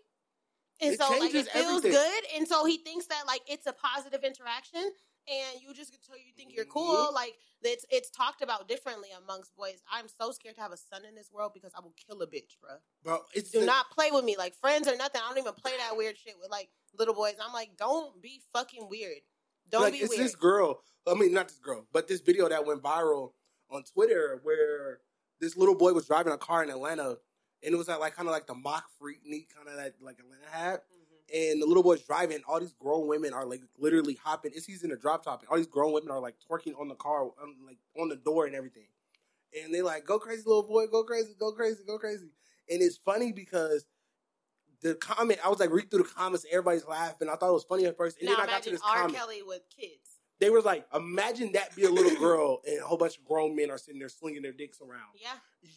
[0.80, 1.92] And It so like it feels everything.
[1.92, 2.22] good.
[2.36, 4.90] And so he thinks that like it's a positive interaction
[5.28, 7.08] and you just to you think you're cool.
[7.10, 7.12] Mhm.
[7.14, 9.82] Like it's it's talked about differently amongst boys.
[9.90, 12.26] I'm so scared to have a son in this world because I will kill a
[12.26, 12.76] bitch, bro.
[13.02, 15.20] Bro, it's Do the- not play with me like friends or nothing.
[15.24, 17.34] I don't even play that weird shit with like little boys.
[17.42, 19.18] I'm like, don't be fucking weird.
[19.70, 20.24] Don't like be it's weird.
[20.24, 20.82] this girl.
[21.06, 23.32] I mean, not this girl, but this video that went viral
[23.70, 25.00] on Twitter where
[25.40, 27.18] this little boy was driving a car in Atlanta,
[27.62, 30.18] and it was at like kind of like the mock Freaknik kind of that like
[30.18, 30.80] Atlanta had.
[30.80, 31.01] Mhm.
[31.34, 32.40] And the little boy's driving.
[32.46, 34.52] All these grown women are like literally hopping.
[34.54, 35.40] It's he's in a drop top.
[35.40, 38.16] And all these grown women are like twerking on the car, on, like on the
[38.16, 38.86] door and everything.
[39.62, 40.86] And they like, "Go crazy, little boy!
[40.86, 41.34] Go crazy!
[41.38, 41.82] Go crazy!
[41.86, 42.30] Go crazy!"
[42.70, 43.86] And it's funny because
[44.82, 47.28] the comment, I was like read through the comments, everybody's laughing.
[47.28, 48.96] I thought it was funny at first, and now then I got to this R.
[48.96, 50.18] comment Kelly with kids.
[50.40, 53.54] they were like, imagine that be a little girl and a whole bunch of grown
[53.54, 55.12] men are sitting there slinging their dicks around.
[55.20, 55.28] Yeah.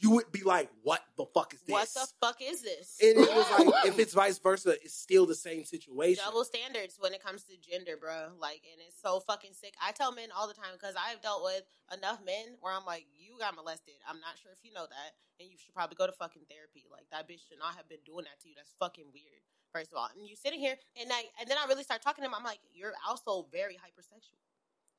[0.01, 1.73] You would be like, what the fuck is this?
[1.73, 2.97] What the fuck is this?
[3.01, 6.23] and it was like, if it's vice versa, it's still the same situation.
[6.25, 8.33] double standards when it comes to gender, bro.
[8.41, 9.73] Like, and it's so fucking sick.
[9.81, 11.63] I tell men all the time because I've dealt with
[11.93, 13.95] enough men where I'm like, you got molested.
[14.09, 15.09] I'm not sure if you know that,
[15.39, 16.89] and you should probably go to fucking therapy.
[16.89, 18.55] Like that bitch should not have been doing that to you.
[18.57, 19.41] That's fucking weird.
[19.69, 22.23] First of all, and you sitting here, and I, and then I really start talking
[22.23, 22.33] to him.
[22.33, 24.39] I'm like, you're also very hypersexual.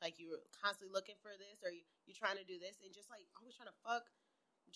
[0.04, 3.08] Like you're constantly looking for this, or you you trying to do this, and just
[3.08, 4.04] like always trying to fuck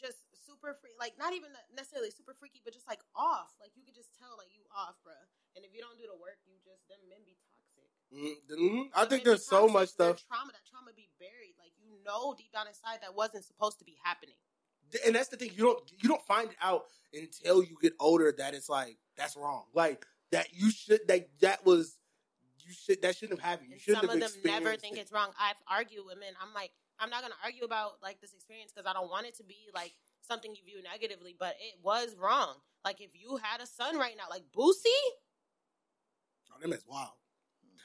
[0.01, 3.53] just super free, like not even necessarily super freaky, but just like off.
[3.61, 5.15] Like you could just tell, like you off, bro.
[5.55, 7.89] And if you don't do the work, you just them men be toxic.
[8.11, 8.91] Mhm, mhm.
[8.97, 10.53] I Them think there's so much stuff, trauma.
[10.53, 11.55] That trauma be buried.
[11.61, 14.41] Like you know deep down inside that wasn't supposed to be happening.
[15.07, 15.53] and that's the thing.
[15.55, 19.65] You don't you don't find out until you get older that it's like that's wrong.
[19.75, 21.99] Like that you should that that was
[22.65, 23.71] you should that shouldn't have happened.
[23.71, 25.01] You shouldn't some of them never think it.
[25.01, 25.31] it's wrong.
[25.41, 26.33] I've argued with men.
[26.41, 26.71] I'm like,
[27.01, 29.57] I'm not gonna argue about like this experience because I don't want it to be
[29.75, 32.57] like something you view negatively, but it was wrong.
[32.85, 34.87] Like if you had a son right now, like Boosie,
[36.55, 37.11] Oh, them is wild.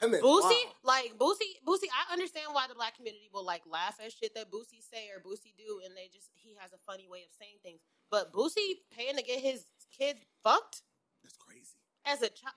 [0.02, 0.74] Is Boosie, wild.
[0.84, 1.88] like Boosie, Boosie.
[1.88, 5.20] I understand why the black community will like laugh at shit that Boosie say or
[5.22, 7.80] Boosie do, and they just he has a funny way of saying things.
[8.10, 9.64] But Boosie paying to get his
[9.96, 10.82] kid fucked
[11.22, 11.78] That's crazy.
[12.04, 12.54] as a child.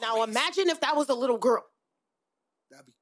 [0.00, 1.64] Now imagine if that was a little girl.
[2.70, 2.92] that'd be.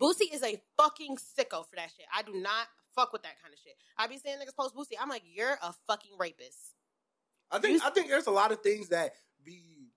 [0.00, 2.06] Boosie is a fucking sicko for that shit.
[2.14, 3.74] I do not fuck with that kind of shit.
[3.98, 4.96] I be seeing niggas post Boosie.
[5.00, 6.74] I'm like, you're a fucking rapist.
[7.50, 9.12] I think I think there's a lot of things that
[9.44, 9.90] be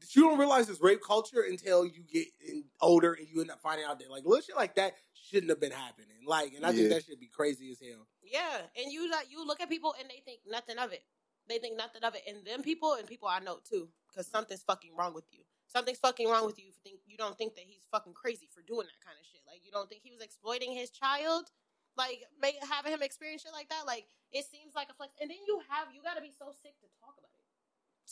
[0.00, 3.50] that you don't realize is rape culture until you get in, older and you end
[3.50, 6.08] up finding out that like little shit like that shouldn't have been happening.
[6.26, 8.06] Like, and I think that should be crazy as hell.
[8.22, 11.02] Yeah, and you like you look at people and they think nothing of it.
[11.48, 14.62] They think nothing of it, and them people and people I know too, because something's
[14.62, 15.40] fucking wrong with you.
[15.72, 16.68] Something's fucking wrong with you.
[16.68, 19.24] If you think you don't think that he's fucking crazy for doing that kind of
[19.24, 19.40] shit.
[19.48, 21.48] Like you don't think he was exploiting his child,
[21.96, 23.88] like make, having him experience shit like that.
[23.88, 24.04] Like
[24.36, 25.16] it seems like a flex.
[25.16, 27.48] And then you have you got to be so sick to talk about it.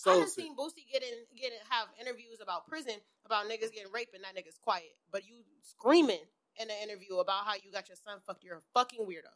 [0.09, 2.97] I have seen Boosie get in, get in, have interviews about prison
[3.27, 6.25] about niggas getting raped and that nigga's quiet, but you screaming
[6.57, 8.43] in an interview about how you got your son fucked.
[8.43, 9.35] You're a fucking weirdo.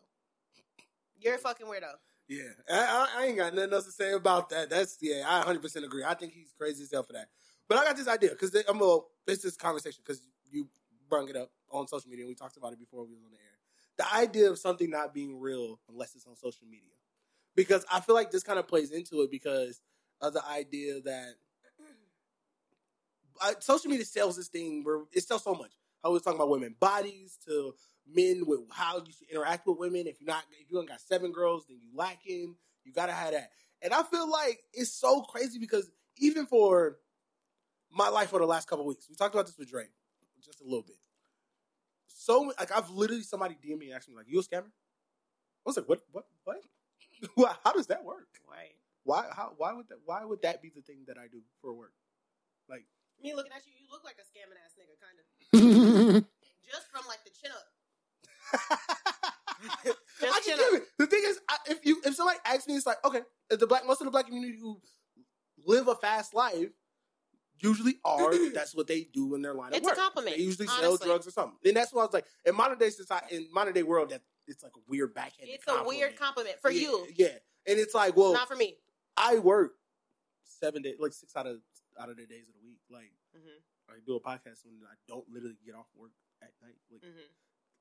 [1.21, 1.93] You're a fucking weirdo.
[2.29, 4.71] Yeah, I, I, I ain't got nothing else to say about that.
[4.71, 6.05] That's yeah, I 100 percent agree.
[6.05, 7.29] I think he's crazy as hell for that.
[7.69, 10.69] But I got this idea because I'm a this this conversation because you
[11.09, 13.31] brought it up on social media and we talked about it before we was on
[13.31, 13.59] the air.
[13.97, 16.91] The idea of something not being real unless it's on social media,
[17.55, 19.81] because I feel like this kind of plays into it because
[20.21, 21.35] of the idea that
[23.61, 25.73] social media sells this thing where it sells so much.
[26.03, 27.75] I was talking about women bodies to
[28.07, 30.07] men with how you should interact with women.
[30.07, 32.57] If you're not, if you only got seven girls, then you lacking.
[32.85, 33.51] You gotta have that.
[33.81, 36.99] And I feel like it's so crazy because even for
[37.95, 39.87] my life for the last couple weeks, we talked about this with Dre
[40.45, 40.97] just a little bit.
[42.09, 45.67] So like I've literally somebody DM me and asked me like, "You a scammer?" I
[45.67, 46.03] was like, "What?
[46.13, 46.27] What?
[46.45, 46.63] What?
[47.65, 48.29] how does that work?
[48.51, 48.77] Right.
[49.05, 49.27] Why?
[49.35, 49.53] How?
[49.57, 49.99] Why would that?
[50.05, 51.93] Why would that be the thing that I do for work?
[52.69, 52.85] Like,
[53.23, 56.25] Me looking at you, you look like a scamming ass nigga, kind of.
[56.71, 57.67] Just from like the chin up.
[60.23, 60.89] I can give it.
[60.99, 63.21] The thing is, I, if you if somebody asks me, it's like okay,
[63.51, 64.81] the black most of the black community who
[65.67, 66.71] live a fast life
[67.61, 70.69] usually are that's what they do in their line of It's a compliment, They usually
[70.69, 72.27] sell drugs or something, and that's what I was like.
[72.45, 75.55] In modern day society, in modern day world, that it's like a weird backhanded.
[75.55, 77.29] It's a weird compliment for Yeah, you, yeah.
[77.67, 78.77] And it's like, well, not for me.
[79.17, 79.73] I work
[80.45, 81.59] seven days, like six out of
[81.99, 82.81] out of the days of the week.
[82.91, 86.77] Like hmm I do a podcast when I don't literally get off work at night.
[86.91, 87.31] Like hmm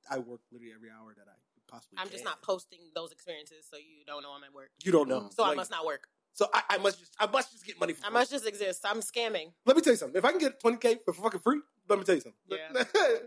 [0.09, 1.36] I work literally every hour that I
[1.67, 1.97] possibly.
[1.99, 4.71] I'm just not posting those experiences, so you don't know I'm at work.
[4.84, 5.30] You don't know.
[5.32, 6.07] So I must not work.
[6.34, 7.94] So I, I must just I must just get money.
[7.94, 8.14] For I free.
[8.14, 8.84] must just exist.
[8.86, 9.52] I'm scamming.
[9.66, 10.18] Let me tell you something.
[10.18, 12.40] If I can get twenty k for fucking free, let me tell you something.
[12.48, 12.84] Yeah.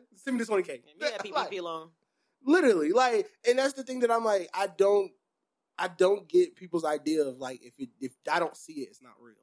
[0.17, 0.83] Send me the twenty k.
[1.01, 1.91] Yeah, PPP loan.
[2.45, 5.11] Literally, like, and that's the thing that I'm like, I don't,
[5.79, 9.03] I don't get people's idea of like if it, if I don't see it, it's
[9.03, 9.35] not real.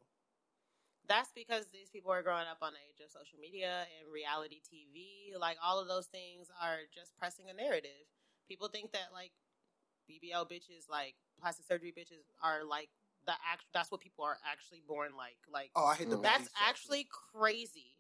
[1.08, 4.62] That's because these people are growing up on the age of social media and reality
[4.64, 5.38] TV.
[5.40, 8.08] Like all of those things are just pressing a narrative.
[8.48, 9.32] People think that like
[10.10, 12.90] BBL bitches, like plastic surgery bitches, are like
[13.26, 13.64] the act.
[13.74, 15.38] That's what people are actually born like.
[15.52, 16.22] Like Oh, I hate the Mm.
[16.22, 16.68] baddies that's show.
[16.70, 17.96] actually crazy.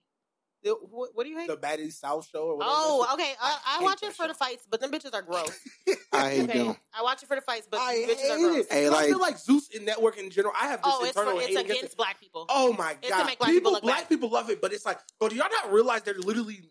[0.63, 1.47] The- What, what do you hate?
[1.49, 2.73] the baddies South show or whatever.
[2.73, 3.33] Oh, okay.
[3.41, 5.51] I, I I watch it for the fights, but them bitches are gross.
[6.13, 6.77] I hate Okay, them.
[6.93, 8.65] I watch it for the fights, but I bitches are gross.
[8.65, 8.71] it.
[8.71, 10.53] Hey, And I feel like- like Zeus in Network in general.
[10.57, 12.45] I have this Oh, it's internal for, it's against against black people.
[12.47, 13.25] Oh my It's to god!
[13.25, 14.09] make black people, people look black bad.
[14.09, 16.61] people love it, but it's like, bro, do y'all not realize they're literally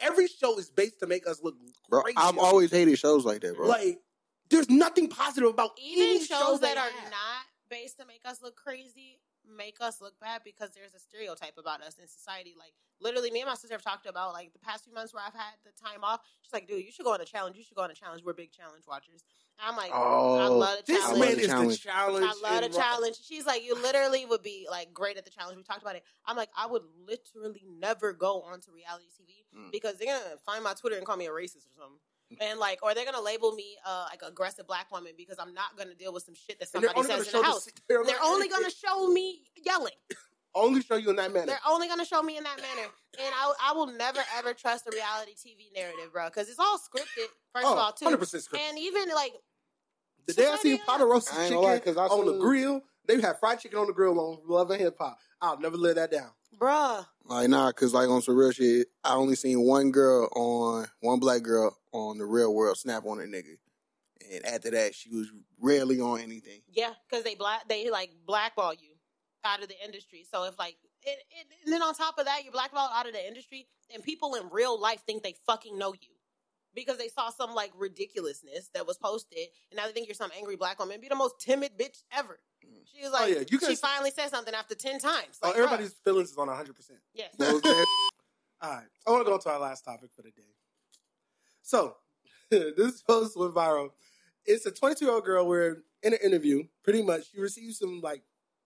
[0.00, 1.54] every show is based to make us look
[1.88, 2.16] Bro, crazy.
[2.18, 3.68] I'm always hated shows like that, bro.
[3.68, 3.98] like.
[4.50, 7.10] There's nothing positive about even any shows show that they are have.
[7.10, 9.20] not based to make us look crazy
[9.56, 12.54] make us look bad because there's a stereotype about us in society.
[12.58, 15.22] Like literally, me and my sister have talked about like the past few months where
[15.26, 16.20] I've had the time off.
[16.42, 17.56] She's like, "Dude, you should go on a challenge.
[17.56, 18.22] You should go on a challenge.
[18.22, 19.24] We're big challenge watchers."
[19.58, 21.18] And I'm like, "I Oh, love This I challenge.
[21.20, 21.82] love man the is the challenge.
[21.82, 22.24] challenge.
[22.26, 23.16] I love the and challenge.
[23.24, 25.56] She's like, you literally would be like great at the challenge.
[25.56, 26.02] We talked about it.
[26.26, 29.72] I'm like, I would literally never go onto reality TV Mm.
[29.72, 32.00] because they're gonna find my Twitter and call me a racist or something.
[32.40, 35.76] And like, or they're gonna label me uh, like aggressive black woman because I'm not
[35.76, 37.64] gonna deal with some shit that somebody says gonna in the house.
[37.64, 39.94] the, they're, They're only gonna show me yelling.
[40.54, 41.46] only show you in that manner.
[41.46, 44.86] They're only gonna show me in that manner, and I, I will never ever trust
[44.86, 47.26] a reality TV narrative, bro, because it's all scripted.
[47.54, 48.58] First Oh, of all, too, 100% scripted.
[48.68, 49.32] and even like
[50.26, 53.20] The day I Society, seen Potter roast I chicken gonna I on the grill, they
[53.20, 55.18] had fried chicken on the grill on Love and Hip Hop.
[55.40, 56.30] I'll never let that down.
[56.58, 60.86] bruh, Like nah, cause like on some real shit, I only seen one girl on
[61.00, 63.56] one black girl on the real world snap on a nigga,
[64.32, 65.28] and after that she was
[65.60, 66.60] rarely on anything.
[66.68, 68.94] Yeah, because they black they like blackball you
[69.44, 70.26] out of the industry.
[70.30, 73.12] So if like it, it, and then on top of that, you're blackballed out of
[73.12, 76.14] the industry, and people in real life think they fucking know you
[76.74, 80.30] because they saw some like ridiculousness that was posted, and now they think you're some
[80.36, 81.00] angry black woman.
[81.00, 82.40] Be the most timid bitch ever.
[82.64, 82.82] Mm.
[82.84, 85.38] She was like, oh, yeah, you she finally said something after ten times.
[85.42, 86.72] Oh, everybody's bruh, feelings is on 100%.
[87.14, 87.34] yes.
[88.60, 88.86] All right.
[89.06, 90.42] I want to go to our last topic for the day.
[91.68, 91.96] So,
[92.50, 93.90] this post went viral.
[94.46, 98.00] It's a 22 year old girl where in an interview, pretty much, she received some
[98.00, 98.22] like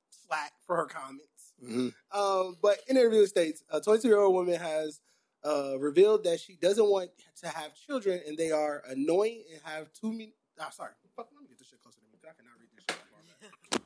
[0.09, 1.53] slack for her comments.
[1.61, 1.93] Mhm.
[2.13, 5.01] Um, but in the interview states a 22 year old woman has
[5.45, 9.93] uh, revealed that she doesn't want to have children and they are annoying and have
[9.93, 10.35] too many.
[10.61, 10.93] Ah, sorry.
[11.17, 12.19] Fuck, let me get this shit closer to me.
[12.23, 13.03] I cannot read this shit.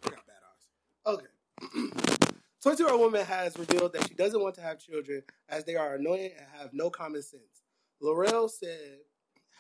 [0.04, 1.14] I got bad eyes.
[1.14, 2.32] Okay.
[2.60, 5.76] 22 year old woman has revealed that she doesn't want to have children as they
[5.76, 7.62] are annoying and have no common sense.
[8.00, 8.98] Laurel said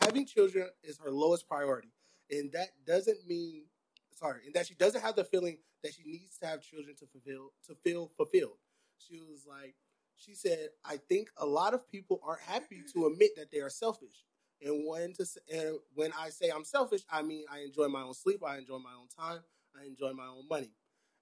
[0.00, 1.92] having children is her lowest priority,
[2.30, 3.64] and that doesn't mean
[4.12, 7.06] sorry, and that she doesn't have the feeling that she needs to have children to
[7.06, 8.58] fulfill to feel fulfilled.
[8.98, 9.74] She was like,
[10.16, 13.70] she said, I think a lot of people aren't happy to admit that they are
[13.70, 14.24] selfish.
[14.62, 18.14] And when to and when I say I'm selfish, I mean I enjoy my own
[18.14, 19.40] sleep, I enjoy my own time,
[19.78, 20.72] I enjoy my own money.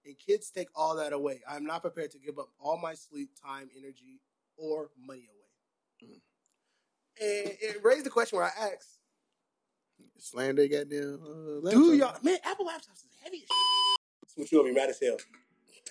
[0.06, 1.40] And kids take all that away.
[1.48, 4.20] I'm not prepared to give up all my sleep, time, energy,
[4.56, 6.12] or money away.
[6.12, 6.20] Mm.
[7.20, 8.98] And it raised the question where I asked,
[10.18, 11.82] Slam they goddamn uh, laptop.
[11.82, 12.38] Do y'all man?
[12.44, 13.36] Apple laptops is heavy.
[13.36, 14.34] As shit.
[14.34, 15.16] Switch you gonna be mad as hell.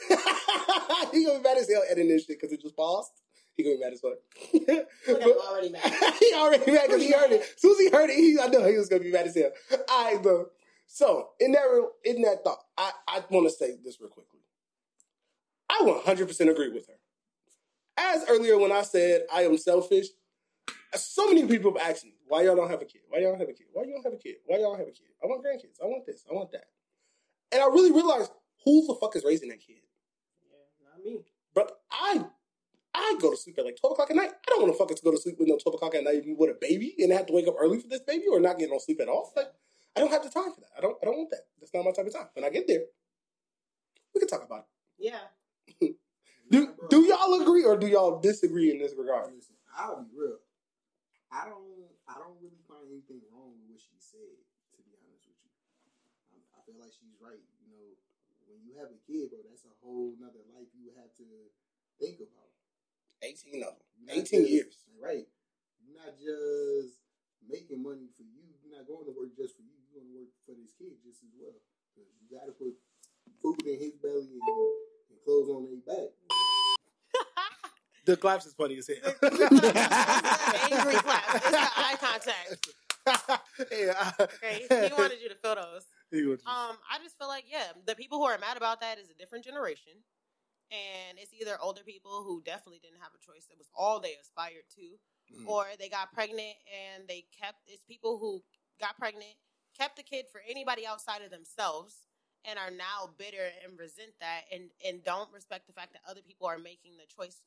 [1.14, 3.12] he gonna be mad as hell editing this shit because it just paused.
[3.56, 4.14] He gonna be mad as fuck.
[4.54, 4.88] Look,
[5.24, 5.84] I'm already mad.
[6.20, 7.42] he already mad because he heard it.
[7.42, 9.36] As soon as he heard it, he, I know he was gonna be mad as
[9.36, 9.52] hell.
[9.90, 10.48] All right, bro.
[10.88, 14.40] So in that in that thought, I I want to say this real quickly.
[15.70, 16.94] I 100% agree with her.
[17.98, 20.08] As earlier when I said I am selfish,
[20.96, 23.02] so many people have asked me, why y'all don't have a kid?
[23.10, 23.68] Why y'all don't have a kid?
[23.74, 24.36] Why y'all don't have a kid?
[24.46, 25.10] Why y'all don't have a kid?
[25.24, 25.82] I want grandkids.
[25.82, 26.26] I want this.
[26.30, 26.66] I want that.
[27.52, 28.32] And I really realized
[28.66, 29.82] who the fuck is raising that kid?
[30.42, 31.22] Yeah, not me.
[31.54, 32.26] But I
[32.96, 34.32] I go to sleep at like 12 o'clock at night.
[34.32, 36.50] I don't want to fucking go to sleep with no 12 o'clock at night with
[36.50, 38.70] a baby and I have to wake up early for this baby or not get
[38.70, 39.32] no sleep at all.
[39.36, 39.48] Like,
[39.96, 40.70] I don't have the time for that.
[40.78, 41.46] I don't I don't want that.
[41.60, 42.28] That's not my type of time.
[42.34, 42.82] When I get there,
[44.14, 45.12] we can talk about it.
[45.80, 45.88] Yeah.
[46.52, 49.34] Do, do y'all agree or do y'all disagree in this regard?
[49.34, 50.38] Listen, I'll be real.
[51.34, 51.90] I don't.
[52.06, 54.38] I don't really find anything wrong with what she said.
[54.78, 55.54] To be honest with you,
[56.30, 57.42] I, I feel like she's right.
[57.66, 57.90] You know,
[58.46, 61.28] when you have a kid, bro, that's a whole nother life you have to
[61.98, 62.54] think about.
[63.26, 64.14] 18 of them.
[64.14, 64.76] 18 just- years.
[65.02, 65.26] right?
[65.82, 67.02] You're not just
[67.48, 68.44] making money for you.
[68.62, 69.74] You're not going to work just for you.
[69.90, 71.56] You're going to work for this kid just as well.
[71.96, 72.76] Because you got to put
[73.42, 74.60] food in his belly and,
[75.12, 76.12] and clothes on his back.
[78.06, 79.14] The claps is funny as hell.
[79.24, 81.36] Angry clap.
[81.36, 82.68] It's the eye contact.
[83.72, 84.12] yeah.
[84.20, 85.86] Okay, he wanted you to feel those.
[86.12, 88.82] He wanted you- Um, I just feel like yeah, the people who are mad about
[88.82, 89.94] that is a different generation,
[90.72, 94.16] and it's either older people who definitely didn't have a choice; it was all they
[94.22, 95.00] aspired to,
[95.34, 95.48] Mm.
[95.48, 97.60] or they got pregnant and they kept.
[97.68, 98.44] It's people who
[98.80, 99.36] got pregnant,
[99.78, 101.96] kept the kid for anybody outside of themselves,
[102.46, 106.22] and are now bitter and resent that, and and don't respect the fact that other
[106.22, 107.40] people are making the choice,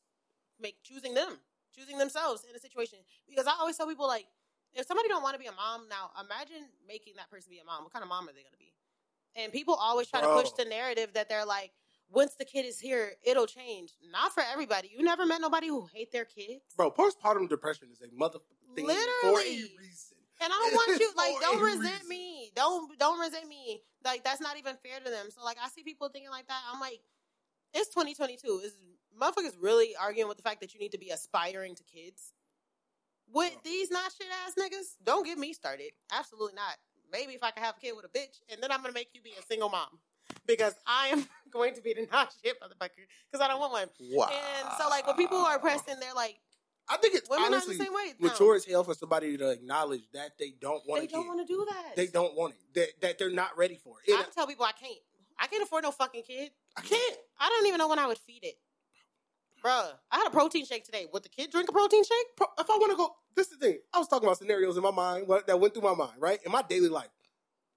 [0.60, 1.38] make choosing them,
[1.74, 2.98] choosing themselves in a situation.
[3.28, 4.26] Because I always tell people like
[4.74, 7.64] if somebody don't want to be a mom now, imagine making that person be a
[7.64, 7.84] mom.
[7.84, 8.74] What kind of mom are they going to be?
[9.34, 10.34] And people always try Bro.
[10.34, 11.72] to push the narrative that they're like,
[12.10, 13.92] once the kid is here, it'll change.
[14.12, 14.90] Not for everybody.
[14.96, 16.62] You never met nobody who hate their kids.
[16.76, 19.72] Bro, postpartum depression is a motherfucking thing for a Literally.
[19.78, 20.16] reason.
[20.40, 22.08] And I don't want you like don't resent reason.
[22.08, 22.52] me.
[22.54, 23.80] Don't don't resent me.
[24.04, 25.26] Like that's not even fair to them.
[25.30, 26.60] So like I see people thinking like that.
[26.72, 27.00] I'm like,
[27.72, 28.60] it's 2022.
[28.64, 28.74] Is
[29.20, 32.32] motherfuckers really arguing with the fact that you need to be aspiring to kids?
[33.32, 33.60] With Bro.
[33.64, 35.90] these not shit ass niggas, don't get me started.
[36.12, 36.76] Absolutely not.
[37.12, 39.08] Maybe if I could have a kid with a bitch, and then I'm gonna make
[39.14, 39.98] you be a single mom
[40.46, 43.88] because I am going to be the not shit motherfucker because I don't want one.
[44.12, 44.28] Wow.
[44.30, 46.38] And so like when people are pressing, they're like,
[46.88, 48.12] I think it's women honestly are the same way.
[48.18, 48.28] now.
[48.28, 51.52] mature as hell for somebody to acknowledge that they don't want They don't want to
[51.52, 51.96] do that.
[51.96, 52.74] They don't want it.
[52.74, 54.14] That, that they're not ready for it.
[54.14, 54.98] I tell people I can't.
[55.38, 56.50] I can't afford no fucking kid.
[56.76, 57.16] I can't.
[57.38, 58.54] I don't even know when I would feed it.
[59.66, 61.06] Bruh, I had a protein shake today.
[61.12, 62.36] Would the kid drink a protein shake?
[62.36, 63.78] Pro- If I want to go, this is the thing.
[63.92, 66.38] I was talking about scenarios in my mind what- that went through my mind, right?
[66.44, 67.10] In my daily life.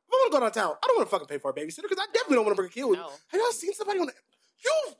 [0.07, 1.83] If I want to go downtown, I don't want to fucking pay for a babysitter
[1.89, 3.03] because I definitely don't want to bring a kid with me.
[3.05, 3.09] No.
[3.27, 4.13] Have y'all seen somebody on the
[4.63, 4.93] you?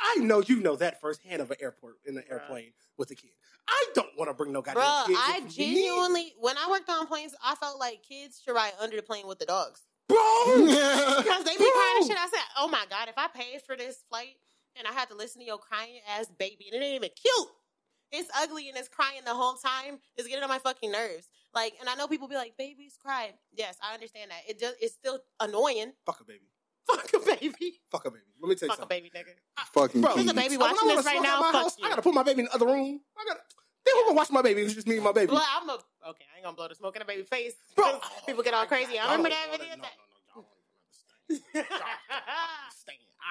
[0.00, 2.32] I know you know that firsthand of an airport in an Bruh.
[2.32, 3.30] airplane with a kid.
[3.68, 5.18] I don't want to bring no goddamn Bruh, kids.
[5.22, 5.48] I me.
[5.50, 9.26] genuinely, when I worked on planes, I felt like kids should ride under the plane
[9.26, 9.82] with the dogs.
[10.08, 10.18] bro.
[10.56, 12.16] Because they be crying shit.
[12.18, 14.36] I said, oh my God, if I paid for this flight
[14.76, 17.48] and I had to listen to your crying ass baby and it ain't even cute.
[18.10, 19.98] It's ugly and it's crying the whole time.
[20.16, 21.28] It's getting on my fucking nerves.
[21.54, 23.32] Like, and I know people be like, babies cry.
[23.52, 24.40] Yes, I understand that.
[24.48, 25.92] It just, it's still annoying.
[26.04, 26.40] Fuck a baby.
[26.86, 27.80] Fuck a baby.
[27.90, 28.22] Fuck a baby.
[28.42, 29.02] Let me tell you Fuck a something.
[29.02, 29.64] baby, nigga.
[29.72, 30.42] Fucking Bro, There's a kids.
[30.42, 31.36] baby When I watching wanna this right smoke now.
[31.36, 31.86] at my Fuck house, you.
[31.86, 33.00] I gotta put my baby in the other room.
[33.16, 33.40] I gotta.
[33.84, 34.62] They won't watch my baby.
[34.62, 35.32] It's just me and my baby.
[35.32, 36.24] Well, I'm a okay.
[36.32, 37.54] I ain't gonna blow the smoke in a baby face.
[37.74, 38.98] Bro, people get all crazy.
[38.98, 39.74] I remember that video.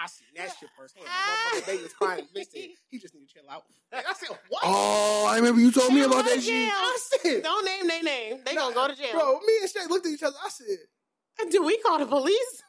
[0.02, 1.06] I seen that shit firsthand.
[1.06, 2.28] My motherfucking baby was crying.
[2.34, 3.64] Listen, he just need to chill out.
[3.92, 4.62] And I said, what?
[4.64, 6.72] Oh, I remember you told me about that shit.
[6.74, 8.39] I said, Don't name their name.
[8.46, 9.12] They gonna go to jail.
[9.14, 10.38] Bro, me and Shay looked at each other.
[10.44, 12.64] I said, Do we call the police?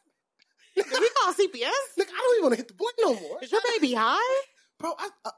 [0.77, 1.97] Do we call CPS?
[1.99, 3.39] Look, I don't even want to hit the blunt no more.
[3.43, 4.43] Is your baby high?
[4.79, 5.31] Bro, I, I,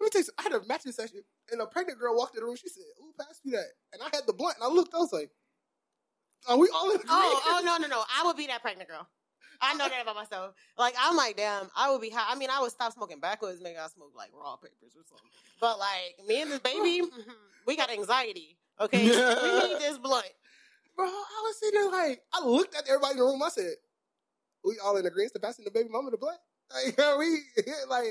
[0.00, 0.34] let me tell you something.
[0.38, 2.56] I had a matching session, and a pregnant girl walked in the room.
[2.56, 4.94] She said, "Ooh, pass me that." And I had the blunt, and I looked.
[4.94, 5.30] I was like,
[6.48, 8.02] "Are we all in oh, agreement?" Oh, oh no, no, no.
[8.16, 9.08] I would be that pregnant girl.
[9.60, 10.54] I know that about myself.
[10.78, 12.32] Like I'm like, damn, I would be high.
[12.32, 15.30] I mean, I would stop smoking backwards, maybe I smoke like raw papers or something.
[15.60, 17.02] But like me and this baby,
[17.66, 18.56] we got anxiety.
[18.80, 19.08] Okay, we
[19.68, 20.26] need this blunt.
[20.96, 21.06] bro.
[21.06, 23.42] I was sitting there like, I looked at everybody in the room.
[23.42, 23.74] I said,
[24.64, 26.38] "We all in agreement to passing the baby mama the blunt."
[26.74, 27.38] Like, are we
[27.88, 28.04] like?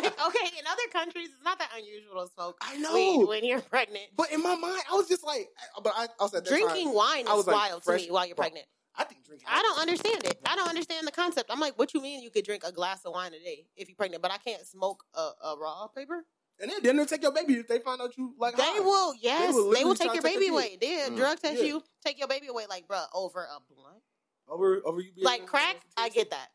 [0.00, 2.94] like, okay, in other countries, it's not that unusual to smoke I know.
[2.94, 4.04] weed when you're pregnant.
[4.16, 5.48] But in my mind, I was just like,
[5.82, 8.02] but I, I was at that Drinking Time, wine I is was like, wild fresh-
[8.02, 8.66] to me while you're bro, pregnant.
[9.00, 9.46] I think drinking.
[9.50, 10.38] I don't understand it.
[10.44, 11.50] I don't understand the concept.
[11.50, 13.88] I'm like, what you mean you could drink a glass of wine a day if
[13.88, 16.24] you're pregnant, but I can't smoke a, a raw paper?
[16.60, 18.80] And then, then they'll take your baby if they find out you like They high.
[18.80, 20.76] will, yes, they will, literally take your take baby away.
[20.78, 21.16] They Mm.
[21.16, 21.68] drug test Yeah.
[21.68, 24.02] you, take your baby away, like, bruh, over a blunt.
[24.46, 25.12] over over you.
[25.14, 26.48] being Like crack, I get that.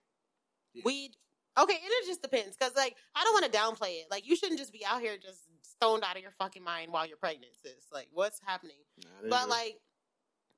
[0.73, 0.83] Yeah.
[0.85, 1.15] Weed,
[1.57, 2.55] okay, and it just depends.
[2.57, 4.07] Cause like, I don't want to downplay it.
[4.11, 7.07] Like, you shouldn't just be out here just stoned out of your fucking mind while
[7.07, 7.73] you're pregnant, sis.
[7.91, 8.77] Like, what's happening?
[9.27, 9.79] But like,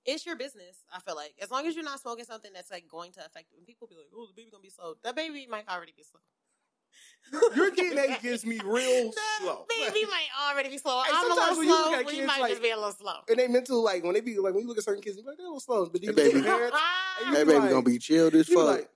[0.07, 0.77] it's your business.
[0.91, 3.47] I feel like as long as you're not smoking something that's like going to affect.
[3.55, 6.03] When people be like, "Oh, the baby gonna be slow," that baby might already be
[6.03, 6.21] slow.
[7.55, 9.65] Your DNA gives me real That slow.
[9.69, 11.01] Baby might already be slow.
[11.03, 11.99] Hey, I'm a sometimes little when you look slow.
[11.99, 13.15] at We kids, might like- just be a little slow.
[13.29, 15.23] and they mental like when they be like when you look at certain kids, you
[15.23, 17.31] be like they're a little slow, but then That baby- parents, ah.
[17.33, 18.69] that be baby like- gonna be chilled as you be fuck.
[18.71, 18.89] like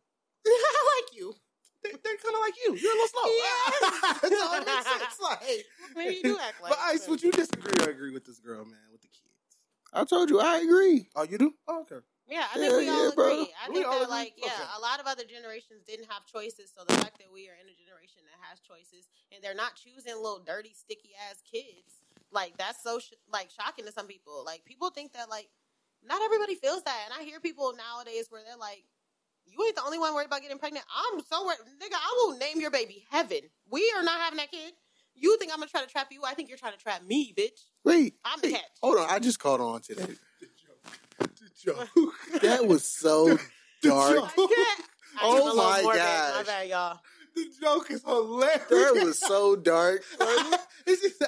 [0.45, 1.34] like you.
[1.84, 2.76] they, they're kind of like you.
[2.76, 3.28] You're a little slow.
[3.30, 4.22] Yes.
[4.22, 5.20] That's all it makes sense.
[5.22, 6.70] Like, Maybe you do act like.
[6.72, 9.20] but Ice, would you disagree or agree with this girl, man, with the kids?
[9.93, 11.07] I told you, I agree.
[11.15, 11.53] Oh, you do?
[11.67, 12.03] Oh, okay.
[12.29, 13.27] Yeah, I think Yeah, we all yeah, bro.
[13.27, 13.53] agree.
[13.59, 14.15] I We think all that, agree?
[14.15, 14.71] like, yeah, Okay.
[14.77, 16.71] a lot of other generations didn't have choices.
[16.71, 19.75] So the fact that we are in a generation that has choices and they're not
[19.75, 21.99] choosing little dirty, sticky ass kids,
[22.31, 24.43] like that's so sh- like shocking to some people.
[24.45, 25.49] Like people think that like
[26.05, 28.85] not everybody feels that, and I hear people nowadays where they're like.
[29.43, 30.85] You ain't the only one worried about getting pregnant.
[30.95, 31.57] I'm so worried.
[31.81, 33.39] Nigga, I will name your baby Heaven.
[33.69, 34.71] We are not having that kid.
[35.22, 36.22] You think I'm gonna try to trap you?
[36.26, 37.61] I think you're trying to trap me, bitch.
[37.86, 38.63] Wait, I'm the wait, catch.
[38.82, 39.07] hold on.
[39.09, 40.07] I just caught on to that.
[40.39, 40.47] The
[41.63, 41.88] joke.
[41.93, 42.01] The
[42.34, 42.41] joke.
[42.41, 43.38] That was so
[43.82, 44.17] dark.
[44.17, 44.82] I can't.
[45.17, 45.99] I Oh was a little my morbid.
[46.01, 46.36] gosh.
[46.38, 46.99] My bad, y'all.
[47.36, 48.65] the joke is hilarious.
[48.69, 50.03] That was so dark.
[50.88, 51.22] It's just-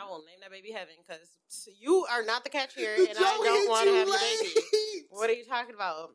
[0.00, 1.20] I will name that baby Heaven because
[1.80, 4.38] you are not the catch here, The and I don't want to have your late.
[4.40, 5.06] baby.
[5.10, 6.10] What are you talking about?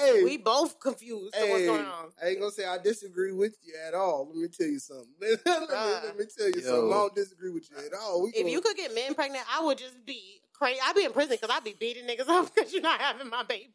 [0.00, 1.34] Hey, We both confused.
[1.34, 2.10] So what's going on?
[2.22, 4.26] I ain't gonna say I disagree with you at all.
[4.28, 5.06] Let me tell you something.
[5.20, 6.04] let, me, Bruh.
[6.04, 6.60] let me tell you Yo.
[6.62, 6.92] something.
[6.92, 8.22] I don't disagree with you at all.
[8.22, 10.80] We If gonna- you could get men pregnant, I would just be crazy.
[10.84, 13.42] I'd be in prison because I'd be beating niggas up because you're not having my
[13.44, 13.70] baby.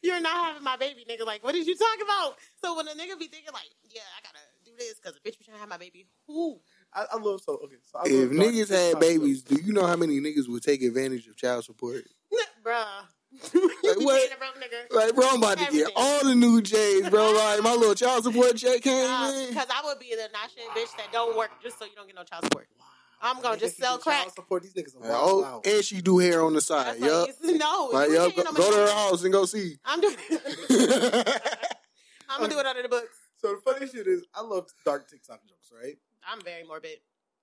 [0.00, 1.26] You're not having my baby, nigga.
[1.26, 2.36] Like, what did you talk about?
[2.62, 5.38] So when a nigga be thinking like, yeah, I gotta do this because a bitch
[5.38, 6.06] be trying to have my baby.
[6.28, 6.60] Who?
[6.94, 7.76] I, I love so okay.
[7.90, 9.06] So I If love niggas TikTok had jokes.
[9.06, 12.04] babies, do you know how many niggas would take advantage of child support?
[12.64, 12.84] Bruh.
[13.54, 14.20] you be what?
[14.20, 14.94] being a broke nigga.
[14.94, 15.86] Like, bro, I'm about to Everything.
[15.86, 17.32] get all the new J's, bro.
[17.36, 19.48] Like, my little child support check came in.
[19.48, 22.06] Because I would be the not shit bitch that don't work just so you don't
[22.06, 22.68] get no child support.
[23.22, 24.34] I'm gonna just sell get child crack.
[24.34, 24.96] Support these niggas.
[24.96, 25.66] Are Like, oh, wild oh, out.
[25.66, 27.00] and she do hair on the side.
[27.00, 27.28] That's Yup.
[27.42, 29.78] like, no, Like, you yup, go, go to her house and go see.
[29.84, 30.16] I'm doing.
[32.28, 33.16] I'm gonna do it under the books.
[33.38, 35.96] So the funny shit is, I love dark TikTok jokes, right?
[36.26, 36.98] I'm very morbid.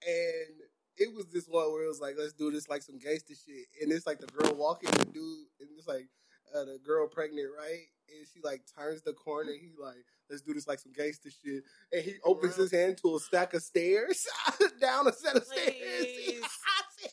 [0.06, 0.56] And
[0.98, 3.66] it was this one where it was like, let's do this like some gangster shit.
[3.82, 6.08] And it's like the girl walking, the dude, and it's like
[6.56, 7.86] uh, the girl pregnant, right?
[8.10, 9.52] And she like turns the corner.
[9.52, 11.64] He like, let's do this like some gangster shit.
[11.92, 14.26] And he opens his hand to a stack of stairs,
[14.82, 15.68] down a set of stairs.
[16.44, 17.12] I said,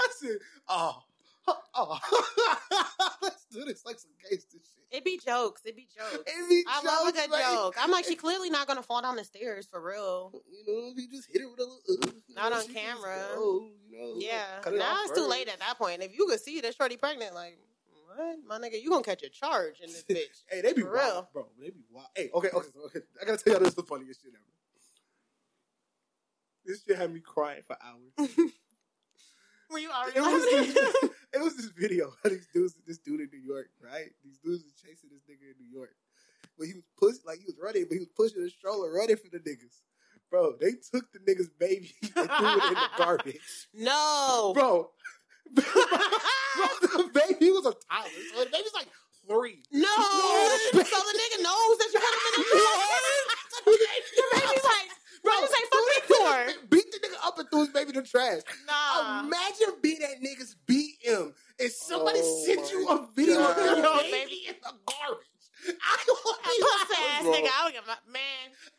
[0.00, 0.36] I said,
[0.68, 1.02] oh,
[1.74, 1.98] oh,
[3.22, 4.62] let's do this like some gangster shit.
[4.90, 5.62] It be jokes.
[5.66, 6.22] It be jokes.
[6.26, 7.76] It be I love a good joke.
[7.80, 10.32] I'm like, she clearly not gonna fall down the stairs for real.
[10.50, 11.80] You know, you just hit it with a little.
[12.08, 13.18] Uh, Not know, on camera.
[13.34, 14.44] go, you know, Yeah.
[14.78, 16.02] Now off it's too late at that point.
[16.02, 17.58] If you could see that shorty pregnant, like,
[18.06, 20.44] what, my nigga, you gonna catch a charge in this bitch.
[20.48, 21.28] Hey, they be For wild, real.
[21.34, 21.46] bro.
[21.60, 22.08] They be wild.
[22.16, 23.00] Hey, okay, okay, okay.
[23.20, 24.42] I gotta tell y'all this is the funniest shit ever.
[26.64, 28.28] This shit had me crying for hours.
[29.70, 33.20] Were you already it, was this, it was this video of these dudes, this dude
[33.20, 34.08] in New York, right?
[34.24, 35.94] These dudes was chasing this nigga in New York.
[36.56, 39.16] But he was pushing, like he was running, but he was pushing a stroller, running
[39.16, 39.84] for the niggas.
[40.30, 43.68] Bro, they took the nigga's baby and threw it in the garbage.
[43.72, 44.52] no.
[44.54, 44.90] Bro,
[45.54, 48.24] bro, the baby was a toddler.
[48.34, 48.88] So the baby's like
[49.28, 49.62] three.
[49.72, 49.88] No.
[49.88, 53.08] so the nigga knows that you put him in the trash.
[53.64, 54.88] the baby's like,
[55.22, 56.66] bro, you say fuck me for?
[56.68, 56.87] Beat
[57.38, 58.42] up and threw his baby in the trash.
[58.66, 59.20] Nah.
[59.20, 64.02] Imagine being that niggas BM and somebody Oh sent you a video of your God.
[64.10, 65.24] baby in the garbage.
[65.66, 67.32] I would I'm be pussy ass bro.
[67.32, 67.48] nigga.
[67.52, 68.22] I would get my man.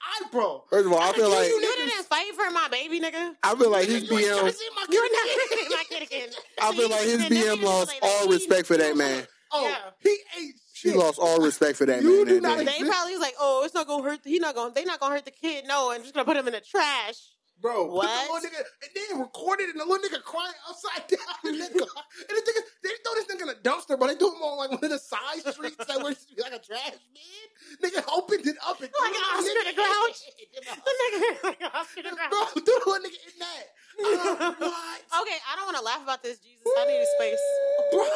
[0.01, 0.63] I, bro.
[0.69, 3.35] First of all, I feel like you You didn't fight for my baby, nigga.
[3.43, 4.45] I feel like his You BM.
[4.45, 6.29] to see my You're not my kid again.
[6.61, 9.27] I feel like his BM lost all respect for that man.
[9.51, 9.77] Oh, Yeah.
[9.99, 12.25] he ate She lost all respect for that You man.
[12.27, 12.65] do that not day.
[12.65, 14.19] They probably was like, oh, it's not gonna hurt.
[14.23, 14.73] He not gonna.
[14.73, 15.65] They not gonna hurt the kid.
[15.67, 17.17] No, I'm just gonna put him in the trash.
[17.61, 18.07] Bro, the What?
[18.31, 21.49] little nigga, and then recorded and the little nigga crying upside down the.
[21.49, 24.57] And the nigga, they throw this nigga in a dumpster, but they do him on
[24.59, 27.47] like one of the side streets that where it to be like a trash bin.
[27.83, 30.19] Nigga opened it up and Like an Oscar the Grouch?
[30.59, 32.29] The nigga, like, Oscar the Grouch.
[32.31, 33.65] Bro, threw the nigga in that.
[33.99, 35.01] Uh, what?
[35.21, 36.63] Okay, I don't want to laugh about this, Jesus.
[36.79, 37.43] I need a space.
[37.91, 38.07] Bro,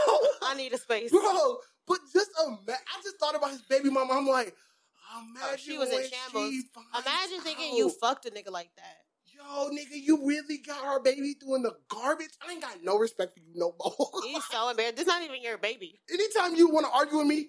[0.47, 1.11] I need a space.
[1.11, 1.57] bro,
[1.87, 4.13] but just imagine, I just thought about his baby mama.
[4.13, 4.55] I'm like,
[5.19, 6.53] imagine Oh, she was in shambles.
[6.97, 7.77] Imagine thinking out.
[7.77, 9.02] you fucked a nigga like that.
[9.35, 12.29] Yo, nigga, you really got our baby doing the garbage?
[12.47, 14.07] I ain't got no respect for you no more.
[14.23, 14.97] He's so embarrassed.
[14.97, 15.99] This not even your baby.
[16.11, 17.47] Anytime you want to argue with me,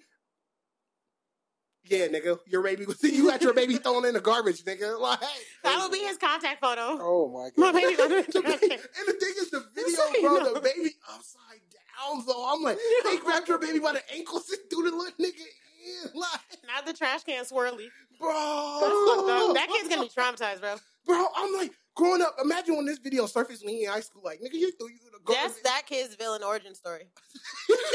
[1.87, 4.99] Yeah, nigga, your baby was you got your baby thrown in the garbage, nigga.
[4.99, 5.19] Like
[5.63, 6.97] That would be his contact photo.
[6.99, 8.71] Oh my god, My baby The the ba- trash can.
[8.71, 10.53] and the thing is, the video, so bro, know.
[10.55, 12.25] the baby upside down.
[12.25, 15.39] So I'm like, they grabbed your baby by the ankles and threw the little nigga
[15.39, 17.87] in, like, Not the trash can swirly.
[18.19, 19.51] bro.
[19.53, 20.75] that kid's gonna be traumatized, bro.
[21.05, 21.25] Bro.
[21.35, 22.35] I'm like, growing up.
[22.43, 24.21] Imagine when this video surfaced when he in high school.
[24.23, 25.43] Like, nigga, you threw you in the garbage.
[25.53, 27.07] That's that kid's villain origin story.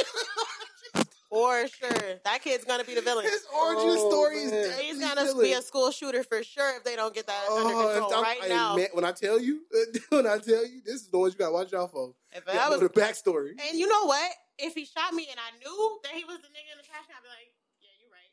[1.31, 2.19] For sure.
[2.25, 3.23] That kid's gonna be the villain.
[3.25, 4.65] His origin Oh, story is man.
[4.65, 5.45] definitely He's gonna villain.
[5.47, 8.15] be a school shooter for sure if they don't get that under Oh, control if
[8.17, 8.75] I'm- right now.
[8.75, 9.61] man, when I tell you,
[10.09, 12.15] when I tell you, this is the ones you gotta watch out for.
[12.33, 13.51] if You I was, the backstory.
[13.69, 14.29] and you know what?
[14.59, 17.07] If he shot me and I knew that he was the nigga in the trash
[17.07, 18.33] can, I'd be like, yeah, you're right.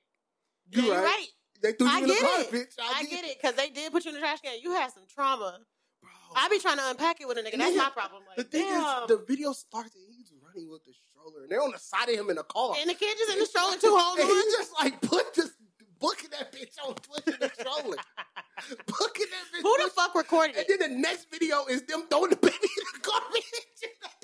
[0.74, 1.28] You yeah, you're right.
[1.64, 1.64] Right.
[1.64, 2.52] They threw you I in the get it.
[2.52, 2.68] garbage.
[2.82, 4.54] I get it because they did put you in the trash can.
[4.62, 5.60] You had some trauma.
[6.02, 6.10] Bro.
[6.36, 7.58] I be trying to unpack it with a nigga.
[7.58, 8.24] That's Nigga, my problem.
[8.36, 9.04] the thing damn.
[9.04, 12.10] is, the video starts and he's running with the stroller, and they're on the side
[12.10, 12.76] of him in a car.
[12.80, 14.52] and the kid just in the stroller too, holding and he on.
[14.60, 15.52] just like put this
[16.00, 17.98] booking that bitch on Twitter the stroller.
[18.86, 19.62] booking that bitch.
[19.64, 20.80] Who the push- fuck recorded And it?
[20.80, 23.44] then the next video is them throwing the baby in the garbage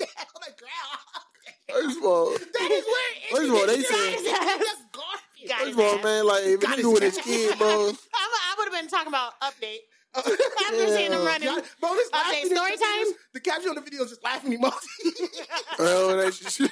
[0.36, 1.24] on the ground.
[1.70, 5.23] First of all, That is where First of all, they said- that's garbage.
[5.48, 7.88] Got first his of all, man, like if Got you with his his kid, bro.
[7.88, 9.78] I'm, I would have been talking about update.
[10.16, 11.48] After seeing him running.
[11.48, 13.06] God, bro, this Okay, laughing story is- time?
[13.32, 14.76] The caption on the video is just laughing emoji.
[15.80, 16.70] Oh, well, that shit-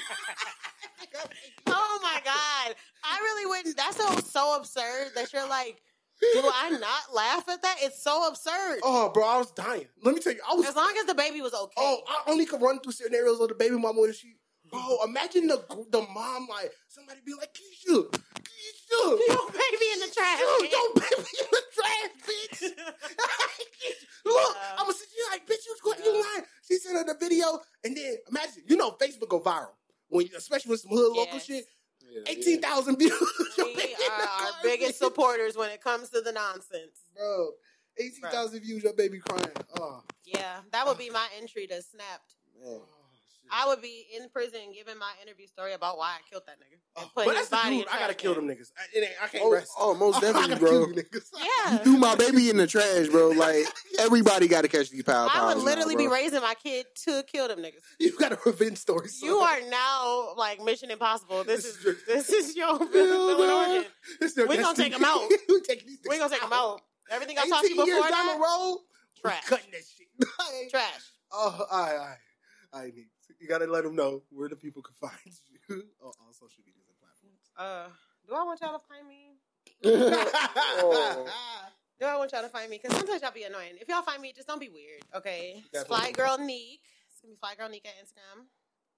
[1.67, 2.75] Oh my god!
[3.05, 3.77] I really wouldn't.
[3.77, 5.81] That's so so absurd that you're like,
[6.21, 7.77] do I not laugh at that?
[7.81, 8.81] It's so absurd.
[8.85, 9.87] oh, bro, I was dying.
[10.05, 10.67] Let me tell you, I was.
[10.67, 11.73] As long as the baby was okay.
[11.77, 14.35] Oh, I only could run through scenarios of the baby mama when she.
[14.71, 18.19] Bro, imagine the the mom like somebody be like Keisha,
[18.93, 20.41] Keisha, Your baby in the trash.
[20.41, 20.71] Yo, can.
[20.71, 22.61] yo, baby in the trash, bitch.
[24.25, 24.71] Look, Yeah.
[24.79, 26.45] I'm gonna sit you like, bitch, you was going, you lying.
[26.67, 29.71] She sent her the video, and then imagine, you know, Facebook go viral
[30.09, 31.65] when, you, especially with some hood local shit.
[32.11, 33.13] Yeah, Eighteen thousand views.
[33.59, 34.63] We are our garbage.
[34.63, 37.01] biggest supporters when it comes to the nonsense.
[37.17, 37.51] bro.
[37.99, 39.49] Eighteen thousand views, your baby crying.
[39.81, 41.15] Oh, Yeah, that would be ah.
[41.15, 42.35] my entry to Snapped.
[42.63, 42.81] Man.
[43.51, 46.79] I would be in prison giving my interview story about why I killed that nigga.
[46.97, 47.89] Oh, and Oh, but his that's the body dude.
[47.89, 48.71] I gotta kill them niggas.
[48.79, 49.73] I, it ain't, I can't Oh, rest.
[49.79, 50.87] oh, most definitely, bro.
[50.87, 50.95] kill
[51.73, 53.31] you Threw my baby in the trash, bro.
[53.43, 53.67] Like
[53.99, 56.87] everybody got to catch these power I powers would literally now, be raising my kid
[57.05, 57.83] to kill them niggas.
[57.99, 59.09] You got a revenge story.
[59.09, 59.29] son.
[59.29, 61.45] You are now like Mission Impossible.
[61.45, 63.91] This This is is your- this is your villain origin.
[64.21, 65.29] This is We gonna take take 'em out.
[65.29, 65.37] we
[66.17, 66.81] are gonna take them out.
[67.11, 68.79] Everything I 18 talked to you years before down that, the road,
[69.21, 70.71] trash, cutting that shit.
[70.71, 71.01] trash.
[71.33, 71.93] Oh, all right,
[72.73, 72.93] all right.
[73.43, 73.67] All right, Nick.
[73.67, 75.13] You gotta let them know where the people can find
[75.69, 77.51] you on, on social media and platforms.
[77.57, 77.89] Uh,
[78.27, 79.37] do I want y'all to find me?
[79.85, 81.27] Oh.
[82.01, 82.81] Do I want y'all to find me?
[82.83, 83.75] Because sometimes y'all be annoying.
[83.81, 85.63] If y'all find me, just don't be weird, okay?
[85.87, 86.81] Fly Girl Neek.
[87.09, 88.47] It's gonna be Fly Girl Neek at Instagram.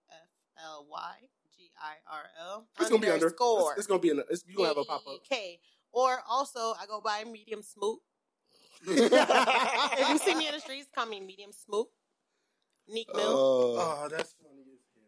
[0.09, 0.29] F
[0.65, 1.15] L Y
[1.55, 2.67] G I R L.
[2.81, 3.27] It's gonna be under.
[3.27, 3.73] Underscore.
[3.73, 4.17] It's, it's gonna be in.
[4.17, 5.21] The, it's, you gonna have a pop up.
[5.29, 5.61] K.
[5.93, 7.99] Or also, I go by Medium Smoot.
[8.89, 11.89] if you see me in the streets, call me Medium Smoot.
[12.89, 13.25] Neek Mill.
[13.27, 13.75] Oh,
[14.05, 15.05] Oh, that's funny as hell.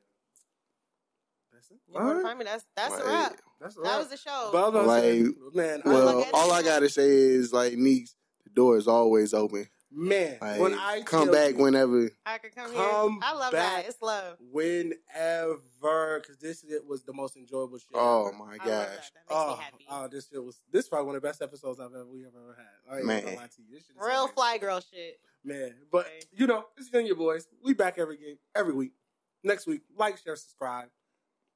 [1.52, 1.78] That's it.
[1.88, 2.22] you want to Alright.
[2.24, 2.44] find me?
[2.44, 3.36] That's that's a wrap.
[3.60, 3.98] That's That right.
[3.98, 4.50] was the show.
[4.52, 6.52] But I was gonna Like, man, well, look at all.
[6.52, 9.68] I gotta say is like Neeks, the door is always open.
[9.90, 12.10] man, Like, when I come back you, whenever.
[12.26, 13.20] I could come, Come here.
[13.22, 13.84] I love back.
[13.84, 13.88] that.
[13.88, 14.36] It's love.
[14.52, 17.88] whenever, because this shit was the most enjoyable shit.
[17.94, 18.36] Oh ever.
[18.36, 18.88] my I love gosh, that.
[18.96, 19.84] That makes Oh, me happy.
[19.88, 22.22] oh, this shit was this is probably one of the best episodes I've ever we
[22.22, 22.92] have ever had.
[22.92, 23.24] I ain't Man.
[23.24, 23.74] gonna lie to you.
[23.76, 25.18] This shit Real fly girl shit.
[25.46, 25.74] Man.
[25.90, 26.20] But Okay.
[26.32, 27.46] you know, it's Junior Boys.
[27.62, 28.92] We back every game, every week.
[29.42, 30.88] Next week, like, share, subscribe.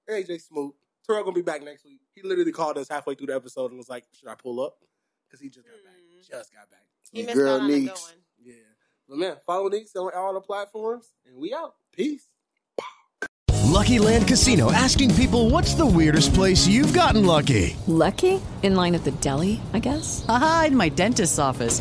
[0.08, 0.74] AJ Smoot.
[1.06, 2.00] Terrell gonna be back next week.
[2.14, 4.78] He literally called us halfway through the episode and was like, "Should I pull up?"
[5.26, 5.94] Because he just got back.
[5.94, 6.28] Mm.
[6.28, 6.84] Just got back.
[7.12, 8.02] He missed girl out on a good Neeks.
[8.02, 8.14] one.
[8.42, 8.54] Yeah.
[9.08, 11.74] But man, follow Neeks on all the platforms, and we out.
[11.92, 12.28] Peace.
[13.66, 17.76] Lucky Land Casino asking people what's the weirdest place you've gotten lucky?
[17.86, 18.40] Lucky?
[18.62, 20.24] In line at the deli, I guess?
[20.28, 21.80] Aha, in my dentist's office.